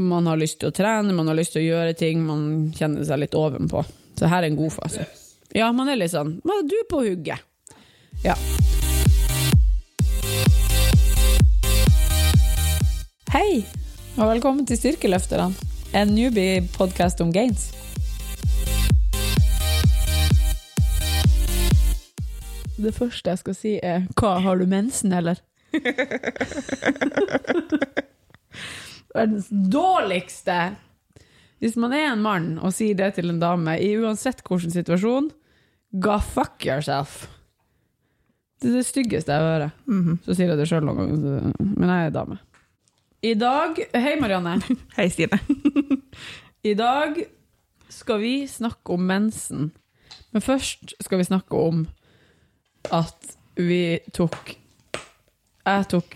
Man 0.00 0.24
har 0.26 0.38
lyst 0.40 0.62
til 0.62 0.70
å 0.70 0.72
trene, 0.72 1.12
man 1.12 1.28
har 1.28 1.36
lyst 1.36 1.52
til 1.52 1.60
å 1.60 1.66
gjøre 1.66 1.92
ting, 1.98 2.22
man 2.24 2.70
kjenner 2.72 3.04
seg 3.04 3.18
litt 3.20 3.34
ovenpå. 3.36 3.82
Så 4.16 4.30
her 4.32 4.40
er 4.40 4.48
en 4.48 4.56
god 4.56 4.72
fase. 4.72 5.04
Ja, 5.52 5.66
man 5.76 5.90
er 5.92 5.98
litt 6.00 6.14
sånn 6.14 6.40
«Hva 6.40 6.56
er 6.56 6.64
Du 6.70 6.76
på 6.88 7.02
hugget. 7.04 7.36
Ja. 8.24 8.32
Hei, 13.34 13.60
og 14.16 14.24
velkommen 14.30 14.64
til 14.64 14.80
Styrkeløfterne. 14.80 15.52
En 15.92 16.16
newbie-podkast 16.16 17.20
om 17.20 17.28
gains. 17.34 17.68
Det 22.80 22.96
første 22.96 23.34
jeg 23.34 23.38
skal 23.44 23.54
si, 23.58 23.76
er 23.84 24.08
Hva, 24.16 24.40
har 24.40 24.56
du 24.56 24.64
mensen, 24.64 25.12
eller? 25.12 25.44
Verdens 29.14 29.48
dårligste 29.50 30.76
Hvis 31.60 31.76
man 31.80 31.92
er 31.96 32.12
en 32.12 32.22
mann 32.24 32.52
og 32.62 32.74
sier 32.76 32.96
det 32.98 33.14
til 33.16 33.32
en 33.32 33.40
dame, 33.42 33.74
i 33.76 33.92
uansett 33.98 34.40
hvilken 34.46 34.72
situasjon, 34.72 35.28
go 36.00 36.16
fuck 36.22 36.64
yourself. 36.64 37.26
Det 38.60 38.70
er 38.70 38.78
det 38.78 38.86
styggeste 38.88 39.34
jeg 39.34 39.44
hører. 39.44 39.74
Så 40.24 40.36
sier 40.36 40.52
jeg 40.52 40.60
det 40.60 40.68
sjøl 40.70 40.86
noen 40.86 41.02
ganger, 41.02 41.52
men 41.60 41.92
jeg 41.92 42.08
er 42.08 42.14
dame. 42.14 42.38
I 43.20 43.34
dag 43.36 43.76
Hei, 43.92 44.14
Marianne. 44.20 44.56
Hei, 44.96 45.08
Stine. 45.12 45.36
I 46.70 46.72
dag 46.76 47.18
skal 47.92 48.20
vi 48.22 48.34
snakke 48.48 48.94
om 48.96 49.04
mensen. 49.04 49.70
Men 50.32 50.44
først 50.44 50.94
skal 51.02 51.20
vi 51.20 51.28
snakke 51.28 51.60
om 51.60 51.84
at 52.94 53.36
vi 53.60 53.98
tok 54.16 54.54
Jeg 55.66 55.88
tok 55.92 56.14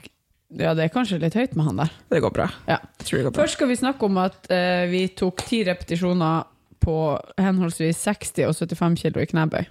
Ja, 0.55 0.75
det 0.77 0.87
er 0.87 0.93
kanskje 0.95 1.19
litt 1.23 1.35
høyt 1.35 1.55
med 1.59 1.67
han 1.67 1.81
der. 1.83 1.93
Det 2.13 2.21
går 2.23 2.33
bra. 2.35 2.49
Ja. 2.69 2.79
Jeg 3.01 3.07
tror 3.09 3.19
det 3.19 3.25
går 3.27 3.33
bra. 3.35 3.43
Først 3.43 3.57
skal 3.59 3.71
vi 3.71 3.79
snakke 3.81 4.07
om 4.07 4.19
at 4.23 4.51
eh, 4.55 4.85
vi 4.91 5.07
tok 5.19 5.43
ti 5.49 5.63
repetisjoner 5.67 6.45
på 6.85 6.99
henholdsvis 7.41 8.03
60 8.05 8.45
og 8.51 8.55
75 8.61 8.99
kilo 9.01 9.23
i 9.23 9.31
knebøy. 9.31 9.65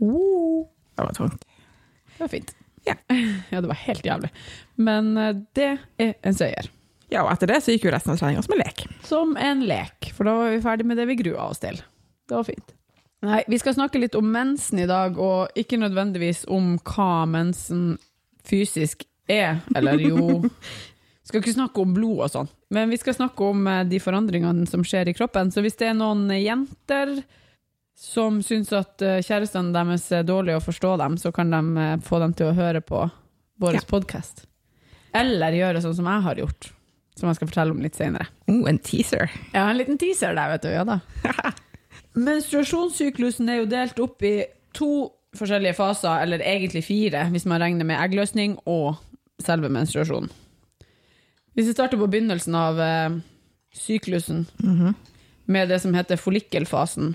Uh, 0.00 0.62
Det 0.96 1.04
var 1.04 1.16
tungt. 1.16 1.44
det 2.16 2.22
var 2.22 2.30
fint. 2.32 2.54
Ja. 2.86 2.94
ja, 3.52 3.60
det 3.60 3.66
var 3.66 3.80
helt 3.82 4.06
jævlig. 4.06 4.30
Men 4.76 5.12
eh, 5.20 5.34
det 5.58 5.68
er 6.00 6.14
en 6.22 6.38
seier. 6.38 6.70
Ja, 7.12 7.22
og 7.22 7.30
etter 7.34 7.50
det 7.50 7.60
så 7.62 7.74
gikk 7.74 7.86
jo 7.86 7.92
resten 7.94 8.14
av 8.14 8.18
treninga 8.18 8.42
som 8.42 8.56
en 8.56 8.62
lek. 8.64 8.86
Som 9.06 9.36
en 9.38 9.60
lek, 9.68 10.08
for 10.16 10.26
da 10.26 10.34
var 10.38 10.54
vi 10.54 10.62
ferdig 10.64 10.86
med 10.88 10.98
det 10.98 11.06
vi 11.10 11.18
grua 11.20 11.50
oss 11.50 11.62
til. 11.62 11.78
Det 12.26 12.34
var 12.34 12.46
fint. 12.48 12.72
Nei, 13.26 13.42
vi 13.48 13.58
skal 13.58 13.76
snakke 13.76 14.00
litt 14.00 14.16
om 14.18 14.26
mensen 14.30 14.80
i 14.82 14.88
dag, 14.90 15.18
og 15.18 15.54
ikke 15.58 15.78
nødvendigvis 15.80 16.44
om 16.52 16.74
hva 16.82 17.26
mensen 17.30 17.94
fysisk 18.46 19.06
er, 19.28 19.58
eller 19.74 19.98
jo 20.02 20.42
skal 21.26 21.40
ikke 21.42 21.56
snakke 21.56 21.82
om 21.82 21.94
blod 21.96 22.20
og 22.26 22.30
sånn, 22.30 22.48
men 22.70 22.90
vi 22.92 22.98
skal 23.00 23.16
snakke 23.16 23.48
om 23.50 23.66
eh, 23.66 23.82
de 23.90 23.98
forandringene 24.02 24.66
som 24.70 24.84
skjer 24.86 25.10
i 25.10 25.14
kroppen. 25.16 25.50
Så 25.54 25.62
hvis 25.64 25.76
det 25.80 25.88
er 25.90 25.96
noen 25.98 26.28
jenter 26.38 27.16
som 27.96 28.42
syns 28.44 28.70
at 28.76 29.00
eh, 29.02 29.22
kjærestene 29.24 29.72
deres 29.74 30.04
er 30.12 30.26
dårlige 30.28 30.60
å 30.60 30.64
forstå 30.64 30.94
dem, 31.00 31.16
så 31.18 31.32
kan 31.34 31.50
de 31.50 31.60
eh, 31.82 31.96
få 32.06 32.20
dem 32.22 32.34
til 32.36 32.50
å 32.52 32.56
høre 32.58 32.82
på 32.84 33.06
vår 33.62 33.78
Ja. 33.80 33.84
podkast. 33.88 34.44
Eller 35.16 35.54
gjøre 35.56 35.80
sånn 35.82 35.94
som 35.96 36.06
jeg 36.10 36.22
har 36.26 36.36
gjort, 36.42 36.70
som 37.16 37.30
jeg 37.30 37.38
skal 37.38 37.48
fortelle 37.48 37.72
om 37.72 37.80
litt 37.80 37.96
senere. 37.96 38.26
Oh, 38.52 38.66
en 38.68 38.76
teaser. 38.84 39.30
Ja, 39.54 39.62
en 39.70 39.78
liten 39.80 39.96
teaser 39.98 40.34
der, 40.36 40.50
vet 40.52 40.66
du. 40.66 40.70
Ja 40.74 40.84
da. 40.84 40.98
Menstruasjonssyklusen 42.26 43.48
er 43.52 43.62
jo 43.62 43.68
delt 43.70 43.98
opp 44.04 44.22
i 44.28 44.34
to 44.76 45.08
forskjellige 45.36 45.76
faser, 45.76 46.22
eller 46.24 46.40
egentlig 46.44 46.82
fire, 46.86 47.26
hvis 47.32 47.44
man 47.48 47.60
regner 47.60 47.84
med 47.88 47.98
eggløsning 48.00 48.54
og 48.68 48.96
selve 49.42 49.70
menstruasjonen. 49.72 50.30
Hvis 51.56 51.70
vi 51.70 51.74
starter 51.76 52.00
på 52.00 52.08
begynnelsen 52.12 52.54
av 52.58 52.80
eh, 52.80 53.18
syklusen, 53.74 54.46
med 55.46 55.68
det 55.68 55.80
som 55.80 55.94
heter 55.94 56.20
follikkelfasen, 56.20 57.14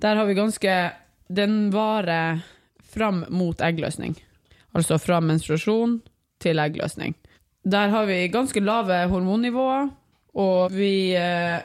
der 0.00 0.16
har 0.16 0.26
vi 0.26 0.34
ganske 0.34 0.92
Den 1.28 1.70
varer 1.72 2.42
fram 2.84 3.24
mot 3.32 3.60
eggløsning. 3.60 4.14
Altså 4.76 4.98
fra 5.00 5.20
menstruasjon 5.20 6.02
til 6.38 6.58
eggløsning. 6.60 7.14
Der 7.64 7.88
har 7.88 8.04
vi 8.06 8.28
ganske 8.28 8.60
lave 8.60 9.06
hormonnivåer, 9.08 9.88
og 10.36 10.74
vi 10.76 11.14
eh, 11.16 11.64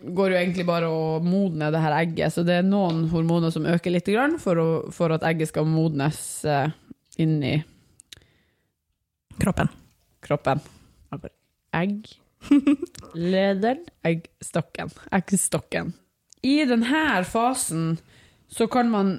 går 0.00 0.32
jo 0.32 0.38
egentlig 0.38 0.64
bare 0.66 0.88
å 0.88 1.20
modne 1.20 1.68
det 1.72 1.82
her 1.84 1.98
egget, 1.98 2.32
så 2.32 2.44
det 2.46 2.58
er 2.60 2.66
noen 2.66 3.04
hormoner 3.12 3.52
som 3.52 3.68
øker 3.68 3.92
litt 3.92 4.08
grann 4.08 4.38
for, 4.40 4.56
å, 4.56 4.68
for 4.94 5.12
at 5.14 5.26
egget 5.28 5.52
skal 5.52 5.68
modnes 5.68 6.18
eh, 6.48 6.72
inn 7.20 7.36
i 7.44 7.58
Kroppen. 9.38 9.68
kroppen. 10.22 10.60
Egg. 11.74 12.08
Lederen. 13.14 13.84
Eggstokken. 14.02 14.90
Eggstokken. 15.10 15.92
I 16.44 16.64
denne 16.68 17.24
fasen 17.24 17.96
så 18.48 18.66
kan 18.70 18.90
man 18.92 19.16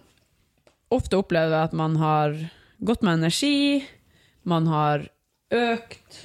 ofte 0.93 1.17
oppleve 1.17 1.63
at 1.65 1.73
man 1.73 1.97
har 1.99 2.37
gått 2.85 3.01
med 3.03 3.19
energi, 3.19 3.83
man 4.43 4.67
har 4.69 5.07
økt 5.55 6.21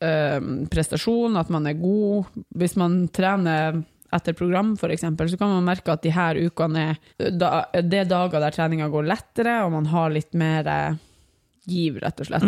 øhm, 0.00 0.66
prestasjon, 0.70 1.36
at 1.36 1.50
man 1.52 1.66
er 1.66 1.76
god. 1.80 2.30
Hvis 2.54 2.76
man 2.78 3.06
trener 3.08 3.82
etter 4.14 4.36
program, 4.38 4.76
eksempel, 4.76 5.28
så 5.28 5.36
kan 5.36 5.50
man 5.50 5.66
merke 5.66 5.92
at 5.92 6.04
de 6.06 6.14
her 6.14 6.38
ukene 6.46 6.84
er, 6.92 7.00
det 7.18 8.00
er 8.00 8.08
dager 8.08 8.40
der 8.40 8.54
treninga 8.54 8.88
går 8.92 9.10
lettere, 9.10 9.58
og 9.66 9.74
man 9.74 9.90
har 9.90 10.14
litt 10.14 10.32
mer 10.38 10.70
eh, 10.70 10.98
giv, 11.66 11.98
rett 12.04 12.22
og 12.22 12.30
slett. 12.30 12.46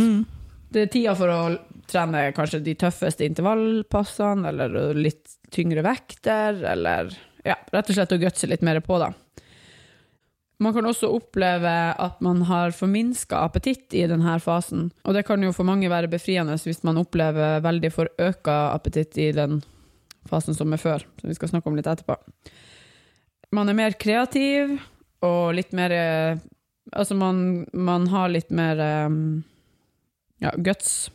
Det 0.68 0.84
er 0.84 0.90
tida 0.92 1.14
for 1.16 1.32
å 1.32 1.40
trene 1.88 2.28
kanskje 2.36 2.60
de 2.64 2.74
tøffeste 2.78 3.24
intervallpassene, 3.24 4.50
eller 4.50 4.98
litt 4.98 5.38
tyngre 5.54 5.84
vekter, 5.86 6.60
eller 6.74 7.14
ja, 7.46 7.56
rett 7.72 7.88
og 7.88 7.96
slett 7.96 8.12
å 8.12 8.20
gutse 8.20 8.50
litt 8.50 8.64
mer 8.66 8.82
på, 8.84 8.98
da. 9.00 9.12
Man 10.58 10.74
kan 10.74 10.88
også 10.90 11.08
oppleve 11.14 11.72
at 11.94 12.18
man 12.24 12.42
har 12.48 12.74
forminska 12.74 13.44
appetitt 13.46 13.94
i 13.94 14.02
denne 14.10 14.34
fasen, 14.42 14.88
og 15.06 15.14
det 15.14 15.22
kan 15.28 15.42
jo 15.42 15.54
for 15.54 15.68
mange 15.68 15.90
være 15.90 16.10
befriende 16.10 16.56
hvis 16.58 16.82
man 16.86 16.98
opplever 16.98 17.62
veldig 17.64 17.92
forøka 17.94 18.56
appetitt 18.74 19.20
i 19.22 19.30
den 19.36 19.60
fasen 20.28 20.58
som 20.58 20.74
er 20.74 20.82
før, 20.82 21.06
som 21.20 21.30
vi 21.30 21.36
skal 21.38 21.52
snakke 21.52 21.70
om 21.70 21.78
litt 21.78 21.88
etterpå. 21.88 22.18
Man 23.54 23.70
er 23.70 23.78
mer 23.78 23.94
kreativ 23.96 24.74
og 25.24 25.56
litt 25.56 25.74
mer 25.76 25.94
eh, 25.96 26.46
Altså, 26.88 27.12
man, 27.12 27.66
man 27.76 28.06
har 28.08 28.30
litt 28.32 28.48
mer 28.48 28.78
eh, 28.80 29.16
ja, 30.42 30.52
guts. 30.56 31.10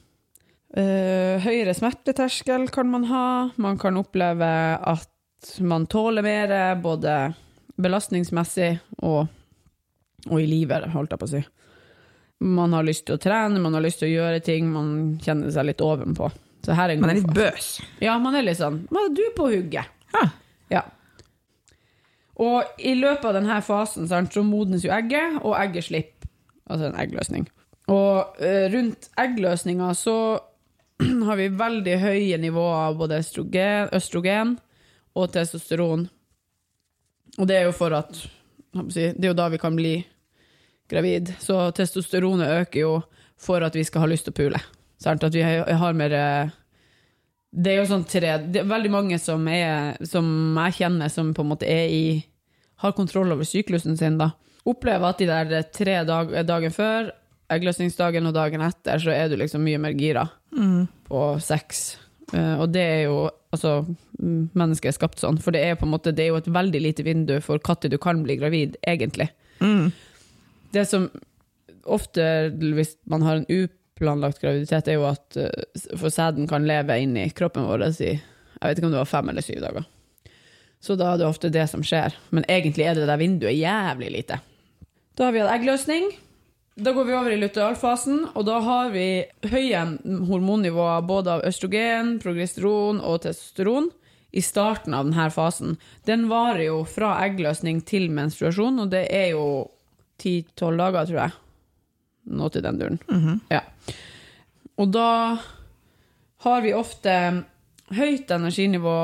Uh, 0.73 1.37
høyere 1.43 1.75
smerteterskel 1.77 2.67
kan 2.73 2.89
man 2.89 3.07
ha. 3.11 3.25
Man 3.61 3.77
kan 3.81 3.99
oppleve 3.99 4.49
at 4.77 5.09
man 5.61 5.85
tåler 5.91 6.25
mer, 6.25 6.53
både 6.81 7.33
belastningsmessig 7.75 8.77
og, 9.03 9.27
og 10.29 10.39
i 10.39 10.47
livet, 10.47 10.87
holdt 10.93 11.13
jeg 11.13 11.21
på 11.21 11.29
å 11.29 11.33
si. 11.33 11.43
Man 12.43 12.75
har 12.75 12.85
lyst 12.85 13.05
til 13.07 13.17
å 13.17 13.21
trene, 13.21 13.61
man 13.61 13.75
har 13.77 13.83
lyst 13.83 14.01
til 14.01 14.09
å 14.09 14.15
gjøre 14.17 14.41
ting, 14.43 14.71
man 14.71 14.89
kjenner 15.23 15.53
seg 15.53 15.69
litt 15.69 15.83
ovenpå. 15.83 16.29
Så 16.63 16.75
her 16.77 16.89
er 16.89 16.95
en 16.95 17.03
Man 17.03 17.11
er 17.11 17.19
litt 17.19 17.33
bøs. 17.35 17.73
Ja, 18.03 18.15
man 18.23 18.37
er 18.39 18.45
litt 18.45 18.55
sånn 18.55 18.85
Hva 18.87 19.01
er 19.03 19.09
du 19.11 19.23
på 19.35 19.49
hugget? 19.51 19.89
Ja. 20.13 20.21
Ja. 20.71 20.83
Og 22.39 22.79
i 22.79 22.93
løpet 22.95 23.25
av 23.29 23.35
denne 23.37 23.59
fasen 23.65 24.07
sant, 24.09 24.31
så 24.33 24.45
modnes 24.47 24.85
jo 24.85 24.93
egget, 24.95 25.41
og 25.43 25.57
egget 25.59 25.89
slipper. 25.89 26.29
Altså 26.71 26.87
en 26.87 26.95
eggløsning. 26.97 27.49
Og 27.91 28.39
eh, 28.39 28.69
rundt 28.71 29.09
eggløsninga 29.19 29.89
så 29.97 30.17
har 31.27 31.39
vi 31.39 31.49
veldig 31.59 31.97
høye 31.99 32.39
nivåer 32.39 32.87
av 32.87 32.99
både 32.99 33.19
østrogen, 33.23 33.89
østrogen 33.95 34.55
og 35.19 35.33
testosteron. 35.33 36.07
Og 37.39 37.49
det 37.49 37.59
er 37.59 37.67
jo 37.67 37.75
for 37.75 37.95
at 37.97 38.23
Det 38.73 39.19
er 39.19 39.27
jo 39.27 39.37
da 39.37 39.49
vi 39.49 39.57
kan 39.61 39.75
bli 39.75 39.97
gravid. 40.89 41.33
Så 41.39 41.71
testosteronet 41.71 42.61
øker 42.61 42.79
jo 42.79 42.93
for 43.37 43.61
at 43.61 43.75
vi 43.75 43.83
skal 43.83 44.05
ha 44.05 44.09
lyst 44.09 44.25
til 44.25 44.33
å 44.33 44.39
pule. 44.39 44.61
Sant? 44.97 45.23
At 45.23 45.33
vi 45.33 45.43
har 45.43 45.69
har 45.69 45.93
mer 45.93 46.13
eh, 46.13 46.53
det 47.53 47.69
er 47.69 47.81
jo 47.83 47.89
sånn 47.89 48.05
tre 48.09 48.37
Det 48.49 48.63
er 48.63 48.69
veldig 48.69 48.89
mange 48.89 49.19
som, 49.21 49.43
er, 49.47 49.97
som 50.09 50.25
jeg 50.65 50.77
kjenner, 50.79 51.11
som 51.13 51.33
på 51.37 51.43
en 51.43 51.51
måte 51.51 51.69
er 51.69 51.91
i 51.91 52.05
har 52.81 52.95
kontroll 52.97 53.31
over 53.31 53.47
syklusen 53.47 53.97
sin, 53.97 54.17
da. 54.17 54.31
Opplever 54.67 55.11
at 55.11 55.19
de 55.21 55.27
der 55.29 55.67
tre 55.71 55.99
dag, 56.07 56.33
dagen 56.47 56.73
før, 56.73 57.11
eggløsningsdagen 57.51 58.29
og 58.29 58.35
dagen 58.35 58.63
etter, 58.65 59.01
så 59.01 59.11
er 59.13 59.29
du 59.29 59.37
liksom 59.39 59.63
mye 59.65 59.81
mer 59.81 59.95
gira 59.97 60.27
på 61.09 61.21
sex. 61.43 61.83
Eh, 62.33 62.55
og 62.59 62.69
det 62.73 62.83
er 62.83 63.01
jo 63.09 63.23
Altså, 63.53 63.83
mm, 64.17 64.55
mennesket 64.57 64.89
er 64.89 64.95
skapt 64.95 65.19
sånn, 65.21 65.37
for 65.37 65.53
det 65.53 65.59
er 65.61 65.75
på 65.77 65.85
en 65.85 65.91
måte 65.93 66.09
Det 66.09 66.23
er 66.23 66.31
jo 66.31 66.39
et 66.39 66.47
veldig 66.49 66.79
lite 66.81 67.03
vindu 67.05 67.35
for 67.45 67.61
når 67.61 67.91
du 67.91 67.99
kan 68.01 68.23
bli 68.25 68.39
gravid, 68.39 68.79
egentlig. 68.81 69.27
Mm. 69.61 69.91
Det 70.73 70.87
som 70.89 71.05
ofte, 71.85 72.49
hvis 72.57 72.95
man 73.05 73.21
har 73.21 73.35
en 73.37 73.45
uplanlagt 73.45 74.41
graviditet, 74.41 74.87
er 74.87 74.97
jo 74.97 75.05
at 75.05 75.37
eh, 75.37 75.93
for 75.93 76.09
sæden 76.09 76.47
kan 76.49 76.65
leve 76.65 76.97
inni 76.97 77.29
kroppen 77.29 77.67
vår 77.69 77.85
i 78.01 78.15
Jeg 78.15 78.63
vet 78.63 78.77
ikke 78.79 78.87
om 78.87 78.95
det 78.95 79.03
var 79.03 79.11
fem 79.11 79.29
eller 79.29 79.45
syv 79.45 79.61
dager. 79.61 79.85
Så 80.81 80.95
da 80.97 81.13
er 81.13 81.21
det 81.21 81.27
ofte 81.27 81.53
det 81.53 81.69
som 81.69 81.83
skjer. 81.85 82.15
Men 82.31 82.45
egentlig 82.49 82.87
er 82.87 82.95
det 82.95 83.05
der 83.07 83.21
vinduet 83.21 83.53
jævlig 83.53 84.09
lite. 84.11 84.39
Da 85.15 85.27
har 85.27 85.31
vi 85.31 85.43
hatt 85.43 85.53
eggløsning. 85.59 86.09
Da 86.75 86.91
går 86.91 87.05
vi 87.05 87.13
over 87.13 87.31
i 87.31 87.37
lutealfasen, 87.37 88.23
og 88.33 88.45
da 88.47 88.57
har 88.65 88.93
vi 88.93 89.07
høye 89.45 89.81
hormonnivåer 90.25 91.03
både 91.05 91.35
av 91.35 91.43
østrogen, 91.45 92.15
progesteron 92.23 93.01
og 93.01 93.19
testosteron 93.27 93.91
i 94.33 94.41
starten 94.41 94.95
av 94.97 95.05
denne 95.05 95.27
fasen. 95.29 95.75
Den 96.09 96.25
varer 96.31 96.65
jo 96.71 96.79
fra 96.89 97.19
eggløsning 97.27 97.83
til 97.85 98.07
menstruasjon, 98.09 98.81
og 98.81 98.89
det 98.89 99.03
er 99.13 99.35
jo 99.35 99.45
10-12 100.17 100.79
dager, 100.81 101.11
tror 101.11 101.19
jeg. 101.19 101.35
Nå 102.33 102.49
til 102.49 102.65
den 102.65 102.79
duren. 102.79 102.97
Ja. 103.53 103.61
Og 104.81 104.89
da 104.95 105.09
har 106.47 106.63
vi 106.65 106.73
ofte 106.73 107.13
høyt 107.93 108.33
energinivå 108.33 108.95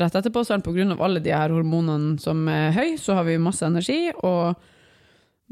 rett 0.00 0.16
etterpå, 0.16 0.40
selv 0.48 0.64
av 0.72 1.02
alle 1.04 1.20
de 1.20 1.34
her 1.36 1.52
hormonene 1.52 2.16
som 2.22 2.48
er 2.48 2.72
høy, 2.72 2.96
så 2.96 3.18
har 3.18 3.28
vi 3.28 3.36
masse 3.36 3.66
energi, 3.66 4.08
og 4.24 4.56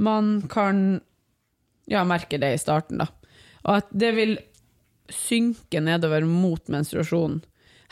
man 0.01 0.37
kan 0.51 1.01
ja, 1.91 2.05
merke 2.09 2.39
det 2.41 2.55
i 2.55 2.61
starten, 2.61 3.03
da. 3.03 3.09
Og 3.65 3.79
at 3.79 3.91
det 3.93 4.13
vil 4.17 4.39
synke 5.13 5.83
nedover 5.85 6.25
mot 6.29 6.71
menstruasjonen. 6.73 7.43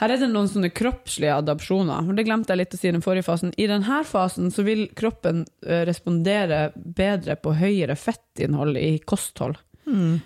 Her 0.01 0.15
er 0.15 0.23
det 0.23 0.31
noen 0.33 0.49
sånne 0.51 0.73
kroppslige 0.75 1.35
adopsjoner. 1.37 2.09
Det 2.17 2.25
glemte 2.27 2.51
jeg 2.51 2.59
litt 2.63 2.75
å 2.75 2.79
si 2.81 2.89
i 2.89 2.95
den 2.95 3.05
forrige 3.05 3.27
fasen. 3.29 3.53
I 3.61 3.69
denne 3.71 4.01
fasen 4.09 4.49
så 4.51 4.65
vil 4.67 4.89
kroppen 4.99 5.45
eh, 5.63 5.85
respondere 5.87 6.73
bedre 6.75 7.37
på 7.39 7.53
høyere 7.61 7.95
fettinnhold 8.01 8.81
i 8.81 8.97
kosthold. 9.07 9.61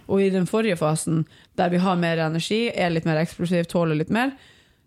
Og 0.06 0.23
i 0.23 0.31
den 0.32 0.46
forrige 0.49 0.78
fasen, 0.81 1.25
der 1.58 1.73
vi 1.73 1.82
har 1.82 1.99
mer 2.00 2.23
energi, 2.25 2.67
er 2.70 2.94
litt 2.94 3.08
mer 3.08 3.20
eksplosiv, 3.20 3.67
tåler 3.69 3.99
litt 3.99 4.12
mer, 4.14 4.32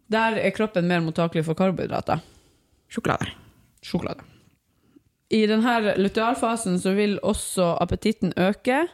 der 0.09 0.39
er 0.41 0.55
kroppen 0.55 0.89
mer 0.89 1.03
mottakelig 1.05 1.45
for 1.45 1.57
karbohydrater. 1.57 2.21
Sjokolade. 2.89 3.29
Sjokolade. 3.85 4.25
I 5.29 5.43
denne 5.49 5.95
lutealfasen 5.99 6.79
så 6.81 6.95
vil 6.97 7.19
også 7.21 7.75
appetitten 7.83 8.33
øke 8.37 8.87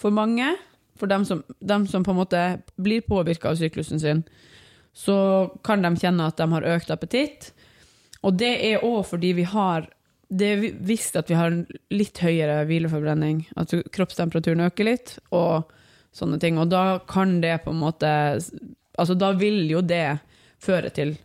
for 0.00 0.14
mange. 0.14 0.54
For 0.96 1.10
dem 1.10 1.24
som, 1.28 1.42
dem 1.60 1.86
som 1.90 2.04
på 2.06 2.14
en 2.14 2.20
måte 2.22 2.42
blir 2.80 3.04
påvirka 3.04 3.50
av 3.50 3.58
syklusen 3.60 4.00
sin, 4.00 4.22
så 4.94 5.50
kan 5.66 5.82
de 5.82 5.90
kjenne 5.98 6.28
at 6.30 6.38
de 6.38 6.46
har 6.52 6.68
økt 6.76 6.92
appetitt. 6.94 7.50
Og 8.22 8.38
det 8.38 8.54
er 8.70 8.84
òg 8.86 9.02
fordi 9.10 9.34
vi 9.40 9.48
har 9.48 9.90
Det 10.34 10.46
er 10.48 10.62
visst 10.80 11.14
at 11.20 11.28
vi 11.28 11.36
har 11.36 11.52
litt 11.92 12.18
høyere 12.18 12.64
hvileforbrenning. 12.64 13.44
At 13.60 13.70
kroppstemperaturen 13.92 14.64
øker 14.64 14.88
litt, 14.88 15.18
og 15.30 15.68
sånne 16.16 16.40
ting. 16.40 16.56
Og 16.58 16.70
da 16.72 16.98
kan 17.06 17.40
det 17.42 17.60
på 17.62 17.70
en 17.70 17.82
måte 17.82 18.08
Altså, 18.98 19.14
da 19.14 19.32
vil 19.34 19.68
jo 19.70 19.82
det 19.82 20.18
føre 20.62 20.90
til 20.94 21.16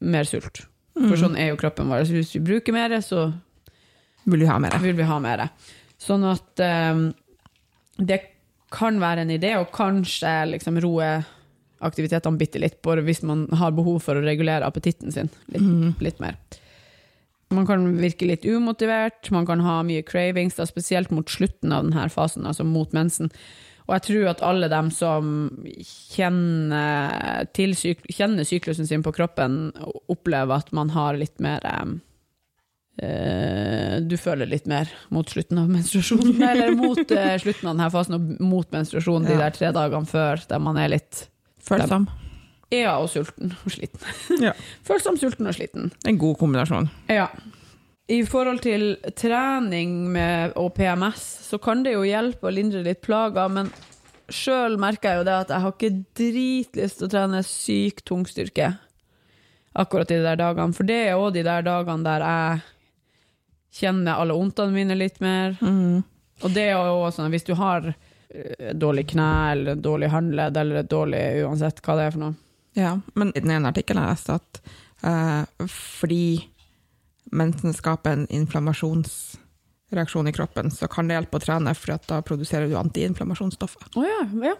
mer 0.00 0.24
sult. 0.24 0.62
For 0.96 1.18
sånn 1.20 1.36
er 1.36 1.50
jo 1.50 1.58
kroppen 1.60 1.90
vår. 1.90 2.06
Hvis 2.08 2.34
vi 2.36 2.40
bruker 2.46 2.72
mer, 2.72 2.94
så 3.04 3.28
Vil 4.26 4.42
vi 4.42 4.50
ha 4.50 4.58
mer? 4.62 4.76
vil 4.82 4.96
vi 4.98 5.06
ha 5.06 5.18
mer. 5.22 5.46
Sånn 6.02 6.26
at 6.28 6.62
um, 6.92 7.08
det 7.96 8.20
kan 8.74 8.98
være 9.00 9.24
en 9.24 9.32
idé 9.32 9.54
å 9.56 9.68
kanskje 9.70 10.32
liksom 10.52 10.80
roe 10.82 11.10
aktivitetene 11.86 12.40
bitte 12.40 12.60
litt, 12.60 12.80
bare 12.84 13.04
hvis 13.06 13.22
man 13.26 13.46
har 13.60 13.74
behov 13.76 14.00
for 14.04 14.18
å 14.18 14.24
regulere 14.24 14.66
appetitten 14.66 15.12
sin 15.12 15.30
litt, 15.52 16.00
litt 16.02 16.22
mer. 16.22 16.38
Man 17.54 17.66
kan 17.68 17.84
virke 18.00 18.26
litt 18.26 18.46
umotivert, 18.48 19.30
man 19.30 19.46
kan 19.46 19.62
ha 19.62 19.78
mye 19.86 20.02
cravings, 20.06 20.56
da, 20.58 20.66
spesielt 20.66 21.12
mot 21.14 21.30
slutten 21.30 21.72
av 21.72 21.86
denne 21.86 22.08
fasen, 22.10 22.48
altså 22.48 22.66
mot 22.66 22.92
mensen. 22.96 23.30
Og 23.86 23.94
jeg 23.94 24.04
tror 24.08 24.30
at 24.32 24.42
alle 24.42 24.70
dem 24.72 24.88
som 24.90 25.28
kjenner, 26.10 27.46
syk 27.78 28.02
kjenner 28.10 28.48
syklusen 28.48 28.88
sin 28.88 29.04
på 29.06 29.14
kroppen, 29.14 29.70
opplever 30.10 30.58
at 30.58 30.72
man 30.74 30.90
har 30.96 31.18
litt 31.20 31.38
mer 31.44 31.62
eh, 31.62 31.94
Du 32.96 34.14
føler 34.16 34.48
litt 34.48 34.66
mer 34.70 34.88
mot 35.12 35.28
slutten 35.28 35.58
av 35.60 35.68
menstruasjonen, 35.68 36.38
eller 36.50 36.76
mot 36.78 37.00
eh, 37.12 37.34
slutten 37.42 37.68
av 37.68 37.74
denne 37.74 37.90
fasen 37.92 38.16
og 38.16 38.30
mot 38.40 38.70
menstruasjonen 38.72 39.26
de 39.28 39.34
Ja. 39.36 39.42
der 39.46 39.56
tre 39.58 39.72
dagene 39.76 40.08
før, 40.08 40.40
der 40.48 40.62
man 40.62 40.78
er 40.80 40.88
litt 40.94 41.26
Følsom. 41.66 42.06
Ja, 42.70 42.96
og 43.02 43.08
sulten 43.10 43.52
og 43.64 43.72
sliten. 43.74 44.00
Ja. 44.46 44.52
Følsom, 44.86 45.18
sulten 45.18 45.48
og 45.50 45.54
sliten. 45.58 45.90
En 46.06 46.18
god 46.18 46.38
kombinasjon. 46.40 46.88
Ja. 47.10 47.28
I 48.08 48.20
forhold 48.22 48.60
til 48.62 48.94
trening 49.18 49.96
med, 50.14 50.52
og 50.56 50.72
PMS, 50.76 51.24
så 51.50 51.58
kan 51.58 51.82
det 51.82 51.96
jo 51.96 52.04
hjelpe 52.06 52.46
å 52.46 52.54
lindre 52.54 52.84
litt 52.86 53.00
plager, 53.02 53.50
men 53.50 53.72
sjøl 54.30 54.78
merker 54.78 55.10
jeg 55.10 55.20
jo 55.20 55.26
det 55.26 55.34
at 55.40 55.50
jeg 55.54 55.64
har 55.64 55.74
ikke 55.74 56.04
dritlyst 56.18 57.00
til 57.00 57.08
å 57.08 57.12
trene 57.12 57.42
syk 57.46 58.00
tungstyrke 58.06 58.72
akkurat 59.76 60.10
i 60.14 60.16
de 60.16 60.24
der 60.24 60.38
dagene, 60.40 60.72
for 60.72 60.86
det 60.88 60.96
er 61.10 61.18
òg 61.20 61.34
de 61.34 61.42
der 61.44 61.66
dagene 61.66 62.06
der 62.06 62.22
jeg 62.24 62.62
kjenner 63.76 64.20
alle 64.20 64.36
vondtene 64.36 64.74
mine 64.74 64.96
litt 64.98 65.20
mer. 65.24 65.56
Og 66.44 66.52
det 66.52 66.68
er 66.70 66.76
jo 66.76 67.06
sånn, 67.14 67.30
hvis 67.32 67.46
du 67.46 67.54
har 67.58 67.86
eh, 67.88 68.74
dårlig 68.76 69.06
kne, 69.12 69.30
eller 69.52 69.80
dårlig 69.80 70.10
håndledd, 70.12 70.58
eller 70.60 70.88
dårlig 70.88 71.22
uansett 71.46 71.80
hva 71.84 71.96
det 71.98 72.08
er 72.08 72.16
for 72.16 72.26
noe. 72.26 72.36
Ja, 72.76 72.92
men 73.14 73.32
i 73.32 73.40
den 73.40 73.54
ene 73.54 73.72
artikkelen 73.72 74.04
jeg 74.04 74.12
leste 74.12 74.36
at 74.36 74.60
uh, 75.00 75.68
fordi 75.72 76.44
mensen 77.32 77.72
skaper 77.72 78.12
en 78.12 78.26
inflammasjonsreaksjon 78.28 80.28
i 80.28 80.34
kroppen, 80.36 80.68
så 80.70 80.88
kan 80.92 81.08
det 81.08 81.16
hjelpe 81.16 81.40
å 81.40 81.44
trene, 81.46 81.72
for 81.74 81.96
da 82.10 82.20
produserer 82.26 82.68
du 82.68 82.76
antiinflammasjonsstoffer. 82.76 83.88
Oh, 83.96 84.04
ja, 84.04 84.20
ja. 84.44 84.54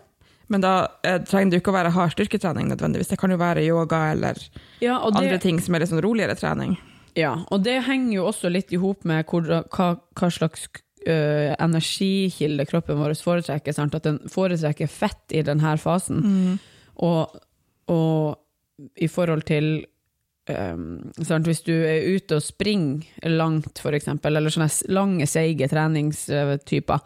Men 0.48 0.62
da 0.62 0.72
eh, 1.02 1.18
trenger 1.26 1.52
det 1.52 1.60
ikke 1.60 1.72
å 1.72 1.76
være 1.76 1.92
hard 1.94 2.14
styrketrening 2.14 2.68
nødvendigvis, 2.70 3.10
det 3.10 3.18
kan 3.20 3.32
jo 3.34 3.38
være 3.40 3.64
yoga 3.66 4.02
eller 4.14 4.38
ja 4.78 5.00
det, 5.02 5.18
andre 5.18 5.38
ting 5.42 5.58
som 5.62 5.74
er 5.74 5.82
litt 5.82 5.90
sånn 5.90 6.04
roligere 6.04 6.36
trening. 6.38 6.76
Ja, 7.16 7.32
og 7.48 7.62
det 7.64 7.78
henger 7.86 8.18
jo 8.18 8.26
også 8.28 8.50
litt 8.52 8.72
i 8.76 8.80
hop 8.80 9.06
med 9.08 9.24
hvor, 9.30 9.46
hva, 9.48 9.88
hva 10.18 10.28
slags 10.32 10.66
uh, 11.08 11.54
energikilde 11.56 12.66
kroppen 12.68 13.00
vår 13.00 13.16
foretrekker. 13.24 13.72
Sant? 13.76 13.96
At 13.96 14.04
den 14.04 14.20
foretrekker 14.32 14.90
fett 14.90 15.36
i 15.36 15.44
denne 15.46 15.76
fasen. 15.80 16.58
Og, 17.04 17.38
og 17.92 18.90
i 19.00 19.08
forhold 19.08 19.46
til 19.48 19.86
um? 20.50 21.08
Hvis 21.16 21.64
du 21.66 21.72
er 21.74 22.04
ute 22.16 22.38
og 22.38 22.44
springer 22.44 23.32
langt, 23.32 23.80
eksempel, 23.80 24.36
eller 24.36 24.52
sånne 24.52 24.70
lange, 24.92 25.26
seige 25.26 25.68
treningstyper, 25.72 27.00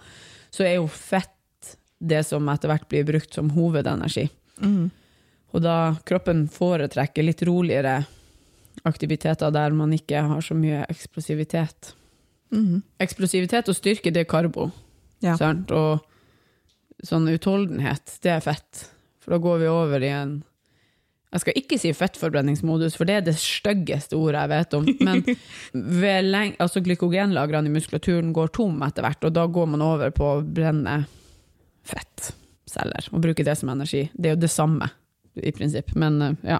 så 0.50 0.66
er 0.66 0.80
jo 0.80 0.90
fett 0.90 1.76
det 2.00 2.24
som 2.26 2.48
etter 2.50 2.70
hvert 2.72 2.88
blir 2.90 3.06
brukt 3.06 3.36
som 3.36 3.52
hovedenergi. 3.54 4.26
Og 5.50 5.62
da 5.62 5.76
kroppen 6.06 6.48
foretrekker 6.52 7.26
litt 7.26 7.42
roligere 7.46 8.00
aktiviteter 8.88 9.52
der 9.54 9.74
man 9.76 9.92
ikke 9.92 10.22
har 10.26 10.44
så 10.44 10.56
mye 10.56 10.84
eksplosivitet. 10.90 11.94
Eksplosivitet 13.00 13.68
og 13.70 13.76
styrke, 13.78 14.12
det 14.12 14.24
er 14.24 14.30
karbo. 14.30 14.70
Ja. 15.22 15.36
Sant? 15.38 15.70
Og 15.70 16.00
sånn 17.06 17.28
utholdenhet, 17.30 18.18
det 18.24 18.32
er 18.34 18.44
fett. 18.44 18.86
For 19.20 19.34
da 19.34 19.40
går 19.42 19.60
vi 19.62 19.68
over 19.70 20.02
i 20.02 20.14
en 20.14 20.38
Jeg 21.30 21.44
skal 21.44 21.58
ikke 21.60 21.76
si 21.78 21.92
fettforbrenningsmodus, 21.94 22.96
for 22.98 23.06
det 23.06 23.14
er 23.14 23.20
det 23.22 23.36
styggeste 23.38 24.16
ordet 24.18 24.40
jeg 24.40 24.50
vet 24.50 24.72
om. 24.74 24.88
Men 25.06 25.20
altså 26.64 26.82
glykogenlagrene 26.82 27.70
i 27.70 27.74
muskulaturen 27.76 28.32
går 28.34 28.50
tom 28.56 28.82
etter 28.82 29.06
hvert, 29.06 29.22
og 29.28 29.36
da 29.36 29.44
går 29.46 29.68
man 29.70 29.84
over 29.86 30.10
på 30.10 30.26
å 30.26 30.40
brenne 30.42 31.04
fettceller 31.86 33.06
og 33.12 33.22
bruke 33.22 33.46
det 33.46 33.54
som 33.60 33.70
energi. 33.70 34.08
Det 34.10 34.32
er 34.32 34.34
jo 34.34 34.42
det 34.42 34.50
samme, 34.50 34.90
i 35.38 35.54
prinsipp. 35.54 35.94
Men 35.94 36.18
eh, 36.26 36.34
ja, 36.50 36.58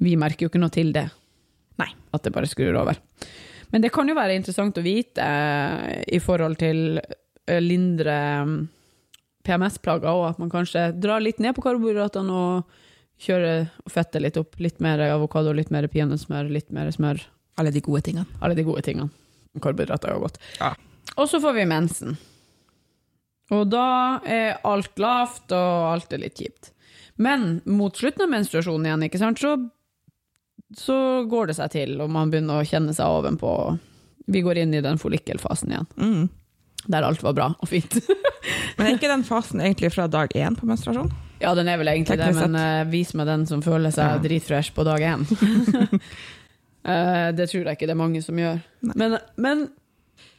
vi 0.00 0.16
merker 0.18 0.46
jo 0.46 0.50
ikke 0.50 0.62
noe 0.62 0.72
til 0.74 0.92
det. 0.96 1.06
Nei. 1.80 1.90
At 2.16 2.24
det 2.24 2.32
bare 2.34 2.48
skrur 2.50 2.76
over. 2.80 2.98
Men 3.70 3.84
det 3.84 3.92
kan 3.94 4.08
jo 4.08 4.16
være 4.18 4.36
interessant 4.38 4.78
å 4.80 4.84
vite 4.84 5.22
eh, 5.22 6.00
i 6.16 6.20
forhold 6.22 6.58
til 6.60 6.98
eh, 6.98 7.60
lindre 7.62 8.16
mm, 8.48 8.54
PMS-plager, 9.46 10.10
og 10.10 10.30
at 10.32 10.40
man 10.42 10.50
kanskje 10.52 10.90
drar 10.98 11.22
litt 11.22 11.38
ned 11.42 11.54
på 11.56 11.64
karbohydratene 11.64 12.34
og 12.34 12.80
kjører 13.20 13.68
og 13.84 13.92
fetter 13.92 14.24
litt 14.24 14.40
opp. 14.40 14.58
Litt 14.62 14.80
mer 14.82 15.02
avokado, 15.10 15.54
litt 15.56 15.70
mer 15.74 15.86
peanøttsmør, 15.92 16.50
litt 16.50 16.72
mer 16.74 16.90
smør. 16.94 17.22
Alle 17.60 17.72
de 17.74 17.84
gode 17.84 18.02
tingene. 18.08 18.26
Alle 18.40 18.56
de 18.58 18.64
gode 18.66 18.82
tingene. 18.86 19.12
Karbohydrater 19.60 20.10
er 20.10 20.18
jo 20.18 20.24
godt. 20.24 20.40
Ja. 20.58 20.74
Og 21.18 21.28
så 21.28 21.40
får 21.42 21.56
vi 21.58 21.68
mensen. 21.68 22.18
Og 23.50 23.66
da 23.70 24.20
er 24.24 24.60
alt 24.66 24.98
lavt, 25.02 25.50
og 25.50 25.90
alt 25.90 26.14
er 26.14 26.22
litt 26.22 26.38
kjipt. 26.38 26.70
Men 27.20 27.60
mot 27.68 27.96
slutten 27.96 28.24
av 28.24 28.32
menstruasjonen 28.32 28.86
igjen, 28.86 29.06
ikke 29.08 29.20
sant, 29.20 29.42
så, 29.42 29.56
så 30.76 31.24
går 31.30 31.50
det 31.50 31.56
seg 31.58 31.70
til, 31.74 31.96
og 32.00 32.10
man 32.10 32.30
begynner 32.30 32.60
å 32.60 32.66
kjenne 32.66 32.92
seg 32.94 33.06
ovenpå. 33.10 33.50
Vi 34.30 34.42
går 34.46 34.60
inn 34.62 34.74
i 34.74 34.82
den 34.84 34.98
follikkelfasen 35.02 35.72
igjen, 35.72 35.86
Mm. 35.98 36.28
der 36.86 37.02
alt 37.02 37.22
var 37.22 37.32
bra 37.34 37.48
og 37.58 37.68
fint. 37.68 37.96
Men 38.78 38.86
er 38.86 38.94
ikke 38.98 39.10
den 39.10 39.24
fasen 39.26 39.60
egentlig 39.60 39.90
fra 39.92 40.06
dag 40.08 40.30
én 40.38 40.54
på 40.56 40.66
menstruasjon? 40.68 41.10
Ja, 41.40 41.54
den 41.56 41.68
er 41.72 41.78
vel 41.80 41.88
egentlig 41.88 42.18
det, 42.20 42.34
men 42.36 42.52
uh, 42.56 42.84
vis 42.92 43.14
meg 43.16 43.26
den 43.26 43.46
som 43.48 43.62
føler 43.64 43.88
seg 43.92 44.10
Ja. 44.10 44.18
dritfresh 44.20 44.74
på 44.76 44.84
dag 44.84 45.00
én. 45.00 45.22
uh, 46.84 47.30
det 47.36 47.46
tror 47.50 47.64
jeg 47.64 47.76
ikke 47.78 47.88
det 47.88 47.94
er 47.94 48.00
mange 48.00 48.22
som 48.24 48.36
gjør. 48.40 48.60
Nei. 48.84 48.96
Men, 49.00 49.16
men 49.40 49.62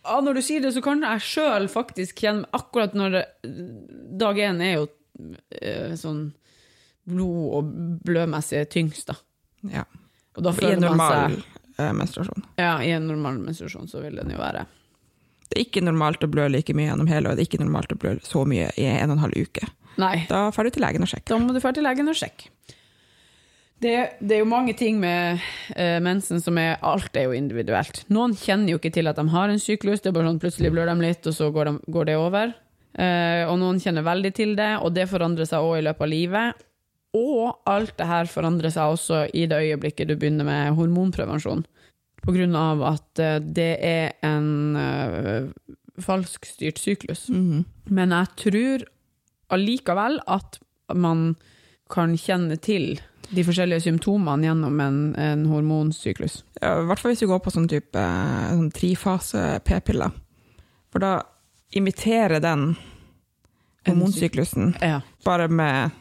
ja, 0.06 0.20
når 0.22 0.38
du 0.38 0.42
sier 0.46 0.62
det, 0.62 0.74
så 0.76 0.82
kan 0.86 1.02
jeg 1.06 1.24
sjøl 1.26 1.66
faktisk 1.74 2.22
kjenne 2.24 2.46
Akkurat 2.58 2.94
når 2.98 3.18
det, 3.18 3.24
dag 4.22 4.38
én 4.46 4.62
er 4.66 4.76
jo 4.80 4.86
uh, 4.88 5.98
sånn 5.98 6.22
blod- 7.10 7.58
og 7.58 7.74
blødmessig 8.06 8.68
tyngst, 8.74 9.10
da. 9.10 9.18
Ja. 9.74 9.86
Og 10.38 10.46
da 10.46 10.54
I 10.56 10.74
en 10.76 10.86
normal 10.86 10.98
man 10.98 11.36
seg 11.36 11.82
eh, 11.82 11.94
menstruasjon. 11.98 12.46
Ja, 12.62 12.76
i 12.84 12.94
en 12.96 13.10
normal 13.10 13.42
menstruasjon 13.44 13.90
så 13.92 14.04
vil 14.04 14.20
den 14.22 14.32
jo 14.32 14.40
være 14.40 14.66
Det 15.50 15.58
er 15.58 15.66
ikke 15.66 15.84
normalt 15.84 16.24
å 16.24 16.32
blø 16.32 16.48
like 16.52 16.76
mye 16.78 16.88
gjennom 16.88 17.10
hele, 17.12 17.32
og 17.32 17.36
det 17.36 17.46
er 17.46 17.52
ikke 17.52 17.64
normalt 17.64 17.92
å 17.92 18.00
blø 18.00 18.16
så 18.24 18.46
mye 18.48 18.72
i 18.80 18.88
en 18.88 19.12
og 19.12 19.18
en 19.18 19.26
halv 19.26 19.50
uke. 19.50 19.68
Nei. 20.00 20.16
Da 20.30 20.46
drar 20.54 20.68
du 20.68 20.72
til 20.72 20.86
legen 20.86 21.04
og 21.04 21.12
sjekker. 21.12 21.34
Da 21.34 21.40
må 21.42 21.52
du 21.52 21.60
dra 21.60 21.74
til 21.76 21.84
legen 21.84 22.08
og 22.08 22.16
sjekke. 22.18 22.48
Det, 23.82 23.94
det 24.22 24.36
er 24.36 24.44
jo 24.44 24.48
mange 24.48 24.76
ting 24.78 25.00
med 25.02 25.42
eh, 25.74 25.98
mensen 26.06 26.40
som 26.40 26.58
er 26.62 26.76
Alt 26.86 27.18
er 27.18 27.26
jo 27.26 27.34
individuelt. 27.34 28.04
Noen 28.14 28.36
kjenner 28.38 28.76
jo 28.76 28.80
ikke 28.80 28.94
til 28.94 29.10
at 29.10 29.18
de 29.18 29.26
har 29.34 29.50
en 29.50 29.62
syklus, 29.62 30.04
det 30.04 30.12
er 30.12 30.18
bare 30.20 30.30
sånn 30.30 30.42
plutselig 30.44 30.70
blør 30.72 30.92
de 30.92 31.02
litt, 31.02 31.26
og 31.26 31.34
så 31.34 31.50
går, 31.52 31.72
de, 31.72 31.94
går 31.96 32.12
det 32.12 32.18
over. 32.22 32.54
Eh, 32.94 33.42
og 33.50 33.58
noen 33.58 33.80
kjenner 33.82 34.06
veldig 34.06 34.32
til 34.38 34.54
det, 34.60 34.76
og 34.86 34.94
det 34.94 35.08
forandrer 35.10 35.50
seg 35.50 35.66
òg 35.66 35.80
i 35.80 35.86
løpet 35.88 36.06
av 36.06 36.12
livet. 36.14 36.62
Og 37.18 37.58
alt 37.68 37.94
det 38.00 38.08
her 38.08 38.30
forandrer 38.32 38.72
seg 38.72 38.94
også 38.96 39.26
i 39.36 39.46
det 39.52 39.60
øyeblikket 39.66 40.08
du 40.08 40.16
begynner 40.16 40.48
med 40.48 40.78
hormonprevensjon. 40.78 41.66
På 42.22 42.32
grunn 42.36 42.56
av 42.56 42.84
at 42.86 43.20
eh, 43.20 43.40
det 43.42 43.72
er 43.84 44.12
en 44.24 44.78
uh, 44.78 45.50
falskstyrt 46.02 46.80
syklus. 46.80 47.28
Mhm. 47.34 47.66
Men 47.92 48.14
jeg 48.16 48.28
tror 48.46 48.86
allikevel 49.52 50.22
at 50.32 50.60
man 50.96 51.34
kan 51.92 52.14
kjenne 52.20 52.56
til 52.64 53.02
de 53.32 53.44
forskjellige 53.48 53.84
symptomene 53.86 54.48
gjennom 54.48 54.80
en, 54.84 55.00
en 55.20 55.44
hormonsyklus. 55.48 56.42
Ja, 56.62 56.78
I 56.82 56.88
hvert 56.88 57.00
fall 57.00 57.14
hvis 57.14 57.24
du 57.24 57.28
går 57.32 57.42
på 57.44 57.52
sånn 57.52 57.68
type 57.72 58.06
sånn 58.52 58.72
trifase 58.76 59.44
p-piller. 59.68 60.12
For 60.92 61.04
da 61.04 61.12
imiterer 61.76 62.44
den 62.44 62.74
hormonsyklusen, 63.88 64.76
Ja. 64.82 65.02
bare 65.26 65.48
med 65.48 65.92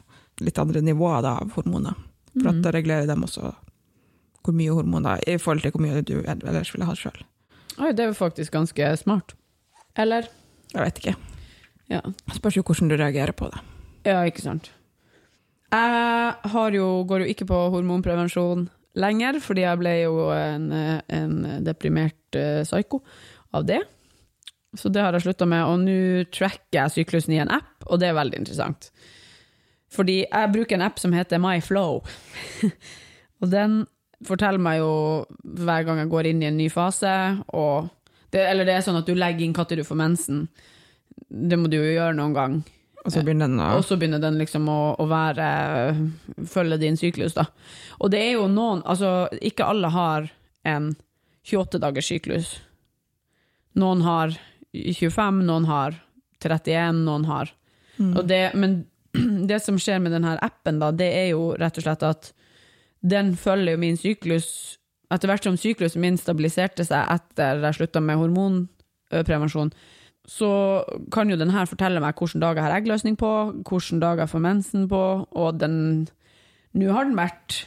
litt 0.41 0.59
andre 0.59 0.81
nivåer 0.85 1.23
da, 1.23 1.37
av 1.43 1.53
hormoner. 1.57 1.95
For 2.39 2.49
at 2.49 2.55
Mhm. 2.55 2.63
da 2.63 2.71
regulerer 2.71 3.07
de 3.07 3.15
også 3.27 3.55
hvor 4.45 4.55
mye 4.57 4.73
hormoner 4.73 5.21
i 5.29 5.37
forhold 5.37 5.63
til 5.63 5.73
hvor 5.73 5.83
mye 5.85 6.03
du 6.07 6.23
ellers 6.25 6.73
ville 6.73 6.87
hatt 6.87 6.97
sjøl. 6.99 7.23
Oi, 7.79 7.93
det 7.93 8.01
er 8.05 8.07
jo 8.13 8.15
faktisk 8.17 8.53
ganske 8.53 8.97
smart. 8.99 9.35
Eller? 9.97 10.29
Jeg 10.73 10.85
vet 10.85 10.99
ikke. 11.03 11.17
Ja. 11.91 12.01
Spørs 12.33 12.57
jo 12.57 12.63
hvordan 12.63 12.89
du 12.89 12.97
reagerer 12.97 13.33
på 13.33 13.51
det. 13.51 13.61
Ja, 14.07 14.23
ikke 14.25 14.41
sant. 14.43 14.71
Jeg 15.73 16.35
har 16.51 16.71
jo, 16.75 17.05
går 17.07 17.21
jo 17.25 17.31
ikke 17.31 17.47
på 17.47 17.59
hormonprevensjon 17.71 18.69
lenger, 18.99 19.39
fordi 19.41 19.63
jeg 19.63 19.79
ble 19.79 19.93
jo 20.03 20.31
en, 20.35 20.73
en 21.09 21.37
deprimert 21.67 22.35
eh, 22.39 22.63
psyko 22.67 23.03
av 23.55 23.67
det. 23.69 23.81
Så 24.79 24.91
det 24.91 25.03
har 25.03 25.13
jeg 25.13 25.23
slutta 25.27 25.47
med, 25.51 25.63
og 25.67 25.79
nå 25.83 26.25
tracker 26.31 26.79
jeg 26.79 26.95
syklusen 26.95 27.35
i 27.35 27.41
en 27.43 27.51
app, 27.51 27.71
og 27.87 27.99
det 28.03 28.09
er 28.11 28.15
veldig 28.19 28.39
interessant. 28.43 28.91
Fordi 29.91 30.21
jeg 30.23 30.53
bruker 30.55 30.79
en 30.79 30.87
app 30.87 31.01
som 31.03 31.15
heter 31.17 31.41
MyFlow, 31.43 32.01
og 33.41 33.51
den 33.51 33.81
forteller 34.27 34.63
meg 34.63 34.79
jo 34.83 34.91
hver 35.43 35.87
gang 35.87 36.03
jeg 36.03 36.11
går 36.13 36.29
inn 36.31 36.43
i 36.45 36.51
en 36.51 36.59
ny 36.61 36.69
fase, 36.73 37.13
det, 38.31 38.43
eller 38.47 38.69
det 38.69 38.77
er 38.77 38.85
sånn 38.87 39.01
at 39.01 39.09
du 39.09 39.17
legger 39.19 39.47
inn 39.47 39.57
når 39.57 39.81
du 39.81 39.87
får 39.87 39.99
mensen. 39.99 40.45
Det 41.31 41.59
må 41.59 41.71
du 41.71 41.81
jo 41.81 41.89
gjøre 41.89 42.15
noen 42.15 42.37
gang. 42.37 42.61
Og 43.01 43.13
så 43.15 43.23
begynner 43.25 43.49
den 43.49 43.61
Og 43.65 43.85
så 43.89 43.97
begynner 43.97 44.21
den 44.21 44.37
liksom 44.37 44.67
å, 44.69 44.93
å 45.01 45.07
være 45.09 45.47
Følge 46.51 46.77
din 46.83 46.99
syklus, 47.01 47.33
da. 47.33 47.47
Og 47.97 48.11
det 48.13 48.21
er 48.21 48.35
jo 48.35 48.43
noen 48.53 48.83
Altså, 48.85 49.25
ikke 49.41 49.65
alle 49.65 49.89
har 49.89 50.27
en 50.69 50.91
28 51.49 51.81
dagers 51.81 52.11
syklus. 52.13 52.51
Noen 53.81 54.05
har 54.05 54.35
25, 54.77 55.41
noen 55.49 55.65
har 55.71 55.97
31, 56.45 57.01
noen 57.09 57.25
har 57.31 57.55
Mm. 58.01 58.15
det, 58.29 58.55
Men 58.55 58.87
det 59.51 59.61
som 59.65 59.79
skjer 59.81 60.03
med 60.03 60.15
denne 60.15 60.37
appen, 60.45 60.81
da, 60.83 60.91
det 60.95 61.09
er 61.15 61.31
jo 61.33 61.53
rett 61.61 61.81
og 61.81 61.87
slett 61.87 62.05
at 62.07 62.33
den 63.01 63.33
følger 63.39 63.77
jo 63.77 63.81
min 63.81 63.99
syklus 64.01 64.77
Etter 65.11 65.27
hvert 65.27 65.43
som 65.43 65.57
syklusen 65.59 66.05
min 66.05 66.15
stabiliserte 66.21 66.85
seg 66.87 67.09
etter 67.11 67.59
jeg 67.65 67.75
slutta 67.81 67.99
med 67.99 68.21
hormonprevensjon, 68.21 69.73
så 70.23 70.51
kan 71.11 71.33
jo 71.33 71.39
den 71.41 71.51
her 71.51 71.67
fortelle 71.67 71.99
meg 71.99 72.15
hvilke 72.15 72.39
dager 72.39 72.61
jeg 72.61 72.67
har 72.69 72.77
eggløsning 72.77 73.17
på, 73.19 73.31
hvilke 73.67 73.99
dager 73.99 74.23
jeg 74.23 74.31
får 74.31 74.45
mensen 74.45 74.87
på, 74.93 75.03
og 75.27 75.59
den 75.59 76.07
Nå 76.79 76.93
har 76.95 77.09
den 77.09 77.19
vært 77.19 77.65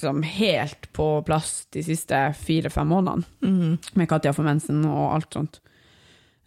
liksom 0.00 0.22
helt 0.24 0.86
på 0.96 1.08
plass 1.28 1.66
de 1.76 1.82
siste 1.84 2.16
fire-fem 2.40 2.88
månedene, 2.88 3.26
mm. 3.44 3.92
med 4.00 4.08
Katja 4.08 4.32
får 4.32 4.46
mensen 4.46 4.80
og 4.88 5.10
alt 5.18 5.36
sånt. 5.36 5.60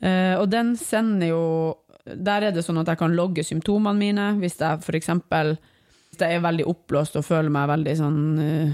Uh, 0.01 0.41
og 0.41 0.49
den 0.49 0.73
sender 0.75 1.29
jo 1.29 1.43
Der 2.03 2.49
er 2.49 2.51
det 2.51 2.65
sånn 2.65 2.81
at 2.81 2.89
jeg 2.91 2.99
kan 2.99 3.13
logge 3.15 3.45
symptomene 3.47 3.99
mine, 3.99 4.25
hvis 4.41 4.57
jeg 4.59 4.95
eksempel 4.99 5.55
hvis 6.13 6.21
jeg 6.21 6.37
er 6.37 6.43
veldig 6.45 6.65
oppblåst 6.69 7.15
og 7.17 7.25
føler 7.25 7.49
meg 7.49 7.69
veldig 7.71 7.93
sånn 7.97 8.17
uh, 8.37 8.73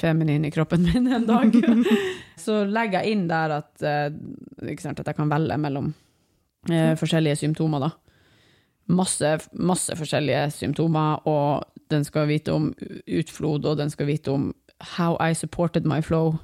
feminin 0.00 0.46
i 0.48 0.50
kroppen 0.50 0.82
min 0.82 1.06
en 1.06 1.26
dag, 1.28 1.54
så 2.44 2.64
legger 2.66 3.04
jeg 3.04 3.14
inn 3.14 3.28
der 3.30 3.60
at, 3.60 3.70
uh, 3.78 4.72
sant, 4.82 4.98
at 4.98 5.06
jeg 5.06 5.18
kan 5.20 5.30
velge 5.30 5.58
mellom 5.62 5.92
uh, 5.92 6.94
forskjellige 6.98 7.38
symptomer. 7.44 7.84
Da. 7.86 7.92
Masse, 8.90 9.36
masse 9.54 9.94
forskjellige 10.00 10.48
symptomer, 10.56 11.22
og 11.30 11.62
den 11.94 12.02
skal 12.02 12.26
vite 12.26 12.56
om 12.56 12.72
utflod, 13.06 13.70
og 13.70 13.78
den 13.78 13.94
skal 13.94 14.10
vite 14.10 14.34
om 14.34 14.50
how 14.96 15.14
I 15.22 15.30
supported 15.38 15.86
my 15.86 16.00
flow. 16.02 16.40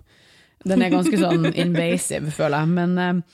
Den 0.63 0.85
er 0.85 0.95
ganske 0.95 1.19
sånn 1.19 1.51
invasive, 1.65 2.31
føler 2.31 2.63
jeg. 2.63 2.77
Men, 2.79 3.25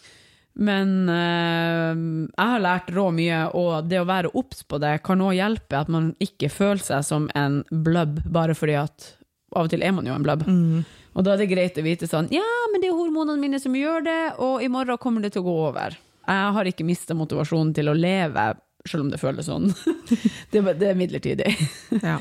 men 0.57 1.09
eh, 1.13 1.93
jeg 2.33 2.51
har 2.53 2.63
lært 2.65 2.89
rå 2.97 3.11
mye, 3.13 3.43
og 3.57 3.91
det 3.91 4.01
å 4.01 4.09
være 4.09 4.33
obs 4.39 4.63
på 4.65 4.81
det 4.81 4.95
kan 5.05 5.21
òg 5.21 5.37
hjelpe 5.37 5.81
at 5.83 5.91
man 5.93 6.15
ikke 6.23 6.49
føler 6.53 6.81
seg 6.85 7.05
som 7.05 7.29
en 7.37 7.61
blubb, 7.71 8.23
bare 8.33 8.57
fordi 8.57 8.79
at 8.81 9.11
av 9.57 9.69
og 9.69 9.73
til 9.73 9.85
er 9.85 9.93
man 9.97 10.09
jo 10.09 10.17
en 10.17 10.25
blubb. 10.25 10.47
Mm. 10.49 10.87
Og 11.17 11.25
da 11.25 11.35
er 11.35 11.43
det 11.43 11.51
greit 11.51 11.79
å 11.81 11.85
vite 11.85 12.09
sånn 12.09 12.29
Ja, 12.35 12.45
men 12.73 12.83
det 12.83 12.91
er 12.91 12.97
hormonene 12.97 13.41
mine 13.41 13.61
som 13.61 13.77
gjør 13.77 14.05
det, 14.05 14.21
og 14.43 14.65
i 14.65 14.71
morgen 14.73 15.01
kommer 15.01 15.25
det 15.25 15.35
til 15.37 15.45
å 15.45 15.49
gå 15.49 15.57
over. 15.71 15.99
Jeg 16.27 16.55
har 16.57 16.69
ikke 16.69 16.87
mista 16.89 17.15
motivasjonen 17.17 17.75
til 17.77 17.93
å 17.93 17.97
leve, 17.97 18.49
selv 18.89 19.07
om 19.07 19.13
det 19.13 19.21
føles 19.21 19.49
sånn. 19.49 19.71
det, 20.53 20.65
det 20.81 20.91
er 20.93 20.99
midlertidig. 20.99 21.53
Ja. 22.03 22.19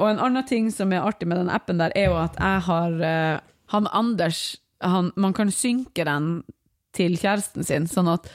Og 0.00 0.06
en 0.06 0.20
annen 0.22 0.46
ting 0.46 0.68
som 0.72 0.92
er 0.94 1.02
artig 1.04 1.26
med 1.28 1.40
den 1.40 1.50
appen 1.52 1.80
der, 1.80 1.92
er 1.98 2.12
jo 2.12 2.18
at 2.20 2.36
jeg 2.38 2.60
har 2.64 2.92
eh, 3.04 3.40
Han 3.74 3.88
Anders, 3.90 4.60
han, 4.80 5.10
man 5.18 5.34
kan 5.36 5.50
synke 5.52 6.06
den 6.06 6.28
til 6.96 7.18
kjæresten 7.20 7.66
sin, 7.66 7.88
sånn 7.90 8.10
at 8.12 8.30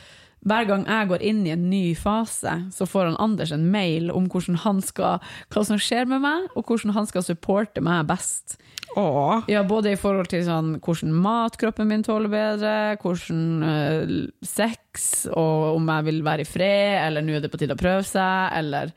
hver 0.45 0.67
gang 0.69 0.83
jeg 0.85 1.09
går 1.09 1.23
inn 1.25 1.39
i 1.47 1.53
en 1.55 1.63
ny 1.71 1.95
fase, 1.97 2.51
så 2.69 2.85
får 2.85 3.09
han 3.09 3.17
Anders 3.23 3.53
en 3.55 3.65
mail 3.73 4.11
om 4.13 4.27
hvordan 4.29 4.59
han 4.61 4.81
skal, 4.85 5.23
hva 5.49 5.63
som 5.65 5.79
skjer 5.81 6.05
med 6.09 6.21
meg, 6.21 6.45
og 6.53 6.69
hvordan 6.69 6.93
han 6.93 7.09
skal 7.09 7.25
supporte 7.25 7.81
meg 7.81 8.05
best. 8.11 8.59
Åh, 8.95 9.41
Ja, 9.49 9.63
både 9.65 9.95
i 9.95 9.97
forhold 9.99 10.29
til 10.29 10.45
sånn, 10.45 10.75
hvordan 10.85 11.17
mat 11.17 11.57
kroppen 11.57 11.89
min 11.89 12.05
tåler 12.05 12.29
bedre, 12.29 12.75
hvordan 13.01 13.65
eh, 13.71 14.13
sex, 14.45 15.25
og 15.33 15.79
om 15.79 15.89
jeg 15.95 16.07
vil 16.11 16.23
være 16.29 16.45
i 16.45 16.49
fred, 16.49 17.01
eller 17.07 17.25
nå 17.25 17.39
er 17.39 17.43
det 17.43 17.51
på 17.51 17.59
tide 17.59 17.73
å 17.73 17.81
prøve 17.81 18.05
seg, 18.05 18.53
eller 18.61 18.93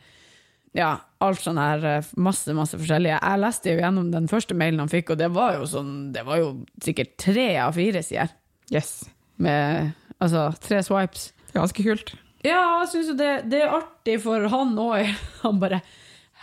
ja, 0.77 0.99
alt 1.25 1.41
sånn 1.43 1.59
her, 1.59 1.85
eh, 1.97 2.15
masse, 2.21 2.53
masse 2.53 2.77
forskjellige. 2.77 3.25
Jeg 3.25 3.47
leste 3.47 3.73
jo 3.73 3.81
gjennom 3.81 4.13
den 4.13 4.29
første 4.29 4.55
mailen 4.55 4.85
han 4.85 4.93
fikk, 4.93 5.17
og 5.17 5.25
det 5.25 5.33
var 5.33 5.57
jo 5.57 5.67
sånn, 5.71 5.95
det 6.13 6.29
var 6.29 6.45
jo 6.45 6.59
sikkert 6.85 7.17
tre 7.25 7.55
av 7.65 7.79
fire 7.81 8.05
sider, 8.05 8.37
yes. 8.69 8.99
Med, 9.43 9.93
altså, 10.19 10.49
tre 10.65 10.83
swipes. 10.87 11.31
Ganske 11.55 11.85
kult. 11.85 12.15
Ja, 12.47 12.83
jeg 12.83 12.91
synes 12.93 13.09
jo 13.13 13.17
det, 13.19 13.33
det 13.51 13.63
er 13.65 13.79
artig 13.81 14.19
for 14.23 14.51
han 14.53 14.77
òg. 14.79 15.09
Han 15.45 15.63
bare 15.63 15.83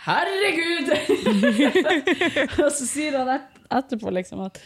Herregud! 0.06 0.92
og 2.62 2.68
så 2.70 2.84
sier 2.86 3.16
han 3.18 3.30
et, 3.32 3.46
etterpå 3.74 4.12
liksom 4.14 4.44
at 4.44 4.60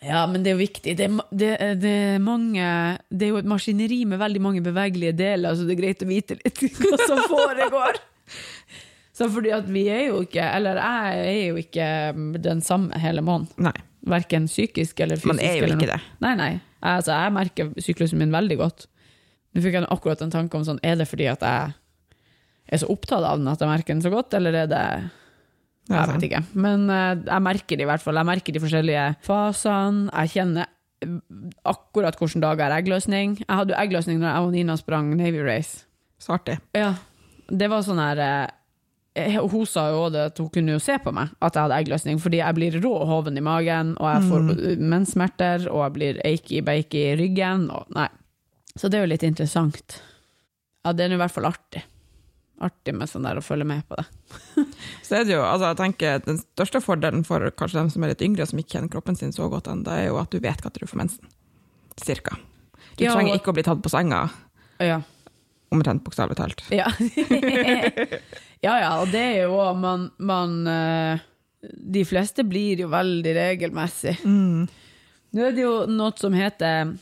ja, 0.00 0.22
men 0.30 0.40
det 0.40 0.52
er 0.52 0.54
jo 0.54 0.60
viktig. 0.62 0.94
Det 0.96 1.08
det, 1.28 1.50
det, 1.82 1.90
er 2.14 2.22
mange, 2.22 2.62
det 3.10 3.26
er 3.26 3.32
jo 3.34 3.40
et 3.42 3.48
maskineri 3.50 3.98
med 4.08 4.20
veldig 4.22 4.40
mange 4.40 4.62
bevegelige 4.64 5.12
deler, 5.18 5.52
så 5.52 5.66
det 5.66 5.74
er 5.74 5.80
greit 5.82 6.04
å 6.06 6.08
vite 6.08 6.38
litt 6.38 6.62
hva 6.78 7.00
som 7.02 7.20
foregår. 7.28 8.00
Så 9.12 9.28
fordi 9.34 9.52
at 9.52 9.68
vi 9.68 9.84
er 9.92 10.06
jo 10.06 10.22
ikke, 10.24 10.46
eller 10.56 10.80
jeg 10.80 11.26
er 11.26 11.42
jo 11.50 11.60
ikke 11.60 11.88
den 12.40 12.62
samme 12.64 12.96
hele 13.02 13.20
måneden. 13.26 13.74
Verken 14.08 14.46
psykisk 14.48 15.02
eller 15.04 15.20
fysisk. 15.20 15.34
man 15.34 15.44
er 15.44 15.58
jo 15.58 15.74
ikke 15.74 15.90
det. 15.90 16.00
Nei, 16.24 16.32
nei. 16.38 16.52
Altså, 16.80 17.12
jeg 17.12 17.36
merker 17.36 17.70
syklusen 17.82 18.20
min 18.20 18.32
veldig 18.32 18.56
godt. 18.60 18.86
Nå 19.52 19.62
fikk 19.64 19.76
jeg 19.76 19.88
akkurat 19.90 20.20
en 20.24 20.32
tanke 20.32 20.56
om 20.56 20.64
sånn, 20.66 20.80
er 20.86 20.98
det 21.00 21.08
fordi 21.10 21.26
at 21.30 21.42
jeg 21.44 21.72
er 22.70 22.82
så 22.82 22.90
opptatt 22.92 23.24
av 23.26 23.40
den 23.40 23.50
at 23.50 23.62
jeg 23.62 23.70
merker 23.70 23.96
den 23.96 24.04
så 24.04 24.12
godt, 24.12 24.36
eller 24.38 24.54
er 24.62 24.68
det 24.70 24.84
Jeg 25.90 26.10
vet 26.12 26.26
ikke. 26.28 26.42
Men 26.54 26.84
eh, 26.94 27.16
jeg 27.26 27.42
merker 27.42 27.78
det 27.78 27.82
i 27.82 27.88
hvert 27.88 28.02
fall. 28.04 28.20
Jeg 28.20 28.28
merker 28.28 28.54
de 28.54 28.60
forskjellige 28.62 29.06
fasene. 29.26 30.06
Jeg 30.12 30.30
kjenner 30.36 30.68
akkurat 31.66 32.14
hvilken 32.20 32.44
dag 32.44 32.60
jeg 32.60 32.68
har 32.68 32.76
eggløsning. 32.76 33.34
Jeg 33.40 33.50
hadde 33.50 33.74
jo 33.74 33.80
eggløsning 33.80 34.20
når 34.20 34.30
jeg 34.30 34.44
og 34.46 34.52
Nina 34.54 34.76
sprang 34.78 35.10
Navy 35.18 35.42
Race. 35.42 35.82
Så 36.20 36.36
artig. 36.36 36.60
Ja. 36.76 36.92
Det 37.50 37.66
var 37.72 37.82
sånn 37.82 37.98
her 37.98 38.22
eh, 38.22 38.52
Hun 39.50 39.66
sa 39.66 39.88
jo 39.92 40.08
det 40.12 40.24
at 40.30 40.38
hun 40.38 40.48
kunne 40.54 40.72
jo 40.76 40.80
se 40.82 40.96
på 41.02 41.12
meg 41.16 41.30
at 41.42 41.54
jeg 41.56 41.62
hadde 41.66 41.78
eggløsning, 41.82 42.18
fordi 42.22 42.40
jeg 42.42 42.54
blir 42.58 42.78
rå 42.82 42.92
hoven 43.08 43.36
i 43.38 43.44
magen, 43.44 43.94
og 44.00 44.08
jeg 44.14 44.22
får 44.30 44.40
Mm. 44.50 44.88
menssmerter, 44.92 45.68
og 45.70 45.82
jeg 45.84 45.92
blir 45.98 46.20
achy-bakey 46.24 47.12
i 47.12 47.16
ryggen. 47.20 47.68
Og, 47.70 47.86
nei. 47.96 48.08
Så 48.76 48.88
det 48.90 48.98
er 49.00 49.06
jo 49.06 49.10
litt 49.14 49.22
interessant. 49.26 50.00
Ja, 50.84 50.92
det 50.92 51.04
er 51.08 51.14
i 51.14 51.20
hvert 51.20 51.30
fall 51.34 51.44
artig. 51.50 51.82
Artig 52.60 52.92
med 52.94 53.08
sånn 53.08 53.24
der 53.24 53.38
å 53.40 53.42
følge 53.44 53.64
med 53.64 53.82
på 53.88 53.96
det. 53.96 54.04
Så 55.06 55.16
er 55.16 55.24
det 55.24 55.32
jo, 55.32 55.40
altså 55.42 55.70
jeg 55.70 55.76
tenker 55.80 56.18
Den 56.26 56.38
største 56.42 56.80
fordelen 56.84 57.24
for 57.24 57.40
kanskje 57.56 57.78
dem 57.80 57.88
som 57.90 58.04
er 58.04 58.08
litt 58.12 58.20
yngre, 58.22 58.46
som 58.46 58.58
ikke 58.60 58.76
kjenner 58.78 58.90
kroppen 58.92 59.16
sin 59.16 59.32
så 59.32 59.48
godt 59.50 59.66
ennå, 59.72 59.88
er 59.90 60.06
jo 60.10 60.18
at 60.20 60.30
du 60.30 60.38
vet 60.44 60.60
når 60.64 60.76
du 60.78 60.86
får 60.86 61.00
mensen. 61.00 61.24
Cirka. 61.96 62.36
Du 62.96 63.04
Ja, 63.04 63.14
trenger 63.16 63.34
ikke 63.40 63.50
å 63.52 63.56
bli 63.56 63.62
tatt 63.64 63.80
på 63.82 63.88
senga, 63.92 64.28
Ja. 64.80 65.00
omtrent 65.72 66.04
bokstavelig 66.04 66.36
talt. 66.36 66.62
Ja. 66.70 66.88
ja, 68.64 68.74
ja, 68.82 68.90
og 69.00 69.12
det 69.12 69.22
er 69.24 69.38
jo 69.46 69.58
òg 69.60 69.78
man, 69.80 70.08
man 70.20 70.56
eh, 70.68 71.22
De 71.60 72.02
fleste 72.08 72.44
blir 72.44 72.82
jo 72.84 72.90
veldig 72.92 73.32
regelmessig. 73.36 74.18
Mm. 74.24 74.66
Nå 75.36 75.46
er 75.46 75.56
det 75.56 75.64
jo 75.64 75.74
noe 75.88 76.12
som 76.18 76.34
heter 76.36 76.92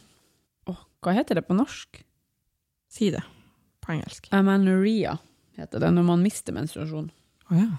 oh, 0.69 0.85
Hva 1.03 1.17
heter 1.17 1.41
det 1.41 1.47
på 1.49 1.57
norsk? 1.59 2.03
Si 2.93 3.11
det 3.15 3.25
på 3.85 3.97
engelsk. 3.97 4.29
Amenorrhea 4.37 5.17
heter 5.57 5.81
det, 5.81 5.91
når 5.97 6.07
man 6.07 6.23
mister 6.23 6.53
menstruasjon. 6.53 7.11
Oh, 7.49 7.57
ja. 7.57 7.71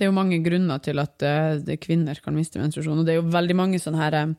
Det 0.00 0.06
er 0.06 0.08
jo 0.08 0.16
mange 0.16 0.38
grunner 0.40 0.80
til 0.80 0.96
at 1.02 1.20
eh, 1.26 1.74
kvinner 1.76 2.16
kan 2.24 2.32
miste 2.32 2.56
menstruasjon, 2.56 3.02
og 3.02 3.04
det 3.04 3.12
er 3.12 3.18
jo 3.18 3.32
veldig 3.34 3.56
mange 3.58 3.80
sånne 3.82 4.00
her 4.00 4.16
eh, 4.16 4.30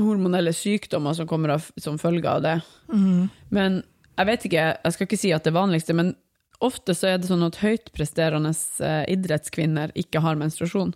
hormonelle 0.00 0.54
sykdommer 0.56 1.12
som 1.18 1.28
kommer 1.28 1.58
av, 1.58 1.66
som 1.76 2.00
følge 2.00 2.30
av 2.30 2.40
det. 2.46 2.54
Mm. 2.88 3.28
Men 3.52 3.82
jeg 4.14 4.30
vet 4.30 4.46
ikke, 4.48 4.64
jeg 4.80 4.96
skal 4.96 5.08
ikke 5.10 5.20
si 5.20 5.34
at 5.36 5.44
det 5.44 5.52
vanligste, 5.52 5.96
men 5.98 6.14
ofte 6.60 6.94
så 6.94 7.10
er 7.10 7.18
det 7.18 7.28
sånn 7.30 7.44
at 7.46 7.58
høytpresterende 7.62 8.52
eh, 8.84 9.02
idrettskvinner 9.14 9.94
ikke 9.98 10.22
har 10.24 10.38
menstruasjon. 10.40 10.94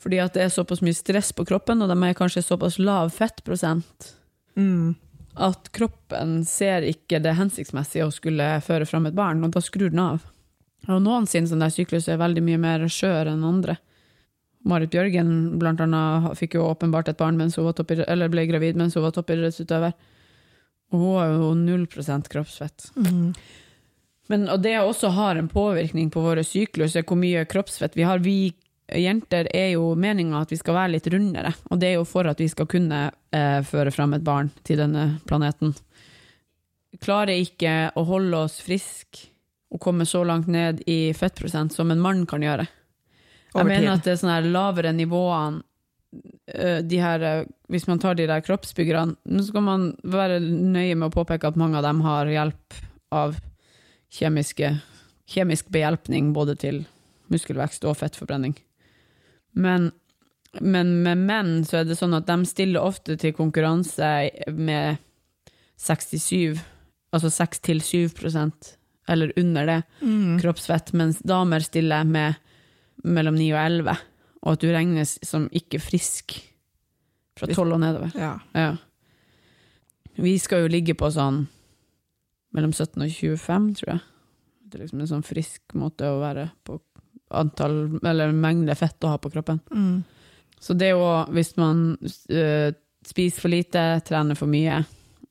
Fordi 0.00 0.20
at 0.22 0.34
det 0.36 0.46
er 0.46 0.52
såpass 0.54 0.80
mye 0.80 0.96
stress 0.96 1.32
på 1.36 1.44
kroppen, 1.48 1.82
og 1.84 1.90
de 1.90 1.96
er 2.08 2.16
kanskje 2.16 2.44
såpass 2.46 2.78
lav 2.80 3.12
fettprosent 3.12 4.14
Mm. 4.58 4.96
at 5.36 5.68
kroppen 5.72 6.44
ser 6.44 6.82
ikke 6.82 7.20
det 7.22 7.36
hensiktsmessige 7.38 8.04
å 8.04 8.12
skulle 8.12 8.60
føre 8.60 8.84
fram 8.84 9.06
et 9.06 9.14
barn, 9.14 9.44
og 9.44 9.52
da 9.54 9.60
skrur 9.62 9.92
den 9.92 10.02
av. 10.02 10.24
Og 10.88 11.00
noen 11.04 11.28
sin 11.28 11.46
sånn 11.46 11.62
der 11.62 11.70
syklus 11.70 12.08
er 12.08 12.18
veldig 12.20 12.42
mye 12.42 12.58
mer 12.58 12.84
skjør 12.90 13.30
enn 13.30 13.44
andre. 13.46 13.76
Marit 14.66 14.90
Bjørgen 14.92 15.58
blant 15.60 15.80
annet 15.80 16.36
fikk 16.36 16.58
jo 16.58 16.66
åpenbart 16.68 17.08
et 17.08 17.20
barn 17.20 17.38
mens 17.38 17.56
hun 17.56 17.64
var 17.68 17.76
toppidrett, 17.78 18.08
eller 18.10 18.28
ble 18.32 18.44
gravid 18.50 18.76
mens 18.76 18.96
hun 18.96 19.04
var 19.04 19.14
toppidrettsutøver. 19.16 19.94
Og 20.90 20.98
hun 21.00 21.16
har 21.16 21.32
jo 21.32 21.54
null 21.54 21.86
prosent 21.86 22.28
kroppsfett. 22.28 22.90
Mm. 22.96 23.32
Men, 24.30 24.46
og 24.52 24.62
det 24.62 24.76
også 24.78 25.10
har 25.16 25.36
en 25.36 25.50
påvirkning 25.50 26.10
på 26.14 26.22
våre 26.22 26.44
syklus, 26.46 26.94
er 26.94 27.06
hvor 27.06 27.18
mye 27.18 27.42
kroppsfett 27.50 27.96
vi 27.98 28.06
har. 28.06 28.22
Vi 28.22 28.52
jenter 28.94 29.48
er 29.54 29.72
jo 29.74 29.94
meninga 29.98 30.42
at 30.44 30.52
vi 30.52 30.58
skal 30.58 30.76
være 30.76 30.94
litt 30.96 31.08
rundere, 31.10 31.52
og 31.70 31.80
det 31.82 31.90
er 31.90 31.98
jo 31.98 32.06
for 32.08 32.30
at 32.30 32.40
vi 32.42 32.48
skal 32.50 32.68
kunne 32.70 33.08
eh, 33.34 33.58
føre 33.66 33.90
fram 33.94 34.14
et 34.14 34.26
barn 34.26 34.52
til 34.66 34.78
denne 34.82 35.06
planeten. 35.26 35.74
Klarer 37.02 37.38
ikke 37.38 37.90
å 37.98 38.06
holde 38.06 38.44
oss 38.46 38.60
friske 38.62 39.28
og 39.70 39.82
komme 39.82 40.06
så 40.06 40.24
langt 40.26 40.50
ned 40.50 40.82
i 40.90 41.12
fettprosent 41.14 41.74
som 41.74 41.90
en 41.90 42.02
mann 42.02 42.24
kan 42.26 42.42
gjøre. 42.42 42.66
Jeg 43.54 43.66
mener 43.66 43.92
at 43.92 44.06
det 44.06 44.14
er 44.14 44.22
sånne 44.22 44.50
lavere 44.50 44.94
nivåene 44.94 45.62
eh, 46.54 46.80
de 46.86 47.02
her, 47.02 47.22
eh, 47.26 47.44
Hvis 47.70 47.86
man 47.90 47.98
tar 48.02 48.14
de 48.18 48.26
der 48.30 48.42
kroppsbyggerne, 48.46 49.18
nå 49.26 49.42
skal 49.46 49.66
man 49.66 49.92
være 50.02 50.38
nøye 50.42 50.94
med 50.94 51.10
å 51.10 51.14
påpeke 51.14 51.50
at 51.50 51.58
mange 51.58 51.78
av 51.78 51.86
dem 51.86 52.02
har 52.06 52.30
hjelp 52.30 52.82
av 53.10 53.38
kjemiske, 54.10 54.72
kjemisk 55.30 55.68
behjelpning 55.70 56.32
både 56.34 56.56
til 56.58 56.82
muskelvekst 57.30 57.84
og 57.86 57.96
fettforbrenning. 58.00 58.56
Men, 59.54 59.90
men 60.60 60.96
med 61.04 61.18
menn 61.28 61.52
så 61.66 61.80
er 61.80 61.84
det 61.88 61.98
sånn 61.98 62.14
at 62.18 62.26
de 62.26 62.38
stiller 62.50 62.82
ofte 62.82 63.16
til 63.20 63.34
konkurranse 63.36 64.10
med 64.54 64.98
67, 65.80 66.58
altså 67.14 67.30
6-7 67.32 68.10
prosent, 68.18 68.74
eller 69.10 69.32
under 69.40 69.66
det, 69.66 69.78
Mm. 70.02 70.38
kroppsfett, 70.42 70.92
mens 70.92 71.18
damer 71.26 71.60
stiller 71.64 72.04
med 72.04 72.36
mellom 73.04 73.34
9 73.34 73.52
og 73.54 73.58
11, 73.64 73.96
og 74.42 74.52
at 74.52 74.60
du 74.60 74.68
regnes 74.74 75.18
som 75.26 75.48
ikke 75.56 75.80
frisk 75.80 76.36
fra 77.38 77.46
12 77.48 77.72
og 77.72 77.80
nedover. 77.80 78.12
Ja. 78.14 78.34
Ja. 78.54 78.76
Vi 80.20 80.34
skal 80.38 80.66
jo 80.66 80.68
ligge 80.72 80.94
på 80.98 81.08
sånn 81.14 81.46
mellom 82.56 82.72
17 82.72 83.02
og 83.04 83.10
25, 83.10 83.68
tror 83.80 83.92
jeg. 83.94 84.04
Det 84.70 84.78
er 84.78 84.84
liksom 84.84 85.02
en 85.02 85.10
sånn 85.10 85.26
frisk 85.26 85.74
måte 85.78 86.08
å 86.08 86.20
være 86.22 86.48
på 86.66 86.78
antall, 87.38 87.76
eller 88.02 88.34
mengde 88.34 88.74
fett 88.78 89.06
å 89.06 89.14
ha 89.14 89.20
på 89.22 89.30
kroppen. 89.32 89.60
Mm. 89.70 90.02
Så 90.60 90.74
det 90.76 90.90
er 90.90 90.98
jo 90.98 91.10
hvis 91.34 91.54
man 91.58 91.94
uh, 92.02 92.70
spiser 93.06 93.40
for 93.44 93.52
lite, 93.52 93.84
trener 94.06 94.38
for 94.38 94.50
mye, 94.50 94.82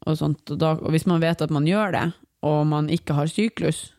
og 0.07 0.17
sånt, 0.17 0.41
og, 0.47 0.57
da, 0.61 0.73
og 0.79 0.95
hvis 0.95 1.07
man 1.09 1.21
vet 1.21 1.43
at 1.43 1.53
man 1.53 1.67
gjør 1.67 1.95
det, 1.95 2.05
og 2.47 2.59
man 2.71 2.87
ikke 2.91 3.17
har 3.17 3.31
syklus, 3.31 3.89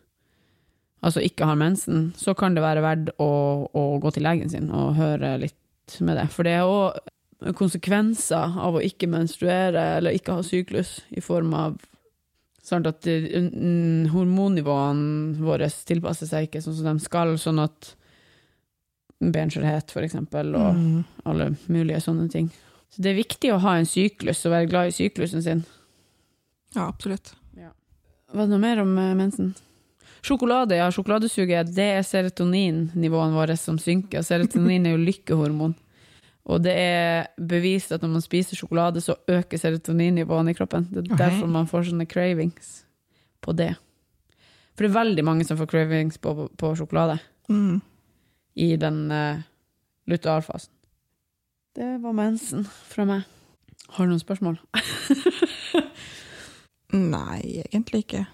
altså 1.05 1.23
ikke 1.25 1.49
har 1.49 1.61
mensen, 1.61 2.11
så 2.16 2.35
kan 2.37 2.57
det 2.57 2.64
være 2.64 2.85
verdt 2.85 3.12
å, 3.21 3.31
å 3.68 3.85
gå 4.01 4.12
til 4.16 4.25
legen 4.27 4.53
sin 4.53 4.73
og 4.73 4.97
høre 4.99 5.37
litt 5.40 6.01
med 6.01 6.16
det. 6.21 6.27
For 6.33 6.47
det 6.47 6.57
er 6.57 6.68
òg 6.68 7.55
konsekvenser 7.57 8.59
av 8.61 8.77
å 8.77 8.83
ikke 8.85 9.09
menstruere 9.09 9.85
eller 9.99 10.16
ikke 10.16 10.37
ha 10.37 10.45
syklus, 10.45 10.99
i 11.09 11.23
form 11.25 11.55
av 11.57 11.79
sånn 12.62 12.87
at 12.87 13.03
mm, 13.07 14.11
hormonnivåene 14.12 15.38
våre 15.40 15.68
tilpasser 15.70 16.29
seg 16.29 16.49
ikke 16.49 16.61
sånn 16.64 16.77
som 16.77 16.90
de 16.99 17.05
skal, 17.05 17.35
sånn 17.40 17.62
at 17.64 17.94
benskjørhet, 19.20 19.90
for 19.92 20.03
eksempel, 20.07 20.55
og 20.57 20.75
Mm. 20.75 21.05
alle 21.27 21.51
mulige 21.68 22.01
sånne 22.01 22.31
ting. 22.33 22.51
Så 22.90 23.03
det 23.03 23.11
er 23.12 23.23
viktig 23.23 23.53
å 23.53 23.61
ha 23.61 23.77
en 23.79 23.85
syklus 23.87 24.44
og 24.46 24.53
være 24.53 24.68
glad 24.68 24.88
i 24.88 24.96
syklusen 24.96 25.42
sin. 25.42 25.64
ja, 26.75 26.87
absolutt. 26.88 27.35
Var 28.33 28.46
det 28.46 28.51
noe 28.51 28.59
mer 28.62 28.79
om 28.81 28.96
eh, 28.99 29.14
mensen? 29.18 29.55
Sjokolade, 30.23 30.77
ja. 30.77 30.88
Sjokoladesuget, 30.90 31.75
det 31.75 31.87
er 31.96 32.03
serotoninnivåene 32.07 33.35
våre 33.35 33.57
som 33.59 33.77
synker. 33.77 34.23
Serotonin 34.23 34.87
er 34.87 34.94
jo 34.94 35.05
lykkehormon. 35.05 35.75
Og 36.48 36.62
det 36.64 36.72
er 36.72 37.26
bevist 37.37 37.92
at 37.92 38.03
når 38.03 38.14
man 38.14 38.24
spiser 38.24 38.57
sjokolade, 38.57 39.00
så 39.05 39.14
øker 39.29 39.61
serotoninnivåene 39.61 40.55
i 40.55 40.57
kroppen. 40.57 40.88
Det 40.90 41.03
er 41.03 41.12
okay. 41.12 41.18
derfor 41.24 41.50
man 41.53 41.68
får 41.68 41.90
sånne 41.90 42.09
cravings 42.09 42.85
på 43.44 43.53
det. 43.57 43.74
For 44.74 44.87
det 44.87 44.90
er 44.90 44.96
veldig 44.96 45.24
mange 45.26 45.44
som 45.44 45.59
får 45.61 45.68
cravings 45.70 46.18
på, 46.18 46.48
på 46.57 46.74
sjokolade 46.79 47.18
Mm. 47.50 47.81
i 48.55 48.76
den 48.76 49.11
uh, 49.11 49.40
lutealfasen. 50.07 50.70
Det 51.74 51.88
var 52.03 52.12
mensen 52.12 52.62
fra 52.64 53.05
meg. 53.05 53.24
Har 53.90 54.07
du 54.07 54.12
noen 54.12 54.22
spørsmål? 54.22 54.61
Nei, 57.14 57.40
egentlig 57.72 58.05
ikke. 58.05 58.24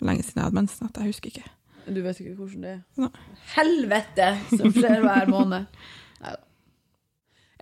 Lenge 0.00 0.24
siden 0.24 0.40
jeg 0.40 0.46
hadde 0.46 0.56
mensen 0.56 0.88
at 0.88 1.00
jeg 1.00 1.12
husker 1.12 1.32
ikke. 1.32 1.52
Du 1.92 2.00
vet 2.04 2.20
ikke 2.20 2.34
hvordan 2.38 2.64
det 2.64 2.72
er? 2.72 2.80
Nei. 2.96 3.10
Helvete 3.54 4.30
som 4.56 4.72
skjer 4.72 5.04
hver 5.04 5.28
måned. 5.32 5.68
Neida. 6.24 6.40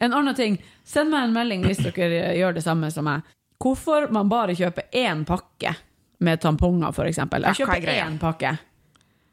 En 0.00 0.14
annen 0.16 0.35
ting, 0.35 0.59
send 0.85 1.12
meg 1.12 1.28
en 1.28 1.35
melding 1.37 1.66
hvis 1.66 1.83
dere 1.85 2.35
gjør 2.38 2.57
det 2.57 2.64
samme 2.64 2.90
som 2.90 3.07
meg. 3.07 3.26
Hvorfor 3.62 4.09
man 4.14 4.31
bare 4.31 4.57
kjøper 4.59 4.88
én 4.98 5.26
pakke 5.28 5.74
med 6.22 6.40
tamponger, 6.42 6.94
eksempel. 7.07 7.44
Jeg 7.46 7.50
er 7.50 7.61
kjøper 7.62 7.92
én 7.98 8.16
pakke. 8.22 8.57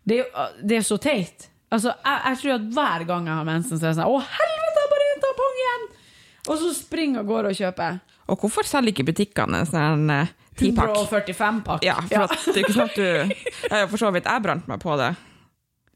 Det 0.10 0.20
er, 0.24 0.54
det 0.62 0.80
er 0.80 0.86
så 0.86 0.98
teit. 1.02 1.50
Altså, 1.70 1.94
jeg, 1.94 2.22
jeg 2.26 2.38
tror 2.42 2.56
at 2.56 2.68
hver 2.74 3.06
gang 3.10 3.28
jeg 3.30 3.40
har 3.40 3.48
mensen, 3.48 3.78
så 3.78 3.86
er 3.86 3.92
det 3.92 4.00
sånn 4.00 4.10
Å, 4.10 4.22
helvete, 4.26 4.86
bare 4.90 5.10
en 5.14 5.24
tampong 5.26 5.60
igjen! 5.60 5.84
Og 6.50 6.56
så 6.58 6.70
springer 6.74 7.20
jeg 7.20 7.22
av 7.22 7.30
gårde 7.30 7.52
og 7.52 7.60
kjøper 7.60 8.00
Og 8.32 8.44
hvorfor 8.44 8.66
selger 8.66 8.94
ikke 8.96 9.06
butikkene 9.12 9.60
en 9.62 9.70
sånn 9.70 10.14
eh, 10.16 10.32
tipakk? 10.58 10.96
145-pakk. 10.96 11.86
Ja, 11.86 12.00
for 12.02 12.26
at 12.26 12.48
det 12.48 12.56
er 12.56 12.64
ikke 12.64 12.78
sant 12.80 12.98
du 12.98 13.06
Jeg 13.76 13.92
for 13.92 14.02
så 14.02 14.10
vidt 14.16 14.30
jeg 14.30 14.46
brant 14.48 14.72
meg 14.72 14.82
på 14.82 14.98
det. 14.98 15.12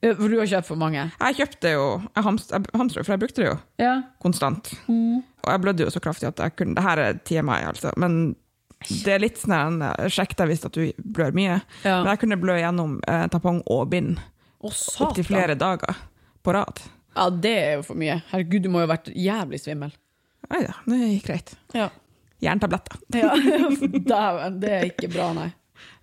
For 0.03 0.27
du 0.27 0.35
har 0.41 0.49
kjøpt 0.51 0.67
for 0.67 0.75
mange? 0.79 1.05
Jeg 1.21 1.35
kjøpte 1.37 1.69
jo 1.71 1.83
Jeg 2.15 2.23
hamstra, 2.25 3.03
for 3.03 3.11
jeg 3.13 3.21
brukte 3.21 3.39
det 3.43 3.45
jo 3.47 3.57
Ja. 3.79 3.93
konstant. 4.21 4.73
Og 4.89 5.49
jeg 5.51 5.61
blødde 5.63 5.85
jo 5.85 5.91
så 5.93 6.01
kraftig 6.03 6.27
at 6.27 6.39
jeg 6.43 6.55
kunne 6.59 6.75
Det 6.75 6.83
her 6.83 6.99
er 6.99 7.13
TMI, 7.23 7.61
altså. 7.69 7.93
Men 7.97 8.35
det 8.83 9.13
er 9.15 9.19
litt 9.23 9.37
sånn 9.39 9.79
eh, 9.81 10.09
Sjekk 10.11 10.35
deg 10.35 10.49
hvis 10.51 10.65
at 10.67 10.75
du 10.75 10.91
blør 10.99 11.31
mye. 11.31 11.61
ja. 11.85 12.01
Men 12.03 12.11
jeg 12.11 12.19
kunne 12.25 12.39
blø 12.41 12.57
gjennom 12.59 12.97
eh, 13.07 13.27
tampong 13.31 13.61
og 13.71 13.85
bind 13.93 14.19
opptil 14.63 15.23
flere 15.27 15.55
dager 15.55 15.95
på 16.43 16.51
rad. 16.55 16.79
Ja, 17.15 17.29
det 17.29 17.51
er 17.63 17.73
jo 17.77 17.81
for 17.87 17.95
mye. 17.99 18.21
Herregud, 18.31 18.63
du 18.63 18.69
må 18.73 18.81
jo 18.81 18.87
ha 18.87 18.93
vært 18.97 19.11
jævlig 19.15 19.59
svimmel. 19.63 19.91
Nei 20.51 20.61
da, 20.65 20.73
det 20.87 20.99
gikk 20.99 21.27
greit. 21.29 21.53
Ja. 21.73 21.89
Jerntabletter. 22.43 22.99
ja. 23.15 23.31
Dæven, 24.11 24.59
det 24.59 24.71
er 24.81 24.87
ikke 24.89 25.09
bra, 25.13 25.29
nei. 25.37 25.49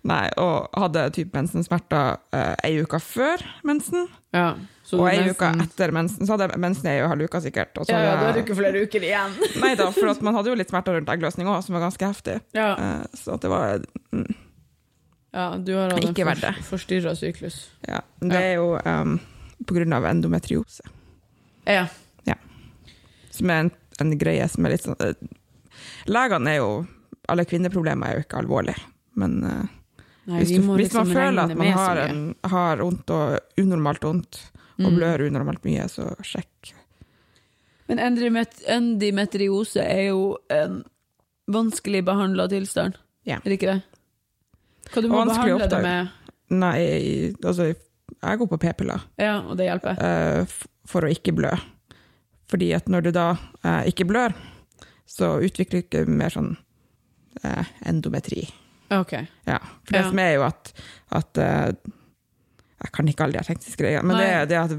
Nei, 0.09 0.23
og 0.41 0.71
hadde 0.73 1.03
typ 1.13 1.35
mensensmerter 1.37 2.15
uh, 2.33 2.53
ei 2.65 2.79
uke 2.81 2.99
før 3.03 3.43
mensen, 3.67 4.07
Ja. 4.33 4.55
Så 4.87 4.97
og 4.99 5.07
ei 5.07 5.29
uke 5.29 5.47
etter 5.61 5.91
mensen. 5.95 6.25
Så 6.25 6.33
hadde 6.33 6.47
jeg 6.49 6.59
mensen 6.59 6.87
i 6.89 6.95
ei 6.97 7.07
halv 7.07 7.23
uke 7.27 7.39
sikkert. 7.43 7.77
Ja, 7.87 7.99
ja, 8.01 8.15
da 8.19 8.29
er 8.29 8.33
det 8.35 8.41
ikke 8.45 8.57
flere 8.57 8.81
uker 8.83 9.05
igjen. 9.05 9.35
Nei 9.63 9.75
da, 9.79 9.87
for 9.93 10.23
man 10.25 10.35
hadde 10.35 10.51
jo 10.51 10.57
litt 10.57 10.71
smerter 10.73 10.97
rundt 10.97 11.11
eggløsning 11.13 11.47
òg, 11.47 11.61
som 11.63 11.77
var 11.77 11.85
ganske 11.85 12.09
heftig. 12.09 12.39
Ja, 12.57 12.71
Uh, 12.75 13.03
så 13.15 13.37
det 13.39 13.51
var 13.51 13.85
mm, 14.11 14.25
ja 15.31 15.45
du 15.57 15.75
har 15.77 15.93
hatt 15.93 16.03
en 16.03 16.15
for, 16.15 16.63
forstyrra 16.73 17.13
syklus. 17.15 17.69
Ja. 17.87 18.01
Det 18.19 18.41
er 18.41 18.55
jo 18.57 18.73
um, 18.83 19.19
på 19.67 19.77
grunn 19.77 19.93
av 19.95 20.07
endometriose, 20.09 20.83
Ja. 21.69 21.87
som 23.31 23.49
er 23.49 23.61
en, 23.63 23.71
en 24.03 24.17
greie 24.19 24.47
som 24.51 24.65
er 24.65 24.73
litt 24.73 24.83
sånn 24.83 24.97
eh, 24.99 25.15
Legene 26.11 26.51
er 26.51 26.57
jo 26.59 26.71
Alle 27.31 27.45
kvinneproblemer 27.47 28.09
er 28.09 28.17
jo 28.17 28.23
ikke 28.25 28.41
alvorlige, 28.41 28.81
men 29.15 29.43
eh, 29.43 29.77
Nei, 30.29 30.39
hvis, 30.43 30.51
du, 30.53 30.55
hvis 30.59 30.65
man 30.67 30.77
liksom 30.79 31.11
føler 31.15 31.41
at 31.49 31.55
man 31.57 31.71
har, 31.73 31.97
en, 32.07 32.19
har 32.45 32.77
vondt 32.83 33.09
og 33.15 33.61
unormalt 33.61 34.03
vondt, 34.05 34.41
og 34.81 34.87
Mm. 34.87 34.95
blør 34.97 35.21
unormalt 35.27 35.63
mye, 35.67 35.83
så 35.91 36.07
sjekk. 36.25 36.71
Men 37.89 37.99
endomet 38.01 38.61
endometriose 38.71 39.83
er 39.83 40.07
jo 40.07 40.37
en 40.49 40.79
vanskelig 41.51 42.01
behandla 42.07 42.47
tilstand. 42.49 42.95
Ja. 43.27 43.35
Er 43.43 43.49
det 43.51 43.57
ikke 43.59 43.73
det? 43.75 43.81
Hva 44.93 45.03
du 45.03 45.09
må 45.11 45.25
behandle 45.27 45.67
det 45.69 45.81
med? 45.83 46.09
Nei, 46.49 46.79
altså, 47.43 47.67
jeg 47.73 48.39
går 48.41 48.49
på 48.51 48.57
p-piller 48.63 49.03
Ja, 49.21 49.35
og 49.45 49.57
det 49.59 49.67
hjelper. 49.69 50.01
eh, 50.01 50.55
for 50.89 51.05
å 51.05 51.11
ikke 51.13 51.35
blø. 51.35 51.51
Fordi 52.49 52.71
at 52.75 52.89
når 52.89 53.01
du 53.05 53.11
da 53.15 53.27
eh, 53.63 53.83
ikke 53.91 54.07
blør, 54.09 54.33
så 55.05 55.35
utvikler 55.43 55.81
du 55.81 55.85
ikke 55.85 56.05
mer 56.09 56.29
sånn 56.33 56.55
eh, 57.43 57.69
endometri. 57.85 58.47
Ok. 58.91 59.13
Ja, 59.47 59.57
for 59.85 59.95
det 59.95 60.01
Ja. 60.01 60.09
som 60.09 60.19
er 60.19 60.33
jo 60.35 60.43
at, 60.43 60.71
at 61.15 61.37
uh, 61.39 61.71
Jeg 62.81 62.91
kan 62.95 63.07
ikke 63.07 63.23
alle 63.23 63.37
de 63.39 63.45
tekniske 63.45 63.77
greiene, 63.83 64.03
men 64.09 64.17
det, 64.17 64.49
det, 64.49 64.57
at 64.57 64.71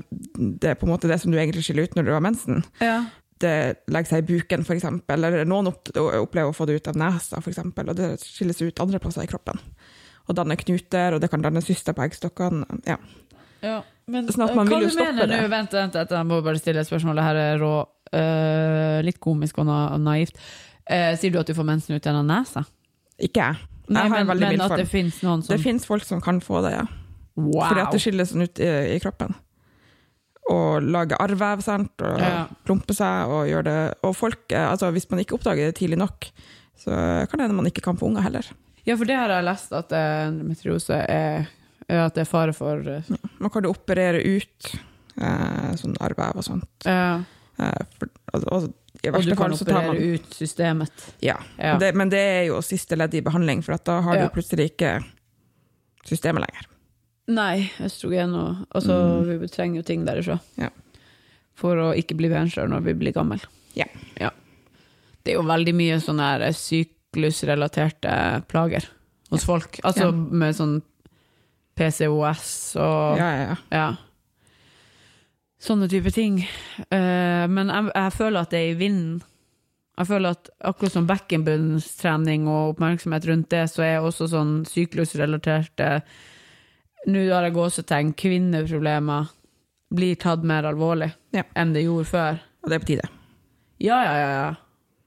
det 0.60 0.70
er 0.72 0.74
på 0.80 0.86
en 0.88 0.92
måte 0.92 1.08
det 1.08 1.20
som 1.22 1.30
du 1.30 1.38
egentlig 1.38 1.62
skiller 1.64 1.86
ut 1.86 1.94
når 1.96 2.04
du 2.08 2.12
har 2.12 2.20
mensen. 2.24 2.64
Ja. 2.82 2.96
Det 3.42 3.52
legger 3.90 4.10
seg 4.10 4.24
i 4.24 4.26
buken, 4.34 4.64
eksempel, 4.74 5.24
eller 5.24 5.44
noen 5.46 5.70
opplever 5.70 6.50
å 6.50 6.54
få 6.54 6.66
det 6.66 6.80
ut 6.80 6.90
av 6.90 6.98
nesa, 6.98 7.40
for 7.40 7.50
eksempel, 7.54 7.88
og 7.90 7.96
det 7.98 8.08
skilles 8.22 8.58
ut 8.62 8.82
andre 8.82 8.98
plasser 9.02 9.22
i 9.22 9.30
kroppen. 9.30 9.58
Og 10.26 10.34
danner 10.38 10.58
knuter, 10.58 11.14
og 11.14 11.22
det 11.22 11.30
kan 11.30 11.42
danne 11.42 11.62
syster 11.62 11.94
på 11.94 12.02
eggstokkene. 12.04 12.66
Ja. 12.90 12.98
Ja, 13.62 13.78
men 14.10 14.26
Sånn 14.34 14.48
at 14.48 14.54
man 14.58 14.66
vil 14.66 14.88
jo 14.88 14.90
stoppe 14.90 15.12
mener 15.14 15.30
det. 15.30 15.40
nå? 15.44 15.48
Vent, 15.50 15.72
vent, 15.78 15.94
vent, 15.94 16.10
jeg 16.18 16.26
må 16.26 16.40
bare 16.42 16.58
stille 16.58 16.82
et 16.82 16.90
spørsmål. 16.90 17.18
Det 17.20 17.26
her 17.28 17.38
er 17.38 17.60
rå, 17.62 17.74
uh, 18.18 18.98
litt 19.06 19.20
komisk 19.22 19.58
og 19.62 19.66
na 19.70 19.80
naivt. 20.02 20.34
Uh, 20.90 21.14
sier 21.18 21.30
du 21.30 21.38
at 21.38 21.46
du 21.46 21.54
får 21.54 21.66
mensen 21.70 21.94
ut 21.94 22.02
gjennom 22.02 22.26
nesa? 22.26 22.64
Ikke 23.22 23.46
jeg. 23.46 23.68
Nei, 23.88 24.04
men, 24.08 24.26
men 24.38 24.60
at 24.62 24.76
det 24.78 24.86
finnes 24.88 25.16
noen 25.24 25.42
som 25.42 25.52
Det 25.56 25.62
finnes 25.62 25.84
folk 25.88 26.04
som 26.06 26.20
kan 26.22 26.38
få 26.40 26.60
det, 26.62 26.70
ja. 26.76 26.84
Wow! 27.34 27.64
Fordi 27.66 27.80
at 27.82 27.92
det 27.96 28.00
skiller 28.04 28.28
sånn 28.28 28.44
ut 28.46 28.60
i, 28.62 28.68
i 28.94 28.98
kroppen. 29.02 29.34
Og 30.52 30.82
lager 30.84 31.20
arrvev, 31.22 31.62
sant, 31.64 31.92
og 32.02 32.18
Ja. 32.20 32.46
plumper 32.66 32.94
seg, 32.98 33.30
og 33.30 33.46
gjør 33.48 33.62
det 33.64 33.76
Og 34.02 34.14
folk, 34.18 34.42
eh, 34.52 34.66
altså 34.70 34.90
hvis 34.92 35.08
man 35.10 35.20
ikke 35.22 35.34
oppdager 35.38 35.70
det 35.70 35.76
tidlig 35.78 35.98
nok, 35.98 36.28
så 36.78 36.90
kan 37.30 37.38
det 37.38 37.46
hende 37.46 37.56
man 37.56 37.66
ikke 37.70 37.82
kan 37.84 37.96
få 37.98 38.06
unger 38.10 38.22
heller. 38.26 38.46
Ja, 38.84 38.96
for 38.96 39.04
det 39.06 39.14
har 39.16 39.28
jeg 39.30 39.44
lest, 39.46 39.72
at 39.72 39.92
eh, 39.92 40.26
endometriose 40.28 40.98
er 41.08 41.46
er 41.88 42.06
at 42.06 42.14
det 42.14 42.22
er 42.22 42.30
fare 42.30 42.52
for 42.54 42.80
ja. 42.86 43.00
Man 43.42 43.50
kan 43.50 43.62
jo 43.66 43.70
operere 43.74 44.22
ut 44.22 44.74
eh, 45.20 45.72
sånn 45.76 45.96
arrvev 46.00 46.36
og 46.40 46.44
sånt. 46.46 46.68
ja, 46.86 47.16
Eh, 47.18 47.20
for, 47.98 48.08
og, 48.34 48.44
og, 48.52 48.68
I 49.02 49.08
Og 49.10 49.22
du 49.24 49.34
kan 49.38 49.52
operere 49.56 49.86
man 49.88 49.96
ut 49.96 50.34
systemet. 50.36 51.06
Ja. 51.24 51.36
Ja. 51.58 51.76
Det, 51.80 51.94
men 51.98 52.10
det 52.12 52.20
er 52.20 52.44
jo 52.50 52.60
siste 52.62 52.96
ledd 52.98 53.14
i 53.18 53.22
behandling, 53.24 53.62
for 53.64 53.76
da 53.82 54.00
har 54.04 54.16
Ja. 54.20 54.26
du 54.28 54.34
plutselig 54.36 54.70
ikke 54.72 54.92
systemet 56.06 56.44
lenger. 56.46 56.68
Nei, 57.32 57.70
østrogen 57.80 58.34
og 58.34 58.66
Altså, 58.74 58.94
vi 59.40 59.48
trenger 59.48 59.76
jo 59.80 59.82
ting 59.82 60.04
derifra. 60.06 60.40
Ja. 60.58 60.68
For 61.54 61.76
å 61.76 61.90
ikke 61.96 62.16
bli 62.18 62.28
venstre 62.32 62.66
når 62.68 62.82
vi 62.84 62.94
blir 62.94 63.12
gammel. 63.16 63.40
Ja. 63.74 63.86
Det 65.22 65.32
er 65.32 65.38
jo 65.38 65.42
veldig 65.46 65.74
mye 65.78 66.00
sånne 66.02 66.24
her 66.32 66.52
syklusrelaterte 66.52 68.14
plager 68.50 68.88
hos 69.30 69.44
folk. 69.46 69.78
Altså 69.84 70.06
Ja. 70.08 70.10
med 70.12 70.54
sånn 70.54 70.82
PCOS 71.76 72.76
og 72.76 73.18
Ja, 73.18 73.30
ja, 73.36 73.56
ja. 73.72 73.96
Sånne 75.62 75.86
type 75.90 76.10
ting. 76.10 76.40
Uh, 76.90 77.46
men 77.50 77.70
jeg, 77.70 77.92
jeg 77.94 78.14
føler 78.16 78.42
at 78.42 78.50
det 78.50 78.58
er 78.60 78.72
i 78.72 78.78
vinden. 78.80 79.20
Jeg 79.98 80.08
føler 80.08 80.34
at 80.34 80.48
akkurat 80.64 80.94
som 80.94 81.06
bekkenbunnstrening 81.06 82.48
og 82.50 82.72
oppmerksomhet 82.72 83.26
rundt 83.28 83.50
det, 83.52 83.66
så 83.70 83.84
er 83.86 84.00
også 84.00 84.30
sånn 84.32 84.62
syklusrelaterte 84.68 85.98
Nå 87.12 87.18
har 87.28 87.42
jeg 87.48 87.54
gåsetegn, 87.56 88.12
kvinneproblemer 88.14 89.30
blir 89.92 90.14
tatt 90.22 90.44
mer 90.46 90.68
alvorlig 90.70 91.10
Ja. 91.34 91.42
enn 91.58 91.72
det 91.74 91.82
gjorde 91.82 92.06
før. 92.08 92.38
Og 92.62 92.70
det 92.70 92.76
er 92.76 92.84
på 92.84 92.88
tide. 92.92 93.08
Ja, 93.82 93.98
ja, 94.06 94.12
ja. 94.20 94.28
ja. 94.38 94.52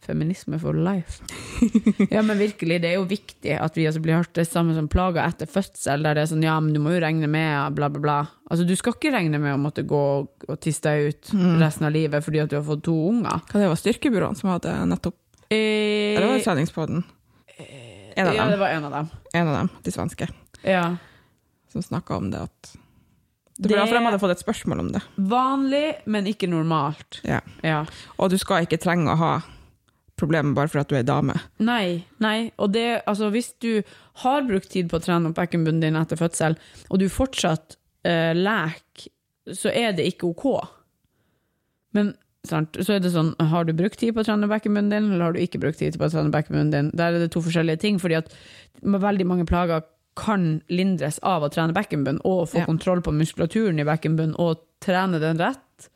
Feminisme 0.05 0.59
for 0.61 0.73
life. 0.77 1.23
ja, 2.13 2.21
men 2.21 2.37
virkelig, 2.37 2.77
det 2.83 2.91
er 2.91 2.97
jo 2.99 3.07
viktig 3.09 3.55
at 3.57 3.75
vi 3.77 3.87
altså 3.89 4.01
blir 4.05 4.19
hørt 4.19 4.33
det 4.37 4.45
samme 4.47 4.75
som 4.77 4.87
plager 4.91 5.23
etter 5.25 5.49
fødsel, 5.49 6.03
der 6.05 6.13
det 6.19 6.23
er 6.25 6.29
sånn, 6.31 6.43
ja, 6.45 6.59
men 6.61 6.73
du 6.75 6.79
må 6.83 6.93
jo 6.93 7.01
regne 7.03 7.27
med, 7.31 7.73
bla, 7.77 7.89
bla, 7.89 8.01
bla. 8.03 8.17
Altså, 8.51 8.67
du 8.69 8.75
skal 8.77 8.93
ikke 8.97 9.13
regne 9.15 9.39
med 9.41 9.55
å 9.55 9.61
måtte 9.61 9.83
gå 9.89 10.01
og 10.49 10.59
tisse 10.61 10.85
deg 10.85 11.09
ut 11.09 11.33
resten 11.61 11.87
av 11.89 11.93
livet 11.95 12.23
fordi 12.25 12.43
at 12.43 12.51
du 12.53 12.59
har 12.59 12.65
fått 12.67 12.83
to 12.85 12.93
unger. 13.09 13.41
Hva 13.49 13.61
det 13.63 13.69
var 13.73 13.81
styrkebyråene 13.81 14.39
som 14.41 14.53
hadde 14.55 14.77
nettopp 14.93 15.17
Eh, 15.53 16.15
Eller 16.17 16.25
var 16.25 16.39
det 16.39 16.43
treningspodden? 16.47 17.03
En 18.17 18.27
av 18.27 18.33
ja, 18.33 18.41
dem. 18.41 18.51
det 18.55 18.57
var 18.57 18.71
en 18.73 18.85
av 18.87 18.91
dem. 18.95 19.09
En 19.37 19.47
av 19.51 19.53
dem, 19.59 19.69
de 19.85 19.91
svenske, 19.93 20.27
Ja. 20.65 20.95
som 21.71 21.83
snakka 21.85 22.15
om 22.17 22.31
det 22.31 22.39
at 22.47 22.71
Det- 23.59 23.69
var 23.69 23.85
derfor 23.85 23.99
de 23.99 24.05
hadde 24.07 24.19
fått 24.19 24.31
et 24.31 24.41
spørsmål 24.43 24.79
om 24.79 24.91
det. 24.91 25.01
Vanlig, 25.17 25.93
men 26.07 26.25
ikke 26.25 26.49
normalt. 26.49 27.21
Ja. 27.23 27.41
Ja. 27.63 27.85
Og 28.17 28.31
du 28.33 28.37
skal 28.41 28.65
ikke 28.65 28.81
trenge 28.81 29.13
å 29.13 29.15
ha 29.21 29.41
problemer 30.19 30.55
bare 30.55 30.71
for 30.71 30.79
at 30.83 30.89
du 30.91 30.95
er 30.95 31.03
dame. 31.07 31.35
Nei, 31.59 32.05
nei. 32.23 32.51
Og 32.61 32.71
det, 32.75 33.01
altså, 33.05 33.29
hvis 33.33 33.53
du 33.63 33.81
har 34.23 34.45
brukt 34.47 34.69
tid 34.71 34.87
på 34.91 34.99
å 34.99 35.03
trene 35.03 35.29
opp 35.31 35.35
bekkenbunnen 35.39 35.81
din 35.83 35.97
etter 35.99 36.19
fødsel, 36.19 36.55
og 36.89 37.01
du 37.01 37.09
fortsatt 37.11 37.75
eh, 38.07 38.31
leker, 38.37 39.09
så 39.53 39.69
er 39.75 39.91
det 39.97 40.07
ikke 40.09 40.29
ok. 40.31 40.45
Men 41.95 42.13
sant, 42.47 42.77
så 42.81 42.95
er 42.95 43.03
det 43.03 43.11
sånn, 43.13 43.33
har 43.51 43.65
du 43.67 43.73
brukt 43.77 43.99
tid 43.99 44.13
på 44.15 44.23
å 44.23 44.27
trene 44.27 44.47
bekkenbunnen 44.49 44.91
din, 44.93 45.11
eller 45.11 45.27
har 45.29 45.35
du 45.35 45.41
ikke 45.43 45.61
brukt 45.61 45.79
tid 45.81 45.97
på 45.99 46.07
å 46.07 46.13
trene 46.13 46.31
bekkenbunnen 46.33 46.71
din? 46.73 46.89
Der 46.97 47.13
er 47.15 47.25
det 47.25 47.31
to 47.35 47.43
forskjellige 47.45 47.81
ting, 47.83 47.99
fordi 48.01 48.19
at 48.21 48.31
veldig 48.81 49.27
mange 49.27 49.47
plager 49.49 49.83
kan 50.15 50.61
lindres 50.71 51.17
av 51.27 51.43
å 51.43 51.51
trene 51.51 51.75
bekkenbunn, 51.75 52.21
og 52.23 52.47
få 52.53 52.61
Ja. 52.63 52.65
kontroll 52.69 53.01
på 53.03 53.11
muskulaturen 53.11 53.79
i 53.79 53.87
bekkenbunnen, 53.87 54.35
og 54.39 54.61
trene 54.79 55.19
den 55.19 55.37
rett. 55.43 55.89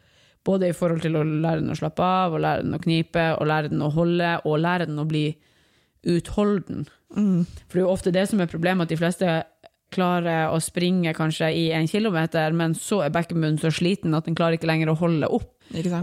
Både 0.50 0.72
i 0.72 0.76
forhold 0.76 1.04
til 1.06 1.18
å 1.20 1.24
lære 1.24 1.62
den 1.62 1.74
å 1.74 1.78
slappe 1.78 2.06
av, 2.06 2.34
og 2.34 2.44
lære 2.46 2.66
den 2.66 2.78
å 2.78 2.82
knipe, 2.82 3.26
og 3.38 3.50
lære 3.52 3.70
den 3.72 3.86
å 3.86 3.92
holde, 3.94 4.34
og 4.50 4.62
lære 4.64 4.90
den 4.90 5.02
å 5.02 5.08
bli 5.10 5.28
utholden. 6.10 6.88
For 7.14 7.78
det 7.78 7.82
er 7.82 7.86
jo 7.86 7.94
ofte 7.94 8.14
det 8.16 8.28
som 8.32 8.42
er 8.42 8.50
problemet, 8.52 8.88
at 8.88 8.94
de 8.94 9.00
fleste 9.00 9.34
klarer 9.94 10.54
å 10.54 10.60
springe 10.62 11.14
kanskje 11.18 11.50
i 11.58 11.66
en 11.74 11.88
kilometer, 11.90 12.54
men 12.54 12.76
så 12.78 13.02
er 13.06 13.14
bekkenbunnen 13.14 13.58
så 13.62 13.72
sliten 13.74 14.14
at 14.18 14.28
den 14.30 14.38
klarer 14.38 14.60
ikke 14.60 14.70
lenger 14.70 14.92
å 14.92 15.00
holde 15.00 15.30
opp, 15.40 15.52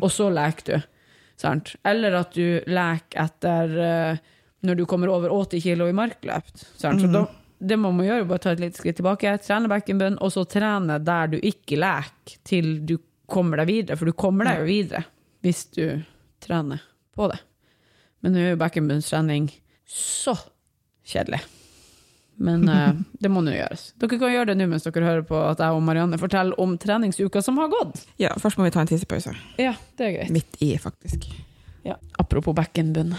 og 0.00 0.08
så 0.12 0.28
leker 0.34 0.72
du. 0.72 0.92
Sant? 1.38 1.74
Eller 1.86 2.16
at 2.16 2.32
du 2.34 2.62
leker 2.66 3.20
etter 3.26 3.74
eh, 3.86 4.22
når 4.66 4.78
du 4.78 4.86
kommer 4.88 5.12
over 5.12 5.34
80 5.34 5.62
kilo 5.62 5.88
i 5.88 5.94
markløpt. 5.94 6.64
Sant? 6.80 7.02
Så 7.02 7.10
da, 7.12 7.26
det 7.58 7.76
man 7.80 7.94
må 7.96 8.06
gjøre, 8.06 8.24
er 8.24 8.30
bare 8.30 8.42
ta 8.42 8.54
et 8.56 8.62
lite 8.62 8.80
skritt 8.80 8.98
tilbake, 8.98 9.36
trene 9.44 9.70
bekkenbunnen, 9.70 10.18
og 10.24 10.32
så 10.34 10.46
trene 10.48 10.98
der 11.04 11.34
du 11.34 11.38
ikke 11.38 11.78
leker, 11.80 12.40
til 12.48 12.72
du 12.88 12.96
kommer 13.30 13.62
deg 13.62 13.70
videre. 13.70 13.98
For 13.98 14.08
du 14.08 14.16
kommer 14.16 14.48
deg 14.48 14.62
jo 14.62 14.68
videre 14.70 15.04
hvis 15.44 15.66
du 15.76 15.84
trener 16.42 16.82
på 17.14 17.28
det. 17.30 17.38
Men 18.24 18.34
nå 18.34 18.42
er 18.42 18.54
jo 18.54 18.60
bekkenbunnstrening 18.60 19.50
så 19.86 20.34
kjedelig. 21.06 21.42
Men 22.36 22.68
uh, 22.68 22.92
det 23.22 23.30
må 23.32 23.42
nå 23.44 23.54
gjøres. 23.54 23.90
Dere 24.00 24.20
kan 24.20 24.34
gjøre 24.34 24.50
det 24.50 24.58
nå 24.60 24.68
mens 24.70 24.86
dere 24.86 25.06
hører 25.06 25.26
på 25.28 25.38
at 25.40 25.62
jeg 25.62 25.76
og 25.76 25.84
Marianne 25.86 26.18
forteller 26.20 26.58
om 26.60 26.76
treningsuka 26.80 27.42
som 27.44 27.60
har 27.62 27.70
gått. 27.72 28.02
Ja, 28.20 28.34
først 28.40 28.60
må 28.60 28.66
vi 28.66 28.74
ta 28.74 28.82
en 28.84 28.90
tissepause. 28.90 29.34
Ja, 29.60 29.76
det 29.96 30.08
er 30.08 30.16
greit. 30.18 30.34
Midt 30.34 30.58
i, 30.64 30.74
faktisk. 30.80 31.28
Ja. 31.86 31.96
Apropos 32.18 32.56
bekkenbunn. 32.56 33.14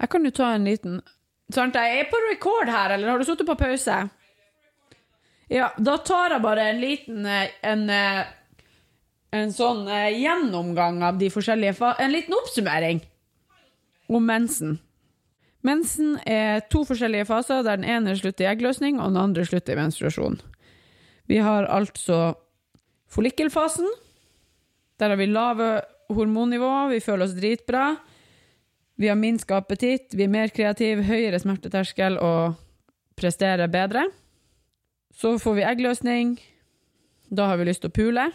Jeg 0.00 0.10
kan 0.10 0.26
jo 0.26 0.32
ta 0.34 0.54
en 0.54 0.66
liten 0.68 1.02
Sant, 1.52 1.76
jeg 1.76 1.98
er 2.00 2.06
på 2.08 2.18
record 2.24 2.70
her, 2.72 2.94
eller 2.94 3.10
har 3.12 3.20
du 3.20 3.26
sittet 3.28 3.44
på 3.46 3.54
pause? 3.60 3.98
Ja, 5.52 5.66
da 5.76 5.98
tar 6.00 6.32
jeg 6.32 6.42
bare 6.42 6.70
en 6.70 6.80
liten 6.80 7.26
eh, 7.28 7.52
en, 7.68 7.84
eh, 7.92 8.22
en 9.34 9.52
sånn 9.54 9.86
eh, 9.90 10.14
gjennomgang 10.20 11.02
av 11.06 11.18
de 11.18 11.30
forskjellige 11.32 11.76
fa 11.78 11.94
En 11.98 12.12
liten 12.14 12.36
oppsummering 12.36 13.02
om 14.08 14.26
mensen. 14.26 14.78
Mensen 15.64 16.18
er 16.28 16.60
to 16.68 16.82
forskjellige 16.84 17.24
faser, 17.30 17.62
der 17.64 17.80
den 17.80 17.88
ene 17.88 18.12
slutter 18.18 18.44
i 18.44 18.50
eggløsning, 18.50 18.98
og 19.00 19.14
den 19.14 19.22
andre 19.22 19.46
slutter 19.48 19.72
i 19.72 19.80
menstruasjon. 19.80 20.36
Vi 21.24 21.38
har 21.40 21.64
altså 21.72 22.34
follikkelfasen. 23.08 23.88
Der 25.00 25.14
har 25.14 25.16
vi 25.16 25.30
lave 25.30 25.70
hormonnivå, 26.12 26.90
vi 26.92 27.00
føler 27.00 27.24
oss 27.24 27.36
dritbra. 27.38 27.94
Vi 29.00 29.08
har 29.08 29.16
minska 29.18 29.56
appetitt, 29.56 30.12
vi 30.12 30.28
er 30.28 30.34
mer 30.36 30.52
kreative, 30.54 31.02
høyere 31.08 31.40
smerteterskel 31.40 32.20
og 32.20 32.60
presterer 33.16 33.72
bedre. 33.72 34.04
Så 35.16 35.38
får 35.40 35.56
vi 35.58 35.68
eggløsning. 35.72 36.36
Da 37.32 37.48
har 37.48 37.58
vi 37.58 37.70
lyst 37.70 37.82
til 37.82 37.90
å 37.90 37.96
pule. 37.96 38.28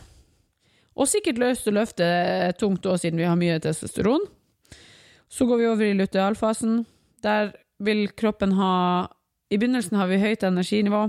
Og 0.99 1.07
sikkert 1.07 1.39
løst 1.39 1.67
og 1.71 1.77
løfte 1.77 2.05
tungt 2.59 2.85
òg, 2.85 2.99
siden 2.99 3.21
vi 3.21 3.27
har 3.27 3.39
mye 3.39 3.59
testosteron. 3.63 4.25
Så 5.29 5.45
går 5.47 5.61
vi 5.61 5.69
over 5.69 5.85
i 5.87 5.95
lutealfasen. 5.95 6.83
Der 7.23 7.53
vil 7.79 8.09
kroppen 8.11 8.57
ha 8.59 9.07
I 9.49 9.57
begynnelsen 9.57 9.97
har 9.97 10.09
vi 10.11 10.19
høyt 10.21 10.43
energinivå 10.43 11.07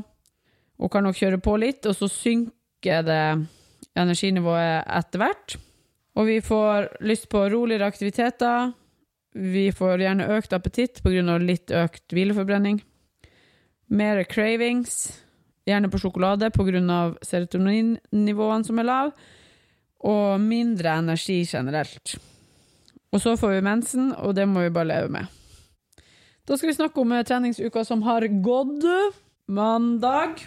og 0.81 0.91
kan 0.93 1.05
nok 1.05 1.19
kjøre 1.19 1.41
på 1.45 1.59
litt, 1.61 1.85
og 1.85 1.93
så 1.93 2.09
synker 2.09 3.03
det 3.05 3.25
energinivået 3.99 4.87
etter 4.89 5.21
hvert. 5.21 5.57
Og 6.17 6.27
vi 6.27 6.39
får 6.41 6.89
lyst 7.05 7.29
på 7.29 7.43
roligere 7.53 7.91
aktiviteter. 7.91 8.73
Vi 9.37 9.69
får 9.77 10.01
gjerne 10.01 10.31
økt 10.39 10.55
appetitt 10.57 11.03
pga. 11.05 11.37
litt 11.39 11.71
økt 11.71 12.13
hvileforbrenning. 12.13 12.81
Mer 13.89 14.25
cravings, 14.25 15.21
gjerne 15.67 15.91
på 15.91 16.01
sjokolade 16.01 16.51
pga. 16.51 17.15
serotoninnivåene 17.23 18.65
som 18.65 18.79
er 18.79 18.89
lav. 18.89 19.13
Og 20.07 20.41
mindre 20.41 20.95
energi 21.03 21.43
generelt. 21.45 22.15
Og 23.13 23.21
så 23.21 23.35
får 23.37 23.57
vi 23.57 23.65
mensen, 23.67 24.13
og 24.17 24.35
det 24.39 24.47
må 24.49 24.63
vi 24.65 24.71
bare 24.73 24.89
leve 24.89 25.11
med. 25.13 25.27
Da 26.49 26.57
skal 26.57 26.71
vi 26.71 26.77
snakke 26.79 27.03
om 27.03 27.13
eh, 27.13 27.25
treningsuka 27.27 27.83
som 27.85 28.03
har 28.07 28.25
gått. 28.43 28.87
Mandag. 29.51 30.41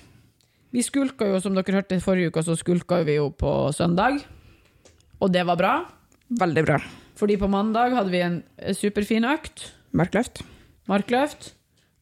Vi 0.74 0.82
skulka 0.82 1.28
jo, 1.30 1.40
som 1.44 1.54
dere 1.54 1.76
hørte 1.76 2.00
forrige 2.02 2.32
uke, 2.32 2.42
så 2.44 2.56
skulka 2.58 3.02
vi 3.06 3.20
jo 3.20 3.28
på 3.36 3.52
søndag. 3.76 4.24
Og 5.22 5.32
det 5.32 5.44
var 5.48 5.60
bra, 5.60 5.74
Veldig 6.34 6.64
bra. 6.66 6.80
fordi 7.16 7.36
på 7.38 7.48
mandag 7.52 7.94
hadde 7.94 8.10
vi 8.12 8.24
en 8.26 8.40
eh, 8.58 8.74
superfin 8.74 9.28
økt. 9.30 9.68
Markløft. 9.94 10.42
Markløft. 10.90 11.52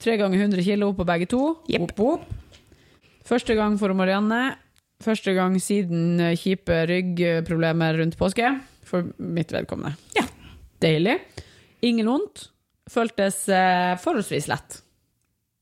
Tre 0.02 0.16
ganger 0.18 0.40
100 0.40 0.64
kilo 0.66 0.94
på 0.98 1.06
begge 1.06 1.28
to. 1.30 1.58
Yep. 1.70 1.82
Opp, 1.82 2.00
opp. 2.00 3.02
Første 3.28 3.54
gang 3.58 3.76
for 3.78 3.94
Marianne. 3.94 4.56
Første 5.02 5.34
gang 5.38 5.56
siden 5.62 6.20
eh, 6.22 6.36
kjipe 6.38 6.82
ryggproblemer 6.90 7.98
rundt 8.02 8.18
påske. 8.20 8.52
For 8.88 9.08
mitt 9.18 9.52
vedkommende. 9.56 9.96
Ja. 10.18 10.26
Deilig. 10.84 11.18
Ingen 11.86 12.10
vondt. 12.12 12.48
Føltes 12.92 13.44
eh, 13.50 13.94
forholdsvis 14.02 14.48
lett. 14.52 14.82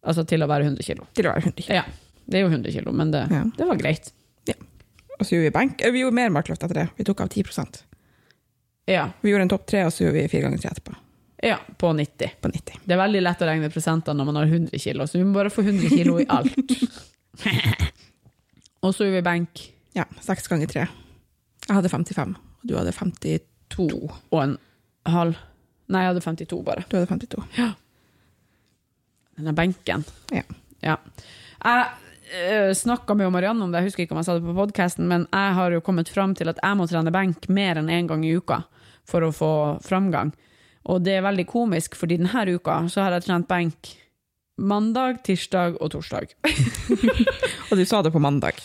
Altså 0.08 0.24
til 0.28 0.42
å 0.44 0.48
være 0.50 0.66
100 0.72 0.84
kilo. 0.88 1.06
Til 1.14 1.28
å 1.28 1.34
være 1.36 1.44
100 1.52 1.66
kilo. 1.68 1.76
Ja, 1.76 1.84
det 2.30 2.40
er 2.40 2.46
jo 2.46 2.52
100 2.54 2.72
kilo, 2.74 2.94
men 2.96 3.12
det, 3.14 3.26
Ja. 3.32 3.44
det 3.58 3.68
var 3.68 3.80
greit. 3.82 4.12
Og 5.20 5.26
så 5.28 5.36
gjorde 5.36 5.50
vi 5.50 5.56
benk. 5.58 5.82
Eh, 5.84 5.92
Vi 5.92 6.00
gjorde 6.06 6.16
mer 6.16 6.30
markløft 6.32 6.64
etter 6.64 6.78
det. 6.80 6.88
Vi 6.96 7.04
tok 7.04 7.20
av 7.26 7.28
10% 7.30 7.82
Ja, 8.88 9.10
Vi 9.22 9.30
gjorde 9.34 9.44
en 9.50 9.52
topp 9.52 9.66
tre, 9.68 9.82
og 9.86 9.92
så 9.92 10.06
gjorde 10.06 10.16
vi 10.22 10.30
fire 10.32 10.46
ganger 10.48 10.62
tre 10.64 10.70
etterpå. 10.72 10.96
ja 11.44 11.58
på 11.78 11.92
90. 11.96 12.32
På 12.42 12.48
90. 12.52 12.80
Det 12.86 12.96
er 12.96 13.02
veldig 13.04 13.22
lett 13.26 13.42
å 13.44 13.50
regne 13.50 13.70
prosenter 13.70 14.16
når 14.16 14.26
man 14.30 14.36
har 14.40 14.46
100 14.48 14.80
kilo, 14.80 15.04
så 15.08 15.20
vi 15.20 15.26
må 15.28 15.34
bare 15.36 15.52
få 15.52 15.62
100 15.68 15.90
kilo 15.92 16.18
i 16.24 16.26
alt. 16.32 16.56
og 18.82 18.96
så 18.96 19.06
gjorde 19.06 19.20
vi 19.20 19.28
benk 19.28 19.66
Ja, 19.98 20.06
seks 20.24 20.48
ganger 20.48 20.70
tre. 20.70 20.88
Jeg 21.66 21.76
hadde 21.76 21.90
55, 21.92 22.36
og 22.38 22.68
du 22.70 22.76
hadde 22.78 22.94
52. 22.96 23.40
to 23.70 23.88
og 24.10 24.40
en 24.42 24.58
halv. 25.10 25.38
Nei, 25.90 26.04
jeg 26.04 26.14
hadde 26.14 26.26
52 26.26 26.60
bare. 26.66 26.86
Du 26.90 26.98
hadde 26.98 27.10
52. 27.10 27.44
Ja. 27.58 27.72
Denne 29.40 29.56
benken. 29.58 30.06
Ja. 30.34 30.44
Ja. 30.86 30.98
Jeg 31.64 31.88
uh, 31.90 32.74
snakka 32.78 33.16
med 33.18 33.32
Marianne 33.34 33.66
om 33.66 33.72
det, 33.72 33.82
jeg 33.82 33.90
husker 33.90 34.06
ikke 34.06 34.16
om 34.16 34.22
jeg 34.22 34.30
sa 34.30 34.38
det 34.38 34.46
på 34.46 34.58
podkasten, 34.58 35.08
men 35.10 35.26
jeg 35.32 35.56
har 35.58 35.74
jo 35.76 35.84
kommet 35.86 36.12
fram 36.14 36.36
til 36.38 36.52
at 36.52 36.62
jeg 36.62 36.78
må 36.78 36.88
trene 36.90 37.14
benk 37.14 37.50
mer 37.50 37.82
enn 37.82 37.90
én 37.90 38.04
en 38.04 38.12
gang 38.14 38.28
i 38.28 38.36
uka 38.38 38.62
for 39.10 39.26
å 39.26 39.34
få 39.34 39.54
framgang. 39.86 40.32
Og 40.90 41.02
det 41.06 41.18
er 41.18 41.26
veldig 41.26 41.48
komisk, 41.50 41.98
fordi 42.00 42.20
denne 42.22 42.46
uka 42.56 42.84
så 42.92 43.06
har 43.06 43.18
jeg 43.18 43.28
trent 43.28 43.50
benk 43.50 43.94
mandag, 44.60 45.24
tirsdag 45.26 45.80
og 45.80 45.92
torsdag. 45.96 46.36
Og 47.70 47.78
du 47.80 47.86
sa 47.88 48.02
det 48.04 48.12
på 48.14 48.22
mandag. 48.22 48.60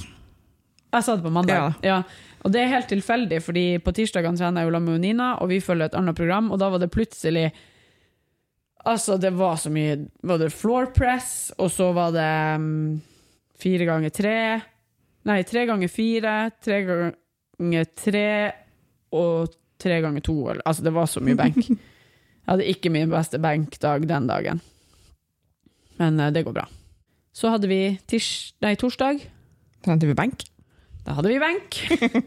Jeg 0.94 1.04
sa 1.04 1.16
det 1.16 1.24
på 1.24 1.32
mandag. 1.34 1.74
Ja. 1.82 2.02
Og 2.44 2.52
det 2.52 2.60
er 2.60 2.74
helt 2.74 2.90
tilfeldig, 2.92 3.40
fordi 3.42 3.64
på 3.82 3.94
tirsdagene 3.96 4.38
trener 4.38 4.64
jeg 4.64 4.70
jo 4.70 4.80
med 4.84 5.00
Nina, 5.02 5.30
og 5.40 5.48
vi 5.50 5.62
følger 5.64 5.88
et 5.88 5.96
annet 5.98 6.16
program, 6.16 6.52
og 6.52 6.60
da 6.60 6.68
var 6.72 6.82
det 6.82 6.92
plutselig 6.94 7.50
Altså, 8.84 9.16
det 9.16 9.30
var 9.32 9.56
så 9.56 9.70
mye 9.72 9.94
Var 10.28 10.38
det 10.42 10.50
floor 10.52 10.90
press, 10.92 11.54
og 11.56 11.70
så 11.72 11.86
var 11.96 12.10
det 12.12 12.32
um, 12.60 13.00
fire 13.56 13.86
ganger 13.88 14.12
tre 14.12 14.34
Nei, 15.24 15.38
tre 15.48 15.62
ganger 15.64 15.88
fire, 15.88 16.34
tre 16.60 16.82
ganger 16.84 17.86
tre 17.96 18.28
og 19.16 19.54
tre 19.80 20.00
ganger 20.04 20.20
to. 20.20 20.34
Altså, 20.52 20.84
det 20.84 20.92
var 20.92 21.08
så 21.08 21.22
mye 21.24 21.38
benk. 21.38 21.62
Jeg 22.44 22.50
hadde 22.50 22.66
ikke 22.68 22.92
min 22.92 23.08
beste 23.08 23.40
benkdag 23.40 24.04
den 24.10 24.28
dagen. 24.28 24.60
Men 26.00 26.18
eh, 26.20 26.32
det 26.34 26.44
går 26.46 26.56
bra. 26.56 26.66
Så 27.34 27.50
hadde 27.50 27.68
vi 27.70 27.80
tirs 28.10 28.28
nei, 28.62 28.74
torsdag. 28.78 29.22
Trente 29.84 30.06
vi 30.08 30.14
benk. 30.16 30.44
Da 31.04 31.12
hadde 31.18 31.28
vi 31.28 31.36
benk. 31.42 31.76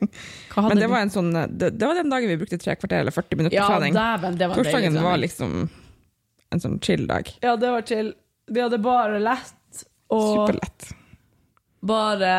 Hadde 0.53 0.67
Men 0.69 0.77
det 0.77 0.87
var, 0.91 1.01
en 1.01 1.09
sånn, 1.09 1.31
det, 1.33 1.71
det 1.79 1.87
var 1.87 1.97
den 1.97 2.11
dagen 2.11 2.29
vi 2.29 2.35
brukte 2.37 2.59
tre 2.61 2.75
kvarter 2.77 3.01
eller 3.01 3.13
40 3.15 3.39
minutter 3.39 3.57
Ja, 3.57 3.65
trening. 3.71 3.95
dæven, 3.95 4.35
det 4.37 4.49
var 4.51 4.59
Torsdagen 4.59 4.93
deilig 4.93 5.05
var 5.07 5.17
liksom 5.23 5.55
en 6.53 6.61
sånn 6.61 6.77
chill-dag. 6.85 7.31
Ja, 7.41 7.55
det 7.57 7.71
var 7.73 7.87
chill. 7.89 8.11
Vi 8.53 8.61
hadde 8.61 8.77
bare 8.83 9.17
lett 9.23 9.81
og 10.13 10.27
Superlett. 10.35 10.91
bare 11.81 12.29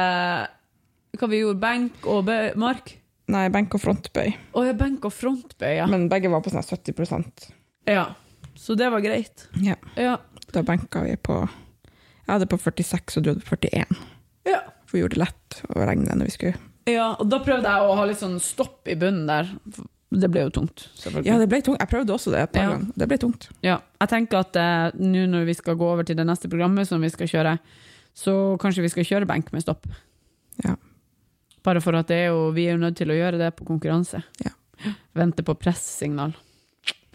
Hva 1.19 1.29
vi 1.33 1.43
gjorde? 1.43 1.59
Benk 1.63 2.07
og 2.07 2.23
bøy, 2.31 2.53
mark? 2.61 2.95
Nei, 3.29 3.49
benk 3.53 3.75
og 3.77 3.83
frontbøy. 3.83 4.31
Å 4.57 4.65
ja, 4.65 4.73
benk 4.79 5.05
og 5.11 5.13
frontbøy, 5.13 5.73
ja. 5.83 5.89
Men 5.91 6.07
begge 6.13 6.31
var 6.33 6.45
på 6.45 6.55
sånn 6.55 6.65
70% 6.65 7.49
ja. 7.89 8.07
Så 8.59 8.75
det 8.79 8.89
var 8.93 9.01
greit. 9.01 9.47
Ja. 9.65 9.75
Ja. 9.97 10.17
Da 10.53 10.63
benka 10.65 11.03
vi 11.05 11.17
på 11.17 11.41
Jeg 11.49 12.31
hadde 12.35 12.47
på 12.51 12.59
46, 12.61 13.17
og 13.19 13.23
du 13.25 13.31
hadde 13.33 13.45
på 13.45 13.57
41. 13.57 13.97
ja. 14.49 14.61
For 14.89 14.97
vi 14.97 15.03
gjorde 15.03 15.19
det 15.19 15.25
lett 15.27 15.59
å 15.77 15.85
regne 15.85 16.15
når 16.17 16.31
vi 16.31 16.35
skulle 16.39 16.59
Ja, 16.89 17.11
og 17.21 17.29
da 17.29 17.39
prøvde 17.45 17.69
jeg 17.69 17.89
å 17.89 17.95
ha 17.99 18.05
litt 18.09 18.21
sånn 18.23 18.39
stopp 18.41 18.89
i 18.89 18.95
bunnen 18.97 19.27
der. 19.29 19.51
Det 20.09 20.31
ble 20.33 20.47
jo 20.47 20.51
tungt. 20.57 20.87
Ja, 21.27 21.37
det 21.37 21.49
ble 21.53 21.59
tungt. 21.61 21.77
Jeg 21.83 21.91
prøvde 21.91 22.15
også 22.15 22.31
det 22.33 22.41
et 22.47 22.53
par 22.55 22.63
Ja. 22.63 22.71
ganger. 22.71 22.93
Det 22.97 23.09
ble 23.11 23.19
tungt. 23.21 23.49
Ja, 23.63 23.75
jeg 24.01 24.09
tenker 24.09 24.39
at 24.41 24.57
eh, 24.57 24.97
nå 24.97 25.27
når 25.29 25.45
vi 25.45 25.55
skal 25.59 25.77
gå 25.77 25.85
over 25.85 26.03
til 26.09 26.17
det 26.17 26.25
neste 26.25 26.49
programmet 26.49 26.89
som 26.89 27.03
vi 27.05 27.11
skal 27.13 27.29
kjøre, 27.29 27.59
så 28.17 28.57
kanskje 28.59 28.83
vi 28.87 28.89
skal 28.89 29.05
kjøre 29.05 29.27
benk 29.29 29.53
med 29.53 29.61
stopp. 29.67 29.85
Ja. 30.65 30.77
Bare 31.63 31.83
for 31.85 31.93
at 32.01 32.09
det 32.09 32.17
er 32.23 32.27
jo, 32.33 32.51
vi 32.57 32.65
er 32.71 32.79
jo 32.79 32.81
nødt 32.87 32.97
til 32.97 33.13
å 33.13 33.19
gjøre 33.21 33.37
det 33.37 33.51
på 33.59 33.67
konkurranse. 33.69 34.23
Ja. 34.43 34.55
Vente 35.15 35.45
på 35.45 35.55
pressignal. 35.61 36.33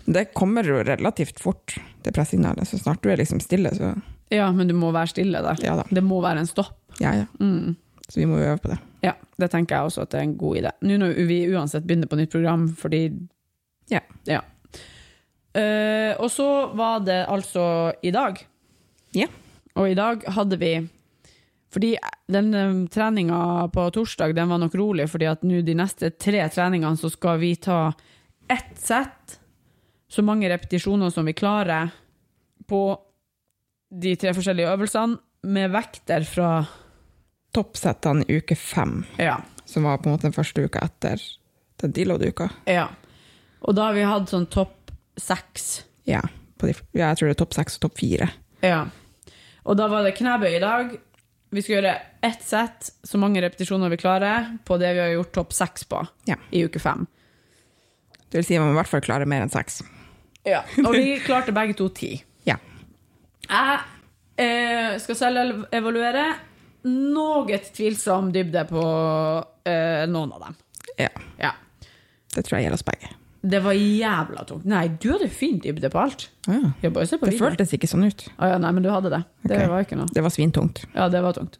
Det 0.06 0.26
kommer 0.36 0.63
jo 0.68 0.82
relativt 0.84 1.39
fort, 1.39 1.78
det 2.04 2.12
pressignalet. 2.16 2.68
Så 2.68 2.78
snart 2.82 3.02
du 3.04 3.10
er 3.12 3.18
liksom 3.22 3.39
stille, 3.44 3.72
så 3.76 3.94
Ja, 4.34 4.52
men 4.52 4.68
du 4.68 4.74
må 4.74 4.92
være 4.92 5.08
stille 5.13 5.42
der. 5.46 5.60
ja 5.63 5.76
da. 5.76 5.84
Det 5.89 6.04
må 6.04 6.22
være 6.22 6.39
en 6.44 6.48
stopp. 6.50 6.74
Ja, 7.00 7.13
ja. 7.16 7.26
Mm. 7.39 7.76
Så 8.10 8.20
vi 8.20 8.26
må 8.26 8.38
jo 8.39 8.50
øve 8.52 8.58
på 8.60 8.68
det. 8.74 8.80
Ja, 9.04 9.13
det 9.39 9.52
tenker 9.52 9.76
jeg 9.76 9.84
også 9.89 10.02
at 10.04 10.12
det 10.12 10.20
er 10.20 10.24
en 10.28 10.38
god 10.38 10.58
idé. 10.58 10.72
Nå 10.82 10.98
når 10.98 11.13
vi 11.28 11.38
uansett 11.54 11.86
begynner 11.88 12.08
på 12.12 12.18
nytt 12.20 12.32
program, 12.32 12.68
fordi 12.76 13.04
Ja. 13.92 14.00
ja. 14.26 14.42
Uh, 15.54 16.18
og 16.18 16.32
så 16.34 16.48
var 16.74 17.04
det 17.06 17.26
altså 17.30 17.94
i 18.02 18.12
dag. 18.12 18.39
Ja. 19.13 19.28
Og 19.76 19.92
i 19.92 19.94
dag 19.98 20.24
hadde 20.28 20.58
vi 20.58 20.89
Fordi 21.74 21.96
den 22.30 22.54
um, 22.54 22.88
treninga 22.88 23.68
på 23.74 23.88
torsdag 23.96 24.36
den 24.36 24.50
var 24.50 24.60
nok 24.62 24.76
rolig, 24.78 25.08
fordi 25.10 25.26
at 25.26 25.42
nå 25.44 25.62
de 25.66 25.74
neste 25.74 26.12
tre 26.22 26.44
treningene 26.54 26.98
så 26.98 27.10
skal 27.10 27.39
vi 27.42 27.56
ta 27.56 27.94
ett 28.48 28.78
sett, 28.78 29.39
så 30.13 30.21
mange 30.26 30.49
repetisjoner 30.52 31.10
som 31.13 31.26
vi 31.26 31.34
klarer, 31.34 31.89
på 32.69 32.82
de 33.93 34.15
tre 34.21 34.34
forskjellige 34.38 34.69
øvelsene, 34.76 35.17
med 35.43 35.73
vekter 35.73 36.23
fra 36.30 36.52
Toppsettene 37.54 38.23
i 38.30 38.38
uke 38.39 38.56
fem, 38.58 39.04
Ja. 39.19 39.41
som 39.65 39.84
var 39.84 39.97
på 39.97 40.08
en 40.10 40.15
måte 40.15 40.26
den 40.30 40.34
første 40.34 40.63
uka 40.65 40.80
etter 40.88 41.21
den 41.82 41.91
deload-uka. 41.93 42.49
Ja. 42.65 42.88
Og 43.62 43.76
da 43.76 43.89
har 43.89 43.93
vi 43.93 44.02
hatt 44.08 44.30
sånn 44.32 44.47
topp 44.49 44.91
seks. 45.19 45.84
Ja, 46.10 46.21
på 46.58 46.67
de, 46.67 46.73
ja, 46.93 47.10
jeg 47.12 47.17
tror 47.19 47.28
det 47.30 47.36
er 47.36 47.41
topp 47.45 47.54
seks 47.54 47.76
og 47.78 47.82
topp 47.86 47.97
fire. 47.99 48.30
Ja. 48.63 48.86
Og 49.65 49.78
da 49.78 49.88
var 49.88 50.04
det 50.04 50.15
knebøy 50.17 50.56
i 50.56 50.60
dag. 50.63 50.95
Vi 51.54 51.62
skal 51.62 51.76
gjøre 51.84 51.93
ett 52.23 52.41
sett, 52.41 52.89
så 53.06 53.19
mange 53.21 53.41
repetisjoner 53.43 53.89
vi 53.93 53.97
klarer, 54.02 54.58
på 54.65 54.80
det 54.82 54.93
vi 54.95 54.99
har 55.04 55.13
gjort 55.13 55.34
topp 55.34 55.54
seks 55.54 55.84
på 55.86 56.02
Ja. 56.26 56.36
i 56.52 56.63
uke 56.65 56.80
fem. 56.80 57.06
Det 58.32 58.39
vil 58.41 58.45
si 58.45 58.58
man 58.58 58.71
i 58.71 58.80
hvert 58.80 58.88
fall 58.89 59.02
klarer 59.06 59.28
mer 59.30 59.41
enn 59.45 59.52
seks. 59.54 59.84
Ja. 60.47 60.63
Og 60.86 60.93
vi 60.95 61.17
klarte 61.23 61.56
begge 61.56 61.75
to 61.79 61.89
ti. 61.95 62.15
Ja. 62.47 62.58
Jeg 63.47 63.79
eh, 64.41 64.95
skal 65.03 65.19
selv 65.19 65.65
evaluere. 65.73 66.27
Noe 66.84 67.60
tvilsom 67.63 68.32
dybde 68.36 68.65
på 68.67 68.84
eh, 69.63 70.03
noen 70.12 70.34
av 70.36 70.47
dem. 70.49 70.58
ja. 71.06 71.12
Ja. 71.39 71.53
Det 72.34 72.41
tror 72.47 72.58
jeg 72.58 72.65
gjelder 72.65 72.79
oss 72.79 72.88
begge. 72.88 73.12
Det 73.43 73.60
var 73.60 73.75
jævla 73.75 74.45
tungt. 74.47 74.63
Nei, 74.71 74.86
du 75.03 75.10
hadde 75.12 75.27
fin 75.29 75.58
dybde 75.62 75.89
på 75.91 75.99
alt. 75.99 76.29
Ah, 76.47 76.69
ja. 76.82 76.89
Bare 76.89 77.19
på 77.19 77.27
Det 77.27 77.36
føltes 77.36 77.73
ikke 77.75 77.89
sånn 77.91 78.08
ut. 78.08 78.23
Ah, 78.38 78.53
ja, 78.53 78.60
nei, 78.63 78.71
men 78.71 78.86
du 78.86 78.88
hadde 78.89 79.12
det. 79.12 79.19
Det 79.43 79.58
okay. 79.58 79.69
var 79.69 79.84
ikke 79.84 79.97
noe. 79.99 80.08
Det 80.15 80.23
var 80.23 80.32
svintungt. 80.32 80.86
Ja, 80.95 81.10
det 81.12 81.19
var 81.25 81.36
tungt. 81.36 81.60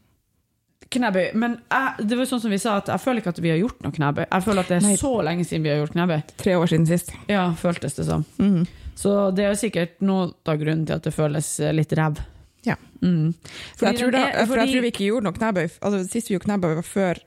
Knebøy. 0.94 1.32
Men 1.40 1.58
jeg, 1.72 2.06
det 2.10 2.20
var 2.20 2.30
sånn 2.30 2.42
som 2.44 2.54
vi 2.54 2.60
sa, 2.62 2.78
at 2.82 2.92
jeg 2.92 3.02
føler 3.02 3.24
ikke 3.24 3.34
at 3.34 3.42
vi 3.44 3.52
har 3.54 3.60
gjort 3.62 3.82
noe 3.86 3.96
knebøy. 3.96 4.24
Jeg 4.28 4.46
føler 4.46 4.64
at 4.64 4.72
det 4.72 4.78
er 4.78 4.86
Nei. 4.86 4.94
så 5.02 5.12
lenge 5.26 5.48
siden 5.50 5.66
vi 5.66 5.72
har 5.74 5.82
gjort 5.82 5.96
knebøy. 5.96 6.20
Tre 6.44 6.56
år 6.60 6.72
siden 6.72 6.88
sist. 6.90 7.12
Ja, 7.32 7.48
føltes 7.60 7.98
det 7.98 8.06
som. 8.10 8.26
Mm. 8.38 8.64
Så 9.00 9.16
det 9.34 9.48
er 9.48 9.58
sikkert 9.58 9.98
noe 10.06 10.30
av 10.46 10.62
grunnen 10.62 10.86
til 10.90 11.00
at 11.00 11.08
det 11.08 11.14
føles 11.16 11.50
eh, 11.64 11.74
litt 11.74 11.94
ræv. 11.98 12.22
Ja. 12.68 12.78
Mm. 13.02 13.34
For 13.76 13.90
jeg, 13.90 14.00
tror 14.00 14.14
da, 14.14 14.24
den 14.24 14.34
fordi... 14.34 14.48
for 14.48 14.62
jeg 14.62 14.72
tror 14.72 14.86
vi 14.86 14.92
ikke 14.94 15.08
gjorde 15.10 15.28
noe 15.28 15.38
knebøy. 15.38 15.70
Altså, 15.70 16.02
sist 16.08 16.30
vi 16.30 16.38
gjorde 16.38 16.50
knebøy, 16.50 16.76
var 16.80 16.88
før, 16.88 17.24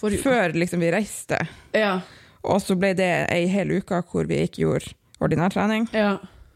før 0.00 0.58
liksom 0.60 0.84
vi 0.84 0.92
reiste. 0.94 1.40
Ja. 1.76 1.94
Og 2.46 2.60
så 2.64 2.76
ble 2.78 2.92
det 2.98 3.10
ei 3.32 3.46
hel 3.52 3.72
uke 3.80 4.02
hvor 4.10 4.28
vi 4.28 4.44
ikke 4.46 4.64
gjorde 4.64 4.94
ordinær 5.20 5.52
trening, 5.52 5.84
ja. 5.92 6.14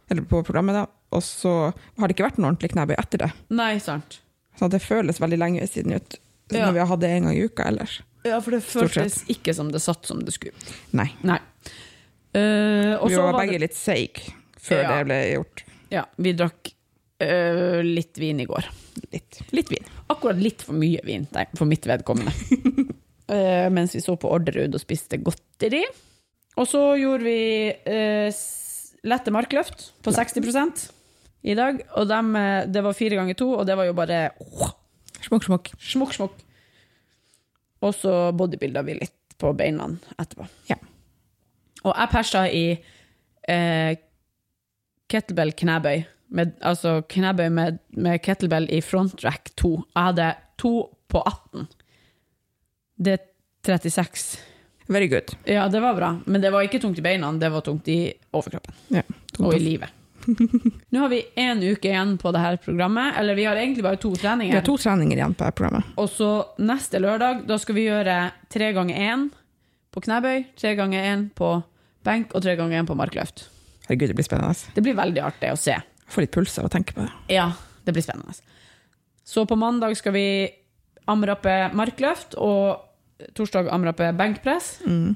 eller 0.09 0.25
på 0.29 0.41
programmet, 0.47 0.77
da. 0.79 0.87
Og 1.15 1.23
så 1.23 1.53
har 1.71 2.09
det 2.09 2.17
ikke 2.17 2.27
vært 2.27 2.39
noe 2.41 2.51
ordentlig 2.51 2.73
knebøy 2.73 2.97
etter 2.97 3.27
det. 3.27 3.31
Nei, 3.55 3.75
sant. 3.83 4.19
Så 4.59 4.69
det 4.71 4.81
føles 4.83 5.21
veldig 5.21 5.39
lenge 5.41 5.67
siden 5.69 5.99
ut 5.99 6.17
Ja. 6.59 6.67
når 6.69 6.77
vi 6.77 6.83
har 6.83 6.90
hatt 6.90 7.03
det 7.03 7.11
en 7.14 7.29
gang 7.29 7.37
i 7.37 7.47
uka 7.49 7.67
ellers. 7.71 8.01
Ja, 8.25 8.38
for 8.40 8.57
det 8.57 8.62
føltes 8.64 9.21
ikke 9.33 9.53
som 9.57 9.71
det 9.73 9.83
satt 9.85 10.07
som 10.09 10.23
det 10.25 10.33
skulle. 10.37 10.57
Nei. 10.97 11.11
Nei. 11.27 11.40
Uh, 12.35 12.97
vi 13.05 13.14
var 13.14 13.29
var 13.31 13.43
begge 13.43 13.59
det 13.59 13.67
litt 13.69 13.77
seige 13.79 14.33
før 14.59 14.81
Ja. 14.83 14.88
det 14.90 15.05
ble 15.07 15.19
gjort. 15.37 15.64
Ja, 15.93 16.05
vi 16.17 16.33
drakk 16.35 16.71
uh, 17.23 17.83
litt 17.85 18.19
vin 18.19 18.40
i 18.40 18.47
går. 18.49 18.67
Litt, 19.12 19.43
litt 19.55 19.71
vin. 19.71 19.85
Akkurat 20.11 20.40
litt 20.40 20.64
for 20.64 20.75
mye 20.79 21.05
vin, 21.05 21.29
nei, 21.37 21.45
for 21.55 21.69
mitt 21.71 21.87
vedkommende. 21.87 22.33
uh, 23.29 23.69
mens 23.77 23.95
vi 23.95 24.03
så 24.03 24.17
på 24.19 24.33
Orderud 24.33 24.75
og 24.75 24.83
spiste 24.83 25.21
godteri. 25.23 25.85
Og 26.57 26.67
så 26.71 26.81
gjorde 26.95 27.27
vi 27.27 27.38
lette 29.05 29.33
markløft 29.35 29.88
på 30.07 30.12
60 30.14 30.85
i 31.43 31.57
dag. 31.59 31.81
Og 31.99 32.07
dem, 32.07 32.31
det 32.71 32.83
var 32.87 32.95
fire 32.95 33.19
ganger 33.19 33.35
to, 33.35 33.49
og 33.59 33.67
det 33.67 33.75
var 33.75 33.88
jo 33.88 33.97
bare 33.99 34.21
Smokk, 35.25 35.47
smokk. 35.49 35.71
smokk, 35.81 36.15
smokk. 36.17 36.43
Og 37.85 37.95
så 37.97 38.15
bodybuilda 38.37 38.85
vi 38.87 38.99
litt 39.01 39.37
på 39.41 39.53
beina 39.57 39.89
etterpå. 40.17 40.47
Ja. 40.71 40.79
Og 41.85 41.93
jeg 41.93 42.13
persa 42.13 42.45
i 42.49 42.65
eh, 43.51 43.93
kettlebell 45.11 45.53
knebøy. 45.59 46.05
Med, 46.35 46.55
altså 46.65 46.99
knebøy 47.09 47.51
med, 47.53 47.79
med 47.93 48.23
kettlebell 48.25 48.67
i 48.73 48.81
front 48.85 49.25
rack 49.27 49.53
2. 49.61 49.75
Jeg 49.83 50.09
hadde 50.09 50.31
2 50.63 50.73
på 51.13 51.23
18. 51.23 51.69
Det 53.05 53.19
er 53.19 53.27
36. 53.65 54.39
Very 54.89 55.09
good. 55.09 55.37
Ja, 55.49 55.69
det 55.73 55.81
var 55.81 55.97
bra, 55.97 56.11
men 56.27 56.43
det 56.45 56.53
var 56.53 56.65
ikke 56.67 56.81
tungt 56.83 56.99
i 57.01 57.05
beina, 57.05 57.31
det 57.41 57.49
var 57.53 57.65
tungt 57.65 57.89
i 57.89 58.13
overkroppen. 58.37 58.75
Ja. 58.93 59.05
Og 59.41 59.55
i 59.57 59.63
livet. 59.63 60.04
Nå 60.93 61.03
har 61.03 61.11
vi 61.13 61.21
én 61.41 61.63
uke 61.63 61.91
igjen 61.91 62.17
på 62.21 62.33
dette 62.35 62.63
programmet, 62.65 63.15
eller 63.21 63.37
vi 63.39 63.47
har 63.49 63.59
egentlig 63.61 63.85
bare 63.87 64.01
to 64.01 64.15
treninger. 64.17 64.53
Vi 64.53 64.59
har 64.59 64.67
to 64.67 64.77
treninger 64.81 65.19
igjen 65.19 65.37
på 65.37 65.45
dette 65.45 65.59
programmet. 65.59 65.95
Og 66.01 66.09
så 66.13 66.31
neste 66.63 67.01
lørdag, 67.03 67.45
da 67.49 67.59
skal 67.61 67.79
vi 67.79 67.87
gjøre 67.89 68.19
tre 68.53 68.71
ganger 68.77 69.03
én 69.11 69.29
på 69.95 70.03
knebøy, 70.05 70.47
tre 70.59 70.75
ganger 70.79 71.11
én 71.13 71.29
på 71.37 71.57
benk 72.05 72.35
og 72.35 72.45
tre 72.45 72.57
ganger 72.59 72.83
én 72.83 72.89
på 72.89 72.97
markløft. 72.99 73.47
Herregud, 73.87 74.11
det 74.11 74.19
blir 74.19 74.27
spennende. 74.27 74.75
Det 74.75 74.85
blir 74.85 74.97
veldig 74.97 75.23
artig 75.25 75.53
å 75.53 75.61
se. 75.61 75.77
Jeg 75.77 76.13
får 76.13 76.27
litt 76.27 76.35
puls 76.35 76.59
av 76.61 76.69
å 76.69 76.73
tenke 76.73 76.97
på 76.97 77.05
det. 77.05 77.13
Ja, 77.37 77.51
det 77.85 77.95
blir 77.97 78.05
spennende. 78.05 78.37
Så 79.25 79.45
på 79.49 79.57
mandag 79.57 79.97
skal 79.97 80.17
vi 80.17 80.27
amrappe 81.09 81.53
markløft, 81.77 82.37
og 82.41 83.31
torsdag 83.37 83.69
amrappe 83.73 84.11
benkpress. 84.17 84.79
Mm. 84.89 85.15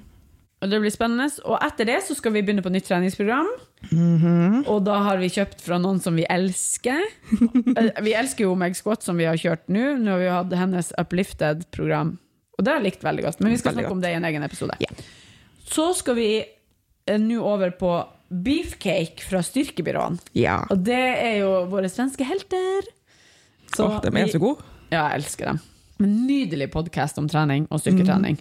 Og 0.58 0.70
det 0.72 0.80
blir 0.82 0.90
spennende. 0.90 1.28
Og 1.46 1.58
etter 1.62 1.86
det 1.86 2.00
så 2.02 2.16
skal 2.18 2.32
vi 2.34 2.42
begynne 2.42 2.64
på 2.64 2.72
nytt 2.74 2.88
treningsprogram. 2.88 3.46
Mhm. 3.92 4.64
Og 4.66 4.80
da 4.88 4.96
har 5.06 5.20
vi 5.20 5.28
kjøpt 5.30 5.60
fra 5.62 5.78
noen 5.78 6.00
som 6.02 6.16
vi 6.18 6.26
elsker. 6.28 7.04
Eh, 7.78 7.92
vi 8.02 8.14
elsker 8.16 8.42
jo 8.48 8.56
Meg 8.58 8.74
Squat, 8.74 9.04
som 9.06 9.16
vi 9.20 9.26
har 9.28 9.36
kjørt 9.38 9.68
nå. 9.70 9.84
Nå 10.02 10.10
har 10.16 10.18
vi 10.22 10.30
hatt 10.32 10.54
hennes 10.58 10.88
Uplifted-program. 10.98 12.16
Og 12.58 12.64
det 12.64 12.72
har 12.72 12.80
jeg 12.80 12.88
likt 12.88 13.04
veldig 13.06 13.22
godt. 13.28 13.40
Men 13.44 13.52
vi 13.54 13.58
skal 13.60 13.70
Veldig 13.76 13.84
snakke 13.84 13.94
om 13.94 14.00
det 14.02 14.10
i 14.10 14.16
en 14.18 14.26
egen 14.26 14.42
episode. 14.46 14.74
Yeah. 14.82 15.02
Så 15.68 15.92
skal 16.00 16.16
vi 16.18 16.28
eh, 16.42 17.20
nå 17.22 17.38
over 17.46 17.70
på 17.78 17.92
beefcake 18.28 19.22
fra 19.24 19.44
Styrkebyråen. 19.46 20.18
Ja. 20.36 20.58
Og 20.74 20.82
det 20.84 20.98
er 20.98 21.38
jo 21.44 21.52
våre 21.70 21.88
svenske 21.92 22.26
helter. 22.26 22.88
Så 23.70 23.86
Åh, 23.86 24.00
de 24.02 24.10
er 24.10 24.24
vi- 24.24 24.32
så 24.34 24.42
gode. 24.42 24.64
Ja, 24.90 25.06
jeg 25.12 25.20
elsker 25.22 25.52
dem. 25.52 25.60
En 26.02 26.18
nydelig 26.26 26.70
podkast 26.72 27.18
om 27.20 27.28
trening 27.30 27.68
og 27.70 27.80
styrketrening. 27.82 28.40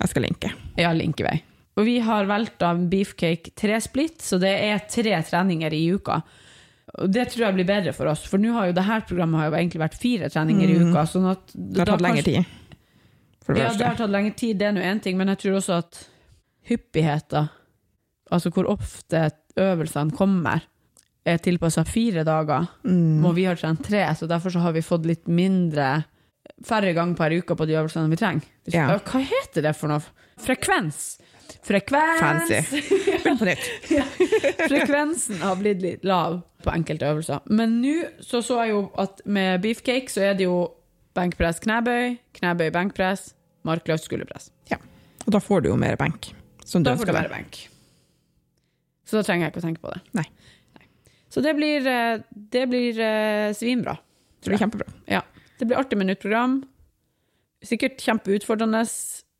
Jeg 0.00 0.08
skal 0.08 0.22
linke. 0.24 0.54
Ja, 0.80 0.92
link 0.96 1.20
i 1.20 1.26
vei. 1.26 1.36
Og 1.80 1.86
vi 1.88 1.96
har 2.04 2.28
valgt 2.28 2.60
av 2.66 2.80
beefcake 2.92 3.54
tre 3.56 3.78
splitt, 3.80 4.20
så 4.20 4.36
det 4.42 4.52
er 4.52 4.82
tre 4.90 5.16
treninger 5.24 5.72
i 5.72 5.84
uka. 5.96 6.18
Og 7.00 7.12
det 7.14 7.28
tror 7.30 7.46
jeg 7.46 7.56
blir 7.60 7.68
bedre 7.68 7.94
for 7.96 8.10
oss, 8.10 8.24
for 8.28 8.42
nå 8.42 8.52
har 8.56 8.68
jo 8.68 8.76
det 8.76 8.84
her 8.84 9.04
programmet 9.08 9.40
har 9.40 9.50
jo 9.50 9.58
egentlig 9.60 9.82
vært 9.84 10.00
fire 10.00 10.30
treninger 10.32 10.72
i 10.72 10.78
uka. 10.82 11.04
Sånn 11.08 11.28
at 11.30 11.54
Det 11.54 11.84
har 11.84 11.92
tatt 11.92 12.04
lengre 12.04 12.26
tid. 12.26 12.56
For 13.46 13.56
det 13.56 13.64
Ja, 13.64 13.70
det 13.78 13.86
har 13.86 14.00
tatt 14.00 14.12
lengre 14.12 14.34
tid, 14.36 14.58
det 14.58 14.66
er 14.68 14.74
nå 14.76 14.82
én 14.84 15.00
ting, 15.02 15.16
men 15.16 15.30
jeg 15.32 15.44
tror 15.44 15.60
også 15.60 15.78
at 15.80 16.02
hyppigheten, 16.68 17.48
altså 18.30 18.52
hvor 18.54 18.68
ofte 18.68 19.30
øvelsene 19.56 20.14
kommer, 20.14 20.66
er 21.24 21.40
tilpassa 21.40 21.84
fire 21.84 22.24
dager. 22.24 22.68
Mm. 22.84 23.24
Og 23.24 23.34
vi 23.36 23.46
har 23.48 23.58
trent 23.60 23.82
tre, 23.86 24.02
så 24.16 24.28
derfor 24.28 24.52
så 24.52 24.64
har 24.64 24.74
vi 24.76 24.84
fått 24.84 25.08
litt 25.08 25.28
mindre 25.28 26.04
Færre 26.66 26.90
ganger 26.92 27.16
per 27.16 27.32
uke 27.32 27.54
på 27.56 27.64
de 27.68 27.76
øvelsene 27.78 28.10
vi 28.10 28.18
trenger. 28.20 28.44
Ja. 28.72 28.98
Hva 28.98 29.20
heter 29.24 29.64
det 29.64 29.70
for 29.78 29.88
noe? 29.88 30.02
Frekvens! 30.40 31.20
Frekvens! 31.66 32.20
Fancy. 32.20 32.60
Begynn 33.24 33.38
på 33.40 33.48
nytt. 33.48 33.66
Frekvensen 34.70 35.40
har 35.42 35.58
blitt 35.60 35.82
litt 35.84 36.04
lav 36.06 36.40
på 36.64 36.72
enkelte 36.74 37.08
øvelser. 37.08 37.44
Men 37.50 37.78
nå 37.82 37.96
så, 38.24 38.42
så 38.44 38.62
jeg 38.64 38.74
jo 38.74 38.84
at 39.00 39.22
med 39.24 39.62
beefcake 39.64 40.12
så 40.12 40.30
er 40.30 40.38
det 40.38 40.46
jo 40.48 40.62
benkpress, 41.18 41.60
knebøy, 41.64 42.16
knebøy, 42.38 42.68
benkpress, 42.74 43.32
markløft, 43.66 44.06
skulderpress. 44.08 44.50
Og 45.26 45.34
da 45.34 45.40
får 45.42 45.64
du 45.64 45.70
jo 45.70 45.76
mer 45.78 45.98
benk. 46.00 46.32
Som 46.66 46.82
du 46.82 46.88
Da 46.90 46.96
ønsker 46.96 47.12
deg. 47.14 47.58
Så 49.06 49.18
da 49.18 49.26
trenger 49.26 49.46
jeg 49.46 49.52
ikke 49.52 49.62
å 49.62 49.66
tenke 49.66 49.82
på 49.84 49.92
det. 49.92 50.00
Nei. 50.16 50.26
Så 51.30 51.42
det 51.44 51.52
blir, 51.54 51.86
eh, 51.86 52.22
det 52.32 52.64
blir 52.70 52.98
eh, 52.98 53.52
svinbra. 53.54 53.96
Det 54.40 54.50
blir 54.50 54.58
kjempebra. 54.58 54.86
Ja. 55.10 55.22
Det 55.58 55.68
blir 55.68 55.78
artig 55.78 55.98
minuttprogram. 55.98 56.60
Sikkert 57.62 58.00
kjempeutfordrende. 58.02 58.82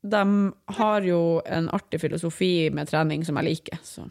De 0.01 0.53
har 0.77 1.01
jo 1.05 1.41
en 1.45 1.69
artig 1.69 1.99
filosofi 2.01 2.69
med 2.73 2.89
trening 2.89 3.25
som 3.25 3.37
jeg 3.37 3.45
liker. 3.51 3.79
Så. 3.85 4.07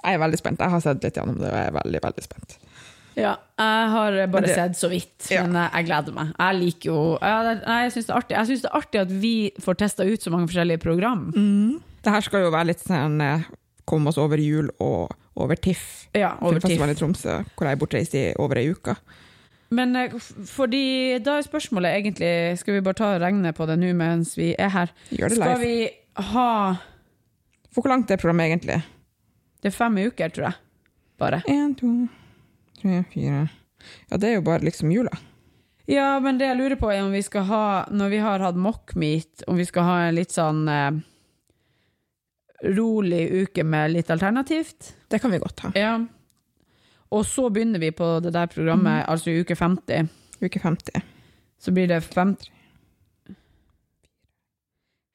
Jeg 0.00 0.16
er 0.16 0.22
veldig 0.22 0.38
spent. 0.40 0.62
Jeg 0.62 0.72
har 0.72 0.80
sett 0.80 1.04
litt 1.04 1.18
gjennom 1.18 1.36
det, 1.40 1.50
og 1.50 1.58
jeg 1.58 1.68
er 1.68 1.76
veldig, 1.76 2.00
veldig 2.06 2.24
spent. 2.24 2.56
Ja, 3.18 3.34
jeg 3.58 3.88
har 3.92 4.16
bare 4.32 4.46
det- 4.46 4.54
sett 4.54 4.76
så 4.78 4.88
vidt, 4.88 5.30
Ja. 5.30 5.42
men 5.46 5.68
jeg, 5.72 5.86
gleder 5.86 6.12
meg. 6.14 6.32
Jeg 6.38 6.54
liker 6.60 6.90
jo 6.90 7.18
Jeg, 7.20 7.60
jeg 7.66 7.92
syns 7.92 8.06
det 8.06 8.28
det 8.62 8.64
er 8.64 8.78
artig 8.78 9.00
at 9.00 9.08
vi 9.10 9.52
får 9.60 9.74
testa 9.76 10.04
ut 10.04 10.20
så 10.22 10.30
mange 10.30 10.48
forskjellige 10.48 10.80
program. 10.80 11.32
Det 12.02 12.12
her 12.12 12.20
skal 12.20 12.40
jo 12.40 12.50
være 12.50 12.66
litt 12.66 12.78
sånn 12.78 13.20
eh, 13.20 13.42
komme 13.84 14.08
oss 14.08 14.16
over 14.16 14.36
jul 14.38 14.70
og 14.80 15.10
over 15.36 15.54
TIFF. 15.56 16.08
Ja, 16.14 16.36
over 16.40 16.60
TIFF. 16.60 16.78
Hvor 16.78 17.66
jeg 17.66 17.72
er 17.72 17.76
bortreist 17.76 18.14
i 18.14 18.34
over 18.38 18.56
ei 18.56 18.70
uke. 18.72 18.96
Men 19.70 19.94
eh, 19.96 20.14
fordi 20.50 21.18
da 21.22 21.36
er 21.38 21.46
spørsmålet 21.46 21.92
egentlig 22.00 22.30
Skal 22.58 22.74
vi 22.74 22.82
bare 22.82 22.98
ta 22.98 23.12
og 23.14 23.20
regne 23.22 23.52
på 23.54 23.66
det 23.70 23.76
nå 23.78 23.92
mens 23.94 24.32
vi 24.38 24.48
er 24.58 24.72
her? 24.74 24.90
Gjør 25.14 25.30
det 25.30 25.38
Skal 25.38 25.52
live. 25.54 25.60
vi 25.62 26.24
ha 26.32 26.48
For 27.70 27.84
hvor 27.84 27.92
langt 27.94 28.10
er 28.10 28.18
programmet 28.18 28.50
egentlig? 28.50 28.80
Det 29.62 29.70
er 29.70 29.76
fem 29.76 29.98
uker, 30.00 30.32
tror 30.32 30.46
jeg. 30.48 30.58
Bare. 31.20 31.42
Én, 31.52 31.74
to, 31.78 31.90
tre, 32.80 33.02
fire 33.12 33.44
Ja, 34.10 34.16
det 34.16 34.30
er 34.30 34.34
jo 34.38 34.44
bare 34.46 34.64
liksom 34.64 34.90
jula. 34.90 35.12
Ja, 35.90 36.14
men 36.22 36.38
det 36.40 36.46
jeg 36.48 36.56
lurer 36.58 36.78
på 36.80 36.90
er 36.92 37.02
om 37.04 37.12
vi 37.12 37.20
skal 37.22 37.44
ha, 37.48 37.62
når 37.90 38.10
vi 38.12 38.18
har 38.24 38.42
hatt 38.44 38.56
mock 38.58 38.94
meet, 38.98 39.42
om 39.50 39.58
vi 39.58 39.66
skal 39.68 39.86
ha 39.86 39.94
en 40.06 40.16
litt 40.16 40.32
sånn 40.34 40.62
eh, 40.70 40.98
rolig 42.76 43.22
uke 43.44 43.64
med 43.64 43.94
litt 43.94 44.10
alternativt. 44.12 44.94
Det 45.10 45.20
kan 45.22 45.32
vi 45.32 45.40
godt 45.42 45.64
ha. 45.66 45.72
Ja. 45.78 45.94
Og 47.10 47.26
så 47.26 47.48
begynner 47.50 47.82
vi 47.82 47.90
på 47.90 48.06
det 48.22 48.32
der 48.36 48.50
programmet, 48.50 49.04
altså 49.10 49.32
i 49.32 49.40
uke 49.42 49.56
50. 49.58 50.10
Uke 50.40 50.62
50. 50.62 51.02
Så 51.60 51.74
blir 51.74 51.90
det 51.90 52.02
fem 52.06 52.36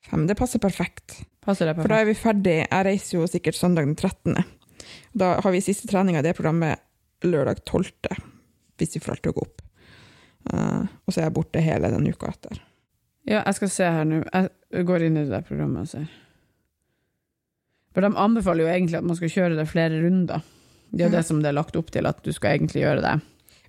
Fem, 0.06 0.28
det 0.30 0.36
passer 0.38 0.62
perfekt. 0.62 1.24
Passer 1.42 1.66
det 1.66 1.80
For 1.80 1.90
da 1.90 2.04
er 2.04 2.06
vi 2.06 2.14
ferdig. 2.14 2.60
Jeg 2.62 2.86
reiser 2.86 3.18
jo 3.18 3.28
sikkert 3.30 3.58
søndag 3.58 3.88
den 3.88 3.96
13. 3.96 4.38
Da 5.18 5.32
har 5.42 5.54
vi 5.54 5.64
siste 5.66 5.90
trening 5.90 6.20
av 6.20 6.26
det 6.28 6.36
programmet 6.38 6.84
lørdag 7.26 7.64
12., 7.66 7.90
hvis 8.78 8.94
vi 8.98 9.02
får 9.02 9.16
alt 9.16 9.24
til 9.26 9.34
å 9.34 9.38
gå 9.40 9.46
opp. 9.48 9.64
Uh, 10.46 10.86
og 11.06 11.10
så 11.10 11.22
er 11.22 11.26
jeg 11.26 11.36
borte 11.40 11.64
hele 11.64 11.90
den 11.90 12.06
uka 12.06 12.30
etter. 12.30 12.60
Ja, 13.26 13.40
jeg 13.40 13.58
skal 13.58 13.72
se 13.74 13.90
her 13.96 14.06
nå. 14.06 14.22
Jeg 14.30 14.86
går 14.86 15.08
inn 15.08 15.18
i 15.18 15.24
det 15.26 15.34
der 15.34 15.48
programmet 15.48 15.88
og 15.88 15.90
ser. 15.90 16.12
For 17.96 18.06
de 18.06 18.12
anbefaler 18.22 18.68
jo 18.68 18.74
egentlig 18.74 19.00
at 19.00 19.08
man 19.08 19.18
skal 19.18 19.32
kjøre 19.32 19.58
det 19.58 19.66
flere 19.72 20.04
runder. 20.04 20.46
Det 20.92 21.06
er 21.06 21.10
jo 21.10 21.16
det 21.18 21.26
som 21.28 21.42
det 21.42 21.50
er 21.50 21.58
lagt 21.58 21.76
opp 21.76 21.90
til, 21.92 22.06
at 22.08 22.22
du 22.24 22.32
skal 22.36 22.58
egentlig 22.58 22.84
gjøre 22.86 23.02
det. 23.04 23.16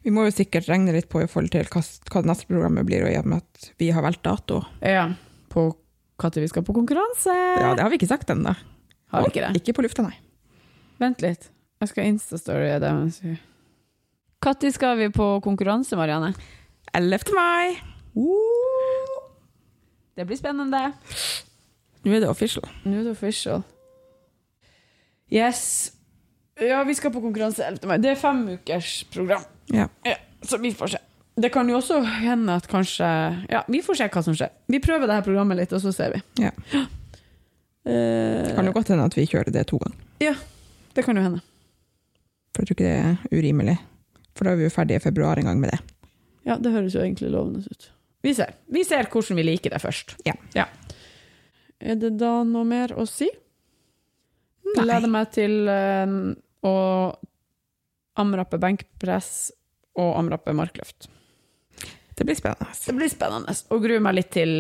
Vi 0.06 0.12
må 0.14 0.24
jo 0.28 0.30
sikkert 0.34 0.68
regne 0.70 0.92
litt 0.94 1.08
på 1.10 1.22
i 1.24 1.26
forhold 1.26 1.50
til 1.50 1.64
hva, 1.66 1.80
hva 1.82 2.22
det 2.22 2.30
neste 2.30 2.46
programmet 2.46 2.86
blir, 2.86 3.02
og 3.06 3.10
i 3.10 3.16
og 3.18 3.26
med 3.26 3.42
at 3.42 3.70
vi 3.80 3.88
har 3.90 4.02
valgt 4.06 4.22
dato. 4.22 4.60
Ja, 4.84 5.08
på 5.50 5.72
når 6.22 6.40
vi 6.40 6.48
skal 6.48 6.62
på 6.64 6.72
konkurranse. 6.76 7.32
Ja, 7.34 7.74
det 7.74 7.82
har 7.82 7.90
vi 7.90 7.98
ikke 7.98 8.08
sagt 8.08 8.30
ennå. 8.30 8.54
Har 9.12 9.22
vi 9.26 9.32
ikke 9.32 9.42
det? 9.48 9.60
Ikke 9.60 9.74
på 9.76 9.82
lufta, 9.84 10.02
nei. 10.06 10.14
Vent 11.02 11.20
litt. 11.24 11.50
Jeg 11.82 11.88
skal 11.90 12.06
instastory 12.08 12.70
det. 12.80 12.92
mens 12.94 13.18
vi- 13.22 13.38
Når 14.40 14.72
skal 14.72 14.96
vi 14.96 15.08
på 15.10 15.42
konkurranse, 15.42 15.96
Marianne? 15.96 16.34
11. 16.94 17.34
mai. 17.34 17.76
Det 20.16 20.24
blir 20.26 20.36
spennende. 20.38 20.94
Nå 22.04 22.14
er 22.14 22.20
det 22.20 22.28
official. 22.30 22.64
Nå 22.86 23.00
er 23.00 23.04
det 23.04 23.10
official. 23.12 23.64
Yes. 25.30 25.92
Ja, 26.60 26.82
vi 26.88 26.94
skal 26.96 27.12
på 27.12 27.20
konkurranse 27.20 27.64
11. 27.66 27.86
mai. 27.90 27.98
Det 28.00 28.10
er 28.14 28.20
fem 28.20 28.38
ukers 28.54 29.02
program. 29.12 29.42
Ja. 29.72 29.88
Ja, 30.06 30.16
så 30.42 30.58
vi 30.62 30.70
får 30.74 30.94
se. 30.94 30.98
Det 31.36 31.50
kan 31.52 31.68
jo 31.68 31.76
også 31.76 31.98
hende 32.22 32.54
at 32.56 32.64
kanskje 32.70 33.04
Ja, 33.52 33.60
vi 33.68 33.82
får 33.84 33.98
se 33.98 34.06
hva 34.08 34.22
som 34.24 34.34
skjer. 34.38 34.54
Vi 34.72 34.78
prøver 34.80 35.06
det 35.10 35.18
her 35.18 35.26
programmet 35.26 35.58
litt, 35.60 35.72
og 35.76 35.82
så 35.84 35.92
ser 35.92 36.14
vi. 36.14 36.22
Ja. 36.40 36.52
Eh, 36.72 38.46
Det 38.46 38.54
kan 38.56 38.64
jo 38.66 38.72
godt 38.72 38.88
hende 38.88 39.04
at 39.04 39.16
vi 39.18 39.26
kjører 39.28 39.52
det 39.52 39.66
to 39.68 39.76
ganger. 39.82 39.98
Ja, 40.24 40.32
det 40.96 41.04
kan 41.04 41.16
jo 41.16 41.22
hende. 41.26 41.42
For 42.54 42.62
jeg 42.64 42.70
tror 42.70 42.76
ikke 42.78 42.88
det 42.88 42.96
er 43.02 43.36
urimelig. 43.36 43.76
For 44.36 44.44
da 44.48 44.54
er 44.54 44.56
vi 44.62 44.64
jo 44.64 44.72
ferdige 44.72 44.96
i 44.96 45.04
februar 45.04 45.36
en 45.38 45.44
gang 45.50 45.60
med 45.60 45.70
det. 45.74 45.80
Ja, 46.46 46.56
det 46.56 46.72
høres 46.72 46.94
jo 46.96 47.00
egentlig 47.04 47.30
lovende 47.34 47.60
ut. 47.68 47.90
Vi 48.24 48.32
ser. 48.34 48.54
Vi 48.72 48.82
ser 48.84 49.04
hvordan 49.12 49.36
vi 49.36 49.44
liker 49.44 49.70
det 49.76 49.82
først. 49.82 50.16
Ja. 50.24 50.64
Er 51.80 51.94
det 52.00 52.14
da 52.18 52.38
noe 52.48 52.64
mer 52.64 52.94
å 52.96 53.04
si? 53.06 53.28
Nei. 54.64 54.84
Gleder 54.86 55.08
meg 55.12 55.30
til 55.36 55.68
å 56.66 56.74
amrappe 58.20 58.58
benkpress 58.60 59.30
og 59.96 60.16
amrappe 60.18 60.54
markløft. 60.56 61.08
Det 62.16 62.24
blir 62.24 62.36
spennende. 62.38 62.72
Det 62.86 62.94
blir 62.96 63.10
spennende. 63.12 63.54
Og 63.72 63.82
gruer 63.84 64.00
meg 64.04 64.16
litt 64.16 64.30
til 64.32 64.52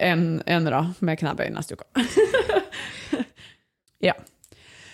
en, 0.00 0.22
enere 0.46 0.82
med 1.04 1.18
knebøy 1.20 1.48
neste 1.52 1.76
uke. 1.76 1.88
ja. 4.08 4.14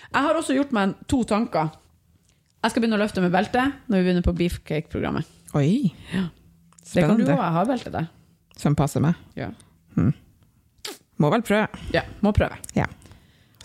Jeg 0.06 0.24
har 0.24 0.38
også 0.38 0.56
gjort 0.56 0.72
meg 0.72 0.94
to 1.10 1.18
tanker 1.28 1.68
Jeg 2.62 2.72
skal 2.72 2.80
begynne 2.82 2.96
å 2.96 3.02
løfte 3.02 3.22
med 3.24 3.34
belte 3.34 3.66
når 3.86 3.98
vi 3.98 4.06
begynner 4.06 4.24
på 4.26 4.34
beefcake-programmet. 4.38 5.28
Oi, 5.58 5.92
Det 6.10 7.04
kan 7.04 7.18
du 7.20 7.26
òg. 7.26 7.36
Jeg 7.36 7.56
har 7.58 7.68
belte 7.68 7.92
der. 7.94 8.08
Som 8.56 8.76
passer 8.78 9.04
meg. 9.04 9.18
Ja. 9.36 9.52
Må 11.16 11.30
vel 11.32 11.44
prøve. 11.46 11.68
ja, 11.94 12.02
må 12.24 12.32
prøve. 12.36 12.58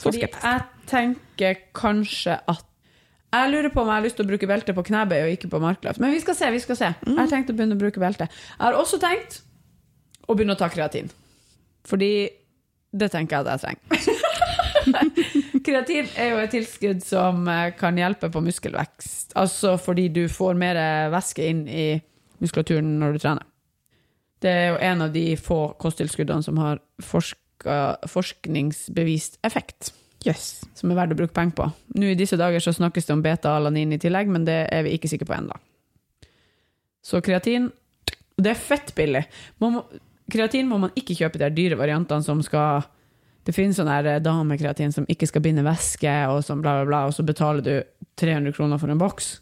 Så 0.01 0.09
Fordi 0.09 0.23
skeptisk. 0.23 0.43
jeg 0.43 0.89
tenker 0.89 1.63
kanskje 1.77 2.39
at 2.49 2.67
Jeg 3.31 3.51
lurer 3.53 3.71
på 3.71 3.79
om 3.79 3.87
jeg 3.87 3.95
har 3.95 4.03
lyst 4.03 4.17
til 4.19 4.25
å 4.25 4.27
bruke 4.27 4.47
belte 4.49 4.73
på 4.75 4.83
knebøy 4.89 5.21
og 5.21 5.29
ikke 5.31 5.47
på 5.53 5.59
markløft. 5.63 6.01
Men 6.03 6.11
vi 6.11 6.19
skal 6.19 6.35
se. 6.35 6.49
vi 6.51 6.59
skal 6.59 6.75
se. 6.75 6.89
Jeg 7.05 7.15
har 7.15 7.29
tenkt 7.31 7.53
å 7.53 7.55
begynne 7.55 7.77
å 7.77 7.79
bruke 7.79 8.01
belte. 8.01 8.27
Jeg 8.27 8.59
har 8.65 8.75
også 8.75 8.99
tenkt 8.99 9.37
å 10.27 10.35
begynne 10.35 10.57
å 10.57 10.59
ta 10.59 10.67
kreatin. 10.73 11.07
Fordi 11.87 12.11
det 12.91 13.07
tenker 13.13 13.37
jeg 13.37 13.47
at 13.47 13.63
jeg 13.63 13.63
trenger. 13.63 14.19
kreatin 15.65 16.09
er 16.19 16.33
jo 16.33 16.41
et 16.41 16.51
tilskudd 16.57 17.05
som 17.05 17.47
eh, 17.47 17.69
kan 17.79 17.95
hjelpe 17.95 18.27
på 18.33 18.41
muskelvekst. 18.43 19.31
Altså 19.39 19.77
fordi 19.79 20.09
du 20.11 20.25
får 20.27 20.59
mer 20.59 20.81
væske 21.13 21.47
inn 21.47 21.63
i 21.71 21.85
muskulaturen 22.41 22.97
når 22.99 23.15
du 23.15 23.23
trener. 23.23 23.47
Det 24.41 24.49
er 24.49 24.67
jo 24.73 24.77
en 24.81 25.05
av 25.05 25.13
de 25.13 25.25
få 25.37 25.59
kosttilskuddene 25.79 26.43
som 26.43 26.57
har 26.57 26.81
forska, 27.05 27.39
forskningsbevist 28.07 29.39
effekt 29.43 29.91
Yes. 30.25 30.61
som 30.77 30.91
er 30.91 30.95
verdt 30.99 31.13
å 31.15 31.17
bruke 31.17 31.33
penger 31.33 31.55
på. 31.57 31.65
Nå 31.97 32.11
I 32.11 32.15
disse 32.15 32.37
dager 32.37 32.59
så 32.61 32.69
snakkes 32.73 33.07
det 33.07 33.13
om 33.15 33.23
beta-alanin 33.23 33.93
i 33.93 33.97
tillegg, 33.97 34.27
men 34.29 34.45
det 34.45 34.67
er 34.71 34.83
vi 34.83 34.93
ikke 34.97 35.09
sikre 35.09 35.25
på 35.25 35.33
ennå. 35.37 35.57
Så 37.03 37.21
kreatin 37.25 37.71
Det 38.41 38.51
er 38.51 38.55
fett 38.55 38.93
billig. 38.95 39.25
Man 39.59 39.73
må, 39.73 39.81
kreatin 40.31 40.67
må 40.69 40.77
man 40.79 40.91
ikke 40.95 41.13
kjøpe 41.17 41.37
de 41.41 41.49
dyre 41.53 41.75
variantene 41.77 42.23
som 42.23 42.41
skal 42.41 42.83
Det 43.45 43.53
finnes 43.55 43.75
sånn 43.75 43.89
damekreatin 44.23 44.93
som 44.93 45.05
ikke 45.09 45.27
skal 45.27 45.41
binde 45.41 45.63
væske, 45.65 46.11
og 46.29 46.43
som 46.45 46.61
bla, 46.61 46.75
bla, 46.81 46.85
bla, 46.85 47.05
og 47.07 47.13
så 47.13 47.25
betaler 47.25 47.61
du 47.65 47.83
300 48.17 48.53
kroner 48.53 48.77
for 48.77 48.87
en 48.89 48.99
boks 49.01 49.39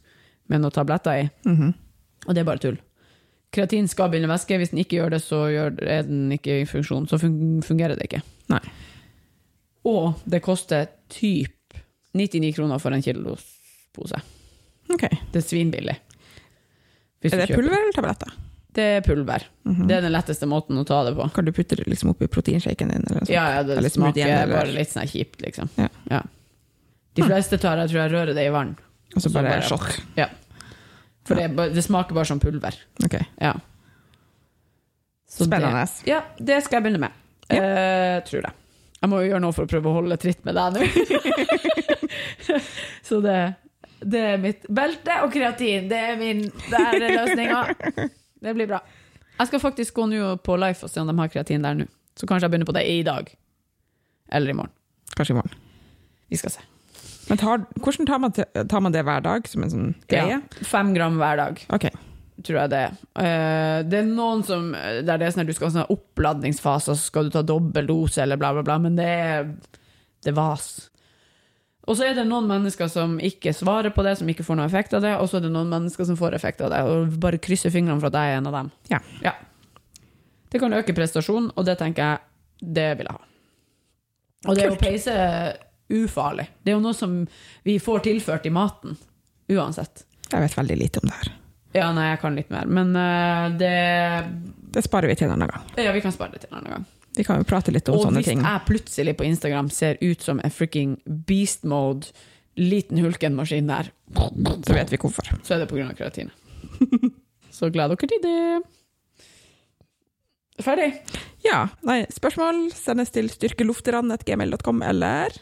med 0.47 0.61
noen 0.61 0.71
tabletter 0.71 1.11
i, 1.25 1.29
Mhm. 1.45 1.73
og 2.27 2.33
det 2.33 2.39
er 2.39 2.45
bare 2.45 2.57
tull. 2.59 2.77
Kreatin 3.51 3.87
skal 3.89 4.11
binde 4.13 4.29
væske. 4.29 4.57
Hvis 4.61 4.69
den 4.73 4.79
ikke 4.83 4.99
gjør 4.99 5.09
det, 5.15 5.21
så 5.25 5.39
er 5.49 6.03
den 6.05 6.29
ikke 6.35 6.61
i 6.61 6.65
funksjon. 6.69 7.07
Så 7.09 7.17
fungerer 7.21 7.95
det 7.97 8.05
ikke. 8.09 8.21
Nei. 8.53 8.61
Og 9.89 10.19
det 10.29 10.41
koster 10.45 10.89
typ 11.09 11.55
99 12.13 12.53
kroner 12.57 12.81
for 12.81 12.93
en 12.93 13.01
kilos 13.05 13.45
pose. 13.95 14.19
Det 14.89 15.39
er 15.41 15.45
svinbillig. 15.45 15.95
Hvis 17.21 17.33
Er 17.35 17.43
det 17.45 17.55
pulver 17.55 17.77
eller 17.77 17.93
tabletter? 17.93 18.31
Det 18.73 18.83
er 18.97 19.01
pulver. 19.01 19.43
Mhm. 19.65 19.87
Det 19.89 19.95
er 19.97 20.01
den 20.05 20.13
letteste 20.13 20.45
måten 20.47 20.77
å 20.77 20.85
ta 20.87 21.01
det 21.03 21.15
på. 21.17 21.25
Kan 21.33 21.45
du 21.45 21.51
putte 21.51 21.75
det 21.75 21.87
liksom 21.89 22.11
oppi 22.13 22.27
proteinshaken 22.27 22.89
din? 22.93 23.03
Eller 23.09 23.25
sånt? 23.25 23.29
Ja, 23.33 23.47
ja, 23.55 23.63
det 23.63 23.77
Eller 23.77 23.89
smaker 23.89 24.27
eller- 24.27 24.53
bare 24.53 24.71
litt 24.71 24.89
sånn 24.93 25.09
kjipt, 25.09 25.41
liksom. 25.41 25.69
Ja. 26.09 26.21
De 27.15 27.23
fleste 27.25 27.57
tar 27.59 27.77
jeg 27.77 27.89
tror 27.89 28.01
jeg 28.05 28.11
rører 28.13 28.33
det 28.35 28.45
i 28.45 28.49
vann. 28.53 28.77
Og 29.15 29.21
så 29.21 29.31
bare 29.33 29.49
bare- 29.49 29.67
shot? 29.67 30.01
For 31.29 31.37
det, 31.39 31.69
det 31.75 31.83
smaker 31.85 32.17
bare 32.17 32.27
som 32.27 32.41
pulver. 32.41 32.75
Ok. 33.05 33.15
Ja. 33.37 33.53
Så 35.29 35.45
Spennende. 35.45 35.85
Det, 35.85 36.09
ja, 36.09 36.23
det 36.41 36.63
skal 36.65 36.79
jeg 36.79 36.87
begynne 36.87 37.03
med. 37.05 37.17
Eh, 37.53 38.17
tror 38.25 38.47
jeg. 38.47 38.55
Jeg 38.99 39.09
må 39.11 39.21
jo 39.21 39.29
gjøre 39.29 39.43
noe 39.45 39.55
for 39.55 39.63
å 39.67 39.71
prøve 39.71 39.91
å 39.91 39.97
holde 40.01 40.17
tritt 40.19 40.41
med 40.47 40.57
deg 40.57 40.75
nå. 40.75 40.87
Så 43.07 43.21
det, 43.23 43.37
det 44.01 44.23
er 44.33 44.41
mitt 44.41 44.65
belte 44.67 45.19
og 45.23 45.31
kreatin. 45.33 45.87
Det 45.91 46.01
er 46.11 46.17
min 46.19 46.41
Det 46.49 46.81
er 46.81 47.05
løsninga. 47.15 47.61
Det 48.39 48.55
blir 48.57 48.69
bra. 48.71 48.81
Jeg 49.39 49.51
skal 49.51 49.63
faktisk 49.63 49.95
gå 50.01 50.09
nå 50.11 50.33
på 50.43 50.57
Life 50.59 50.83
og 50.83 50.91
se 50.91 50.99
om 50.99 51.07
de 51.07 51.15
har 51.21 51.31
kreatin 51.31 51.63
der 51.63 51.77
nå. 51.79 51.87
Så 52.19 52.27
kanskje 52.27 52.49
jeg 52.49 52.55
begynner 52.55 52.67
på 52.67 52.75
det 52.75 52.83
i 52.91 52.99
dag. 53.07 53.29
Eller 54.35 54.51
i 54.51 54.57
morgen. 54.57 54.73
Kanskje 55.15 55.37
i 55.37 55.39
morgen. 55.39 55.55
Vi 56.29 56.41
skal 56.41 56.57
se. 56.57 56.68
Men 57.29 57.37
tar, 57.37 57.65
hvordan 57.77 58.07
tar 58.09 58.21
man, 58.23 58.33
tar 58.33 58.81
man 58.81 58.93
det 58.93 59.05
hver 59.05 59.23
dag, 59.25 59.47
som 59.47 59.63
en 59.63 59.73
sånn 59.73 59.89
greie? 60.09 60.39
Ja, 60.39 60.65
fem 60.65 60.93
gram 60.95 61.19
hver 61.21 61.37
dag. 61.37 61.61
Okay. 61.77 61.93
tror 62.45 62.61
jeg 62.63 62.71
det. 62.71 62.85
Uh, 63.19 63.85
det 63.85 63.99
er 63.99 64.07
noen 64.07 64.45
som 64.47 64.69
Der 64.71 65.19
det 65.19 65.27
er 65.27 65.33
sånn 65.35 65.43
at 65.43 65.49
du 65.49 65.55
skal 65.57 65.69
ha 65.69 65.73
sånn 65.77 65.91
oppladningsfase, 65.93 66.95
så 66.95 67.09
skal 67.11 67.27
du 67.27 67.35
ta 67.35 67.43
dobbel 67.45 67.89
dose, 67.89 68.23
eller 68.23 68.39
bla, 68.39 68.53
bla, 68.55 68.63
bla, 68.65 68.79
men 68.81 68.97
det 68.97 69.09
er 69.09 69.51
det 70.25 70.33
vas. 70.35 70.89
Og 71.89 71.97
så 71.97 72.05
er 72.05 72.17
det 72.17 72.25
noen 72.29 72.49
mennesker 72.49 72.89
som 72.91 73.15
ikke 73.23 73.53
svarer 73.55 73.93
på 73.95 74.03
det, 74.05 74.17
som 74.19 74.29
ikke 74.29 74.45
får 74.45 74.59
noe 74.59 74.67
effekt 74.69 74.93
av 74.93 75.05
det, 75.05 75.15
og 75.17 75.29
så 75.29 75.39
er 75.39 75.47
det 75.47 75.53
noen 75.53 75.71
mennesker 75.71 76.05
som 76.05 76.17
får 76.19 76.35
effekt 76.37 76.61
av 76.65 76.73
det, 76.73 76.81
og 76.85 77.15
bare 77.21 77.39
krysser 77.41 77.73
fingrene 77.73 78.01
for 78.01 78.11
at 78.11 78.19
jeg 78.19 78.35
er 78.35 78.41
en 78.41 78.49
av 78.51 78.57
dem. 78.59 78.73
Ja. 78.91 79.33
Det 80.49 80.61
kan 80.61 80.75
øke 80.75 80.93
prestasjon, 80.97 81.49
og 81.55 81.65
det 81.65 81.79
tenker 81.79 82.03
jeg, 82.03 82.69
det 82.77 82.91
vil 82.99 83.09
jeg 83.09 83.15
ha. 83.15 83.25
Og 84.47 84.55
det 84.55 84.67
å 84.69 84.75
Kult. 84.75 84.83
peise 84.83 85.15
ufarlig. 85.89 86.47
Det 86.63 86.71
er 86.73 86.77
jo 86.77 86.83
noe 86.83 86.95
som 86.97 87.15
vi 87.65 87.77
får 87.81 88.05
tilført 88.07 88.45
i 88.45 88.53
maten, 88.53 88.97
uansett. 89.49 90.05
Jeg 90.29 90.45
vet 90.45 90.57
veldig 90.57 90.77
lite 90.77 91.01
om 91.01 91.09
det 91.09 91.17
her. 91.17 91.33
Ja, 91.73 91.91
nei, 91.93 92.07
jeg 92.11 92.21
kan 92.23 92.37
litt 92.37 92.49
mer, 92.49 92.65
men 92.65 92.95
uh, 92.97 93.49
det 93.57 93.73
Det 94.73 94.81
sparer 94.85 95.09
vi 95.11 95.17
til 95.19 95.27
en 95.27 95.35
annen 95.35 95.51
gang. 95.51 95.67
Ja, 95.77 95.91
vi 95.93 96.01
kan 96.01 96.13
spare 96.13 96.33
det 96.33 96.41
til 96.45 96.49
en 96.53 96.59
annen 96.61 96.73
gang. 96.77 96.87
Vi 97.17 97.25
kan 97.25 97.41
jo 97.41 97.45
prate 97.49 97.73
litt 97.73 97.89
om 97.89 97.97
Og 97.97 98.05
sånne 98.05 98.21
hvis 98.21 98.31
jeg 98.31 98.65
plutselig 98.67 99.15
på 99.17 99.25
Instagram 99.27 99.69
ser 99.73 99.97
ut 100.01 100.21
som 100.21 100.39
en 100.43 100.53
freaking 100.53 100.97
beast 101.27 101.65
mode, 101.67 102.13
liten 102.57 102.97
hulken-maskin 103.01 103.69
der, 103.69 103.91
Så 104.65 104.73
vet 104.73 104.91
vi 104.91 104.97
hvorfor. 104.97 105.29
så 105.43 105.55
er 105.55 105.65
det 105.65 105.69
pga. 105.69 105.93
kreatinet. 105.97 106.33
Så 107.51 107.69
gleder 107.73 107.97
dere 107.97 108.07
til 108.07 108.21
det. 108.23 108.61
Ferdig. 110.63 110.89
Ja, 111.43 111.67
nei, 111.87 112.03
spørsmål 112.11 112.69
sendes 112.75 113.11
til 113.15 113.29
styrkelofteran.gmail.com 113.31 114.81
eller 114.83 115.33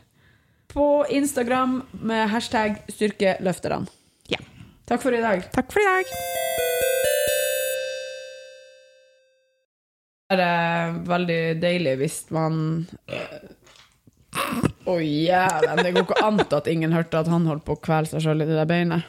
På 0.73 1.05
Instagram 1.09 1.83
med 1.91 2.29
hashtag 2.29 2.81
styrkeløfterne. 2.91 3.87
Ja. 4.27 4.39
Takk 4.85 5.01
for 5.01 5.15
i 5.15 5.21
dag. 5.23 5.45
Takk 5.55 5.71
for 5.71 5.81
i 5.81 5.87
dag! 5.87 6.11
Det 10.27 10.43
er 10.43 10.97
veldig 11.07 11.41
deilig 11.63 11.93
hvis 12.01 12.17
man 12.35 12.57
Å, 14.87 14.97
jævlen. 14.99 15.83
Det 15.83 15.93
går 15.95 16.03
ikke 16.03 16.25
an 16.25 16.41
at 16.43 16.67
ingen 16.71 16.95
hørte 16.95 17.21
at 17.21 17.31
han 17.31 17.47
holdt 17.47 17.63
på 17.67 17.77
å 17.77 17.81
kvele 17.83 18.09
seg 18.11 18.25
sjøl 18.25 18.43
i 18.43 18.47
det 18.49 18.59
der 18.59 18.67
beinet. 18.67 19.07